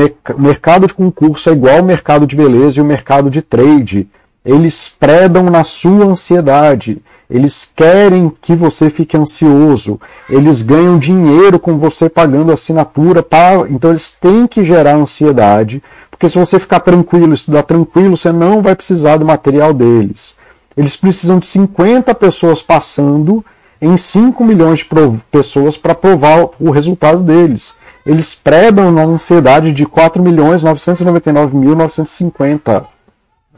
mercado 0.41 0.87
de 0.87 0.93
concurso 0.93 1.49
é 1.49 1.51
igual 1.51 1.79
ao 1.79 1.83
mercado 1.83 2.25
de 2.25 2.37
beleza 2.37 2.79
e 2.79 2.81
o 2.81 2.85
mercado 2.85 3.29
de 3.29 3.41
trade. 3.41 4.07
Eles 4.45 4.87
predam 4.97 5.49
na 5.49 5.65
sua 5.65 6.05
ansiedade. 6.05 7.01
Eles 7.29 7.69
querem 7.75 8.31
que 8.41 8.55
você 8.55 8.89
fique 8.89 9.17
ansioso. 9.17 9.99
Eles 10.29 10.61
ganham 10.61 10.97
dinheiro 10.97 11.59
com 11.59 11.77
você 11.77 12.07
pagando 12.07 12.53
assinatura. 12.53 13.27
Então 13.69 13.89
eles 13.89 14.11
têm 14.11 14.47
que 14.47 14.63
gerar 14.63 14.95
ansiedade. 14.95 15.83
Porque 16.09 16.29
se 16.29 16.39
você 16.39 16.57
ficar 16.57 16.79
tranquilo, 16.79 17.33
estudar 17.33 17.63
tranquilo, 17.63 18.15
você 18.15 18.31
não 18.31 18.61
vai 18.61 18.73
precisar 18.73 19.17
do 19.17 19.25
material 19.25 19.73
deles. 19.73 20.33
Eles 20.77 20.95
precisam 20.95 21.39
de 21.39 21.47
50 21.47 22.15
pessoas 22.15 22.61
passando 22.61 23.43
em 23.81 23.97
5 23.97 24.43
milhões 24.43 24.79
de 24.79 24.89
pessoas 25.31 25.77
para 25.77 25.95
provar 25.95 26.49
o 26.59 26.69
resultado 26.69 27.23
deles. 27.23 27.75
Eles 28.05 28.35
predam 28.35 28.91
na 28.91 29.01
ansiedade 29.03 29.71
de 29.73 29.87
4 29.87 30.21
milhões 30.21 30.63
999.950. 30.63 32.85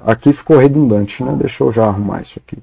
Aqui 0.05 0.31
ficou 0.31 0.57
redundante, 0.57 1.21
né? 1.23 1.33
Deixa 1.37 1.63
eu 1.63 1.71
já 1.71 1.85
arrumar 1.85 2.21
isso 2.21 2.39
aqui. 2.43 2.57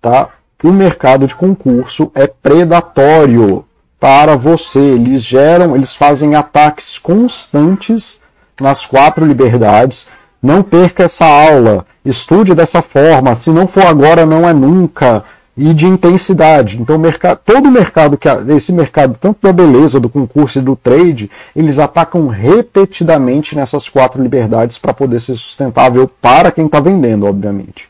Tá? 0.00 0.30
O 0.62 0.70
mercado 0.70 1.26
de 1.26 1.34
concurso 1.34 2.10
é 2.14 2.26
predatório 2.26 3.64
para 3.98 4.36
você. 4.36 4.78
Eles 4.78 5.22
geram, 5.22 5.74
eles 5.74 5.94
fazem 5.94 6.34
ataques 6.34 6.98
constantes 6.98 8.20
nas 8.60 8.84
quatro 8.86 9.26
liberdades. 9.26 10.06
Não 10.42 10.62
perca 10.62 11.04
essa 11.04 11.24
aula. 11.24 11.86
Estude 12.04 12.54
dessa 12.54 12.82
forma. 12.82 13.34
Se 13.34 13.48
não 13.50 13.66
for 13.66 13.86
agora, 13.86 14.26
não 14.26 14.46
é 14.48 14.52
nunca 14.52 15.24
e 15.56 15.72
de 15.72 15.86
intensidade. 15.86 16.80
Então, 16.80 16.98
mercado, 16.98 17.38
todo 17.44 17.66
o 17.66 17.70
mercado, 17.70 18.16
que 18.16 18.28
esse 18.54 18.72
mercado, 18.72 19.16
tanto 19.20 19.38
da 19.40 19.52
beleza, 19.52 20.00
do 20.00 20.08
concurso 20.08 20.58
e 20.58 20.62
do 20.62 20.74
trade, 20.74 21.30
eles 21.54 21.78
atacam 21.78 22.26
repetidamente 22.26 23.54
nessas 23.54 23.88
quatro 23.88 24.22
liberdades 24.22 24.78
para 24.78 24.92
poder 24.92 25.20
ser 25.20 25.36
sustentável 25.36 26.10
para 26.20 26.50
quem 26.50 26.66
está 26.66 26.80
vendendo, 26.80 27.26
obviamente. 27.26 27.88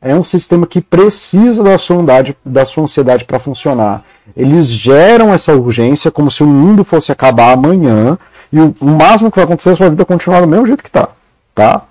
É 0.00 0.14
um 0.14 0.22
sistema 0.22 0.66
que 0.66 0.80
precisa 0.80 1.64
da 1.64 1.76
sua, 1.76 1.96
ansiedade, 1.96 2.36
da 2.44 2.64
sua 2.64 2.84
ansiedade 2.84 3.24
para 3.24 3.38
funcionar. 3.38 4.04
Eles 4.36 4.68
geram 4.68 5.32
essa 5.34 5.54
urgência 5.54 6.10
como 6.10 6.30
se 6.30 6.44
o 6.44 6.46
mundo 6.46 6.84
fosse 6.84 7.10
acabar 7.10 7.52
amanhã 7.52 8.16
e 8.52 8.60
o, 8.60 8.74
o 8.80 8.86
máximo 8.86 9.30
que 9.30 9.36
vai 9.36 9.44
acontecer 9.44 9.70
é 9.70 9.72
a 9.72 9.76
sua 9.76 9.90
vida 9.90 10.04
continuar 10.04 10.40
do 10.40 10.46
mesmo 10.46 10.66
jeito 10.66 10.84
que 10.84 10.88
está. 10.88 11.08
Tá? 11.52 11.82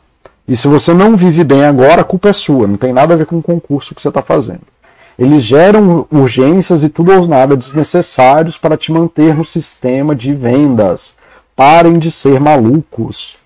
E 0.48 0.56
se 0.56 0.70
você 0.70 0.94
não 0.94 1.18
vive 1.18 1.44
bem 1.44 1.66
agora, 1.66 2.02
a 2.02 2.06
culpa 2.06 2.30
é 2.30 2.34
sua, 2.34 2.66
não 2.66 2.78
tem 2.78 2.94
nada 2.94 3.14
a 3.14 3.18
ver 3.18 3.26
com 3.26 3.40
o 3.40 3.44
concurso 3.44 3.94
que 3.94 4.02
você 4.02 4.08
está 4.08 4.22
fazendo. 4.22 4.62
Eles 5.18 5.44
geram 5.44 6.06
urgências 6.12 6.84
e 6.84 6.90
tudo 6.90 7.12
ou 7.12 7.28
nada 7.28 7.58
desnecessários 7.58 8.58
para 8.58 8.78
te 8.78 8.92
manter 8.92 9.36
no 9.36 9.44
sistema 9.44 10.16
de 10.16 10.34
vendas. 10.34 11.16
Parem 11.56 11.98
de 11.98 12.12
ser 12.12 12.40
malucos. 12.40 13.38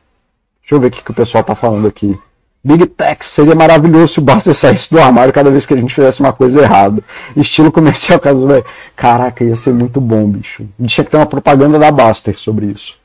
Deixa 0.61 0.75
eu 0.75 0.79
ver 0.79 0.87
o 0.87 0.91
que, 0.91 1.01
que 1.01 1.11
o 1.11 1.13
pessoal 1.13 1.41
está 1.41 1.55
falando 1.55 1.87
aqui. 1.87 2.19
Big 2.63 2.85
Tech 2.87 3.25
seria 3.25 3.55
maravilhoso 3.55 4.13
se 4.13 4.19
o 4.19 4.21
Buster 4.21 4.53
saísse 4.53 4.91
do 4.91 5.01
armário 5.01 5.33
cada 5.33 5.49
vez 5.49 5.65
que 5.65 5.73
a 5.73 5.77
gente 5.77 5.93
fizesse 5.93 6.19
uma 6.19 6.33
coisa 6.33 6.61
errada. 6.61 7.01
Estilo 7.35 7.71
comercial, 7.71 8.19
caso 8.21 8.45
velho. 8.45 8.65
Caraca, 8.95 9.43
ia 9.43 9.55
ser 9.55 9.73
muito 9.73 9.99
bom, 9.99 10.29
bicho. 10.29 10.67
Tinha 10.85 11.05
que 11.05 11.09
ter 11.09 11.17
uma 11.17 11.25
propaganda 11.25 11.79
da 11.79 11.89
Buster 11.89 12.37
sobre 12.37 12.67
isso. 12.67 12.99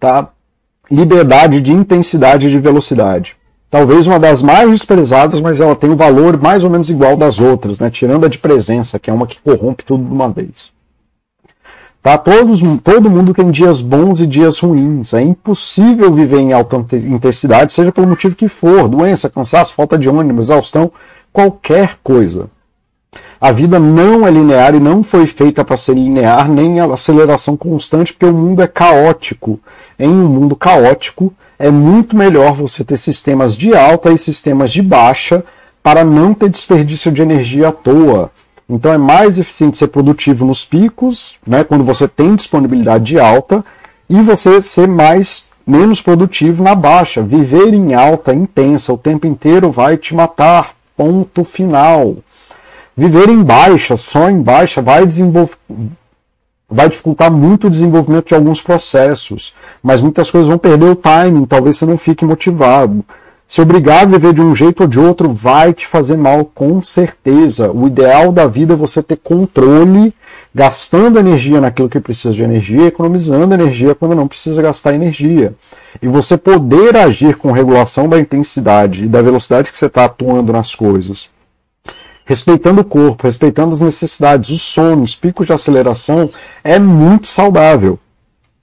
Tá? 0.00 0.30
Liberdade 0.90 1.60
de 1.60 1.72
intensidade 1.72 2.48
e 2.48 2.50
de 2.50 2.58
velocidade. 2.58 3.36
Talvez 3.70 4.06
uma 4.06 4.18
das 4.18 4.42
mais 4.42 4.68
desprezadas, 4.70 5.40
mas 5.40 5.60
ela 5.60 5.76
tem 5.76 5.90
um 5.90 5.96
valor 5.96 6.36
mais 6.36 6.64
ou 6.64 6.70
menos 6.70 6.90
igual 6.90 7.16
das 7.16 7.38
outras, 7.40 7.78
né? 7.78 7.88
Tirando 7.88 8.26
a 8.26 8.28
de 8.28 8.38
presença, 8.38 8.98
que 8.98 9.08
é 9.08 9.12
uma 9.12 9.26
que 9.26 9.40
corrompe 9.40 9.84
tudo 9.84 10.04
de 10.04 10.12
uma 10.12 10.28
vez. 10.28 10.72
Tá? 12.02 12.16
Todos, 12.16 12.60
todo 12.82 13.10
mundo 13.10 13.34
tem 13.34 13.50
dias 13.50 13.80
bons 13.80 14.20
e 14.20 14.26
dias 14.26 14.58
ruins. 14.58 15.12
É 15.12 15.20
impossível 15.20 16.12
viver 16.12 16.38
em 16.38 16.52
alta 16.52 16.76
intensidade, 16.96 17.72
seja 17.72 17.92
pelo 17.92 18.08
motivo 18.08 18.34
que 18.34 18.48
for, 18.48 18.88
doença, 18.88 19.30
cansaço, 19.30 19.74
falta 19.74 19.98
de 19.98 20.08
ânimo, 20.08 20.40
exaustão, 20.40 20.90
qualquer 21.32 21.98
coisa. 22.02 22.48
A 23.40 23.52
vida 23.52 23.78
não 23.78 24.26
é 24.26 24.30
linear 24.30 24.74
e 24.74 24.80
não 24.80 25.02
foi 25.02 25.26
feita 25.26 25.64
para 25.64 25.74
ser 25.74 25.94
linear, 25.94 26.46
nem 26.46 26.78
aceleração 26.78 27.56
constante, 27.56 28.12
porque 28.12 28.26
o 28.26 28.36
mundo 28.36 28.60
é 28.60 28.66
caótico. 28.66 29.58
Em 29.98 30.10
um 30.10 30.28
mundo 30.28 30.54
caótico, 30.54 31.32
é 31.58 31.70
muito 31.70 32.14
melhor 32.14 32.52
você 32.52 32.84
ter 32.84 32.98
sistemas 32.98 33.56
de 33.56 33.74
alta 33.74 34.12
e 34.12 34.18
sistemas 34.18 34.70
de 34.70 34.82
baixa 34.82 35.42
para 35.82 36.04
não 36.04 36.34
ter 36.34 36.50
desperdício 36.50 37.10
de 37.10 37.22
energia 37.22 37.68
à 37.68 37.72
toa. 37.72 38.30
Então 38.68 38.92
é 38.92 38.98
mais 38.98 39.38
eficiente 39.38 39.78
ser 39.78 39.88
produtivo 39.88 40.44
nos 40.44 40.66
picos, 40.66 41.36
né, 41.46 41.64
quando 41.64 41.82
você 41.82 42.06
tem 42.06 42.34
disponibilidade 42.34 43.18
alta, 43.18 43.64
e 44.08 44.20
você 44.20 44.60
ser 44.60 44.86
mais 44.86 45.44
menos 45.66 46.02
produtivo 46.02 46.62
na 46.62 46.74
baixa. 46.74 47.22
Viver 47.22 47.72
em 47.72 47.94
alta 47.94 48.34
intensa 48.34 48.92
o 48.92 48.98
tempo 48.98 49.26
inteiro 49.26 49.70
vai 49.70 49.96
te 49.96 50.14
matar. 50.14 50.74
Ponto 50.94 51.42
final. 51.42 52.16
Viver 53.00 53.30
em 53.30 53.42
baixa, 53.42 53.96
só 53.96 54.28
em 54.28 54.42
baixa, 54.42 54.82
vai 54.82 55.06
desenvolver 55.06 55.56
vai 56.68 56.86
dificultar 56.86 57.32
muito 57.32 57.66
o 57.66 57.70
desenvolvimento 57.70 58.28
de 58.28 58.34
alguns 58.34 58.60
processos, 58.60 59.54
mas 59.82 60.02
muitas 60.02 60.30
coisas 60.30 60.46
vão 60.46 60.58
perder 60.58 60.84
o 60.84 60.94
timing, 60.94 61.46
talvez 61.46 61.78
você 61.78 61.86
não 61.86 61.96
fique 61.96 62.26
motivado. 62.26 63.02
Se 63.46 63.62
obrigar 63.62 64.02
a 64.02 64.04
viver 64.04 64.34
de 64.34 64.42
um 64.42 64.54
jeito 64.54 64.82
ou 64.82 64.86
de 64.86 65.00
outro 65.00 65.32
vai 65.32 65.72
te 65.72 65.86
fazer 65.86 66.18
mal, 66.18 66.44
com 66.44 66.82
certeza. 66.82 67.72
O 67.72 67.86
ideal 67.86 68.30
da 68.30 68.46
vida 68.46 68.74
é 68.74 68.76
você 68.76 69.02
ter 69.02 69.16
controle, 69.16 70.14
gastando 70.54 71.18
energia 71.18 71.58
naquilo 71.58 71.88
que 71.88 72.00
precisa 72.00 72.34
de 72.34 72.42
energia, 72.42 72.88
economizando 72.88 73.54
energia 73.54 73.94
quando 73.94 74.14
não 74.14 74.28
precisa 74.28 74.60
gastar 74.60 74.92
energia. 74.92 75.54
E 76.02 76.06
você 76.06 76.36
poder 76.36 76.98
agir 76.98 77.38
com 77.38 77.50
regulação 77.50 78.10
da 78.10 78.20
intensidade 78.20 79.06
e 79.06 79.08
da 79.08 79.22
velocidade 79.22 79.72
que 79.72 79.78
você 79.78 79.86
está 79.86 80.04
atuando 80.04 80.52
nas 80.52 80.74
coisas. 80.74 81.29
Respeitando 82.30 82.82
o 82.82 82.84
corpo, 82.84 83.26
respeitando 83.26 83.72
as 83.72 83.80
necessidades, 83.80 84.50
os 84.50 84.62
sonhos, 84.62 85.16
picos 85.16 85.48
de 85.48 85.52
aceleração, 85.52 86.30
é 86.62 86.78
muito 86.78 87.26
saudável. 87.26 87.98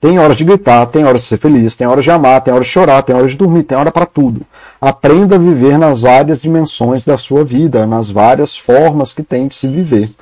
Tem 0.00 0.18
hora 0.18 0.34
de 0.34 0.42
gritar, 0.42 0.86
tem 0.86 1.04
hora 1.04 1.18
de 1.18 1.26
ser 1.26 1.36
feliz, 1.36 1.76
tem 1.76 1.86
hora 1.86 2.00
de 2.00 2.10
amar, 2.10 2.40
tem 2.40 2.54
hora 2.54 2.64
de 2.64 2.70
chorar, 2.70 3.02
tem 3.02 3.14
hora 3.14 3.28
de 3.28 3.36
dormir, 3.36 3.64
tem 3.64 3.76
hora 3.76 3.92
para 3.92 4.06
tudo. 4.06 4.40
Aprenda 4.80 5.34
a 5.34 5.38
viver 5.38 5.76
nas 5.76 6.00
várias 6.00 6.40
dimensões 6.40 7.04
da 7.04 7.18
sua 7.18 7.44
vida, 7.44 7.86
nas 7.86 8.08
várias 8.08 8.56
formas 8.56 9.12
que 9.12 9.22
tem 9.22 9.46
de 9.46 9.54
se 9.54 9.68
viver. 9.68 10.14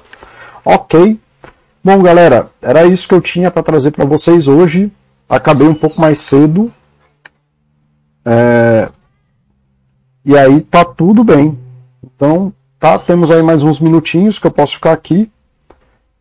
Ok? 0.65 1.17
Bom, 1.85 2.03
galera, 2.03 2.51
era 2.61 2.85
isso 2.85 3.07
que 3.07 3.15
eu 3.15 3.21
tinha 3.21 3.49
para 3.49 3.63
trazer 3.63 3.93
para 3.93 4.05
vocês 4.05 4.49
hoje. 4.49 4.91
Acabei 5.29 5.69
um 5.69 5.75
pouco 5.75 6.01
mais 6.01 6.19
cedo. 6.19 6.69
É... 8.25 8.89
E 10.25 10.37
aí 10.37 10.63
tá 10.63 10.85
tudo 10.85 11.23
bem. 11.23 11.57
Então, 12.03 12.53
tá, 12.87 12.99
temos 13.01 13.33
aí 13.33 13.43
mais 13.43 13.65
uns 13.65 13.81
minutinhos 13.81 14.39
que 14.39 14.47
eu 14.47 14.51
posso 14.51 14.75
ficar 14.75 14.93
aqui 14.93 15.29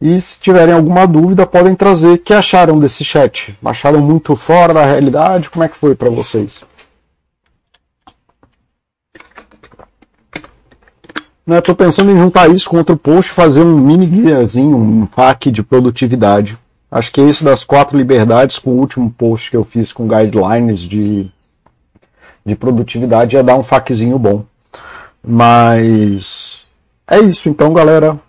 e 0.01 0.19
se 0.19 0.41
tiverem 0.41 0.73
alguma 0.73 1.05
dúvida, 1.05 1.45
podem 1.45 1.75
trazer. 1.75 2.13
O 2.13 2.17
que 2.17 2.33
acharam 2.33 2.79
desse 2.79 3.05
chat? 3.05 3.55
Acharam 3.63 4.01
muito 4.01 4.35
fora 4.35 4.73
da 4.73 4.83
realidade? 4.83 5.49
Como 5.49 5.63
é 5.63 5.67
que 5.67 5.77
foi 5.77 5.95
para 5.95 6.09
vocês? 6.09 6.63
Né, 11.45 11.61
pensando 11.61 12.11
em 12.11 12.17
juntar 12.17 12.49
isso 12.49 12.67
com 12.67 12.77
outro 12.77 12.97
post 12.97 13.31
e 13.31 13.35
fazer 13.35 13.61
um 13.61 13.77
mini 13.77 14.07
guiazinho, 14.07 14.75
um 14.75 15.05
pack 15.05 15.51
de 15.51 15.61
produtividade. 15.61 16.57
Acho 16.89 17.11
que 17.11 17.21
esse 17.21 17.43
das 17.43 17.63
quatro 17.63 17.95
liberdades, 17.95 18.57
com 18.57 18.71
o 18.71 18.79
último 18.79 19.11
post 19.11 19.51
que 19.51 19.57
eu 19.57 19.63
fiz 19.63 19.93
com 19.93 20.07
guidelines 20.07 20.79
de, 20.79 21.29
de 22.43 22.55
produtividade, 22.55 23.35
ia 23.35 23.43
dar 23.43 23.55
um 23.55 23.63
faquezinho 23.63 24.17
bom. 24.17 24.43
Mas 25.23 26.44
é 27.07 27.19
isso 27.19 27.49
então, 27.49 27.73
galera. 27.73 28.19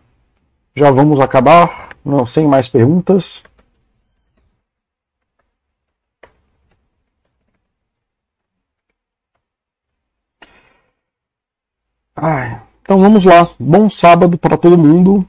Já 0.75 0.91
vamos 0.91 1.21
acabar, 1.21 1.91
não, 2.05 2.27
sem 2.27 2.47
mais 2.47 2.69
perguntas. 2.69 3.43
Ai, 12.15 12.61
então 12.83 12.99
vamos 13.01 13.25
lá. 13.25 13.49
Bom 13.59 13.89
sábado 13.91 14.39
para 14.39 14.57
todo 14.57 14.77
mundo. 14.79 15.27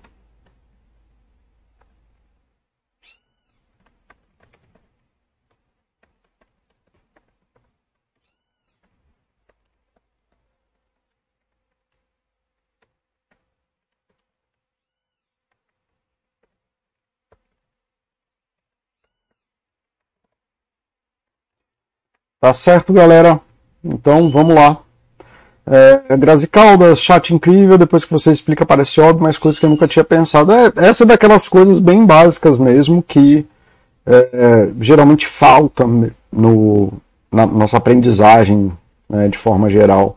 Tá 22.47 22.53
certo, 22.53 22.93
galera? 22.93 23.41
Então 23.83 24.29
vamos 24.29 24.55
lá. 24.55 24.77
É, 25.65 26.15
Grazi 26.15 26.47
Caldas, 26.47 27.01
chat 27.01 27.33
incrível, 27.33 27.77
depois 27.77 28.05
que 28.05 28.11
você 28.13 28.31
explica 28.31 28.65
parece 28.65 29.01
óbvio, 29.01 29.23
mas 29.23 29.37
coisas 29.37 29.59
que 29.59 29.65
eu 29.65 29.69
nunca 29.69 29.85
tinha 29.85 30.05
pensado. 30.05 30.53
É, 30.53 30.71
essa 30.77 31.03
é 31.03 31.05
daquelas 31.05 31.49
coisas 31.49 31.81
bem 31.81 32.05
básicas 32.05 32.57
mesmo 32.57 33.03
que 33.03 33.45
é, 34.05 34.29
é 34.31 34.69
geralmente 34.79 35.27
falta 35.27 35.85
no, 36.31 36.93
na 37.29 37.45
nossa 37.45 37.75
aprendizagem 37.75 38.71
né, 39.09 39.27
de 39.27 39.37
forma 39.37 39.69
geral. 39.69 40.15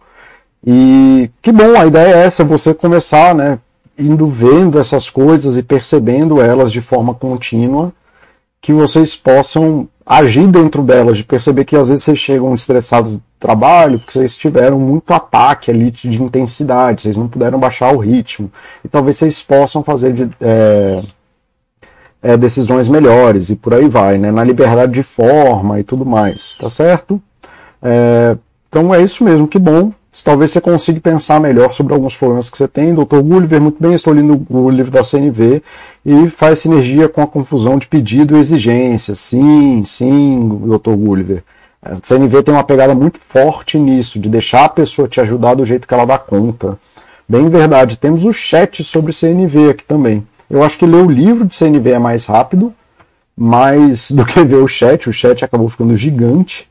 E 0.64 1.28
que 1.42 1.50
bom, 1.50 1.76
a 1.76 1.84
ideia 1.84 2.14
é 2.14 2.26
essa, 2.26 2.44
você 2.44 2.72
começar, 2.72 3.34
né, 3.34 3.58
indo 3.98 4.28
vendo 4.28 4.78
essas 4.78 5.10
coisas 5.10 5.58
e 5.58 5.64
percebendo 5.64 6.40
elas 6.40 6.70
de 6.70 6.80
forma 6.80 7.12
contínua, 7.12 7.92
que 8.60 8.72
vocês 8.72 9.16
possam 9.16 9.88
agir 10.10 10.48
dentro 10.48 10.82
delas, 10.82 11.16
de 11.16 11.22
perceber 11.22 11.64
que 11.64 11.76
às 11.76 11.88
vezes 11.88 12.02
vocês 12.02 12.18
chegam 12.18 12.52
estressados 12.52 13.14
do 13.14 13.22
trabalho, 13.38 13.96
porque 14.00 14.18
vocês 14.18 14.36
tiveram 14.36 14.76
muito 14.76 15.14
ataque 15.14 15.70
ali 15.70 15.88
de 15.92 16.20
intensidade, 16.20 17.02
vocês 17.02 17.16
não 17.16 17.28
puderam 17.28 17.60
baixar 17.60 17.94
o 17.94 17.98
ritmo, 17.98 18.50
e 18.84 18.88
talvez 18.88 19.18
vocês 19.18 19.40
possam 19.40 19.84
fazer 19.84 20.12
de, 20.12 20.28
é, 20.40 21.02
é, 22.20 22.36
decisões 22.36 22.88
melhores, 22.88 23.50
e 23.50 23.56
por 23.56 23.72
aí 23.72 23.88
vai, 23.88 24.18
né? 24.18 24.32
na 24.32 24.42
liberdade 24.42 24.90
de 24.90 25.04
forma 25.04 25.78
e 25.78 25.84
tudo 25.84 26.04
mais, 26.04 26.56
tá 26.56 26.68
certo? 26.68 27.22
É, 27.80 28.36
então 28.68 28.92
é 28.92 29.00
isso 29.00 29.22
mesmo, 29.22 29.46
que 29.46 29.60
bom 29.60 29.92
talvez 30.24 30.50
você 30.50 30.60
consiga 30.60 31.00
pensar 31.00 31.40
melhor 31.40 31.72
sobre 31.72 31.94
alguns 31.94 32.16
problemas 32.16 32.50
que 32.50 32.58
você 32.58 32.66
tem. 32.66 32.94
Dr. 32.94 33.20
Gulliver, 33.22 33.60
muito 33.60 33.80
bem, 33.80 33.94
estou 33.94 34.12
lendo 34.12 34.44
o 34.50 34.68
livro 34.68 34.90
da 34.90 35.04
CNV 35.04 35.62
e 36.04 36.28
faz 36.28 36.58
sinergia 36.60 37.08
com 37.08 37.22
a 37.22 37.26
confusão 37.26 37.78
de 37.78 37.86
pedido 37.86 38.36
e 38.36 38.40
exigência. 38.40 39.14
Sim, 39.14 39.84
sim, 39.84 40.60
Dr. 40.64 40.94
Gulliver. 40.94 41.44
A 41.82 41.94
CNV 42.02 42.42
tem 42.42 42.52
uma 42.52 42.64
pegada 42.64 42.94
muito 42.94 43.18
forte 43.18 43.78
nisso, 43.78 44.18
de 44.18 44.28
deixar 44.28 44.64
a 44.64 44.68
pessoa 44.68 45.08
te 45.08 45.20
ajudar 45.20 45.54
do 45.54 45.64
jeito 45.64 45.86
que 45.86 45.94
ela 45.94 46.04
dá 46.04 46.18
conta. 46.18 46.78
Bem 47.28 47.48
verdade, 47.48 47.96
temos 47.96 48.24
o 48.24 48.32
chat 48.32 48.82
sobre 48.82 49.12
CNV 49.12 49.70
aqui 49.70 49.84
também. 49.84 50.26
Eu 50.50 50.64
acho 50.64 50.76
que 50.76 50.84
ler 50.84 51.02
o 51.02 51.10
livro 51.10 51.46
de 51.46 51.54
CNV 51.54 51.92
é 51.92 51.98
mais 51.98 52.26
rápido, 52.26 52.74
mais 53.36 54.10
do 54.12 54.26
que 54.26 54.42
ver 54.42 54.56
o 54.56 54.66
chat. 54.66 55.08
O 55.08 55.12
chat 55.12 55.44
acabou 55.44 55.68
ficando 55.68 55.96
gigante, 55.96 56.68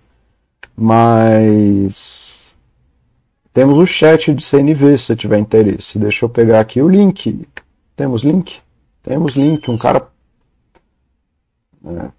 mas 0.78 2.39
temos 3.54 3.78
o 3.78 3.86
chat 3.86 4.34
de 4.34 4.44
CNV, 4.44 4.98
se 4.98 5.06
você 5.06 5.16
tiver 5.16 5.40
interesse. 5.40 6.00
Deixa 6.00 6.26
eu 6.26 6.30
pegar 6.30 6.60
aqui 6.60 6.82
o 6.82 6.88
link. 6.88 7.48
Temos 7.96 8.24
link? 8.24 8.62
Temos 9.04 9.36
link. 9.36 9.70
Um 9.70 9.78
cara. 9.78 10.08
É. 11.86 12.12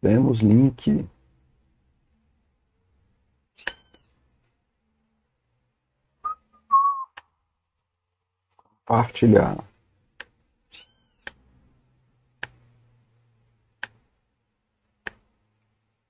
Temos 0.00 0.40
link. 0.40 1.06
Compartilhar. 8.86 9.67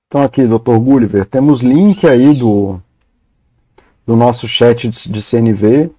Então 0.09 0.23
aqui, 0.23 0.47
Dr. 0.47 0.79
Gulliver, 0.79 1.23
temos 1.23 1.59
link 1.59 2.07
aí 2.07 2.33
do, 2.33 2.81
do 4.07 4.15
nosso 4.15 4.47
chat 4.47 4.89
de, 4.89 5.21
CNV. 5.21 5.91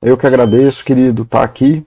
Eu 0.00 0.16
que 0.16 0.26
agradeço, 0.26 0.82
querido, 0.82 1.24
estar 1.24 1.40
tá 1.40 1.44
aqui. 1.44 1.86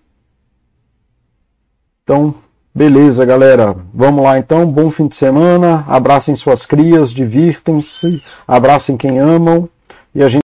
Então, 2.03 2.35
beleza, 2.75 3.25
galera. 3.25 3.75
Vamos 3.91 4.23
lá 4.23 4.37
então. 4.37 4.71
Bom 4.71 4.91
fim 4.91 5.07
de 5.07 5.15
semana. 5.15 5.83
Abracem 5.87 6.35
suas 6.35 6.63
crias, 6.63 7.11
divirtam-se, 7.11 8.23
abracem 8.47 8.95
quem 8.95 9.17
amam 9.17 9.67
e 10.13 10.21
a 10.21 10.29
gente 10.29 10.35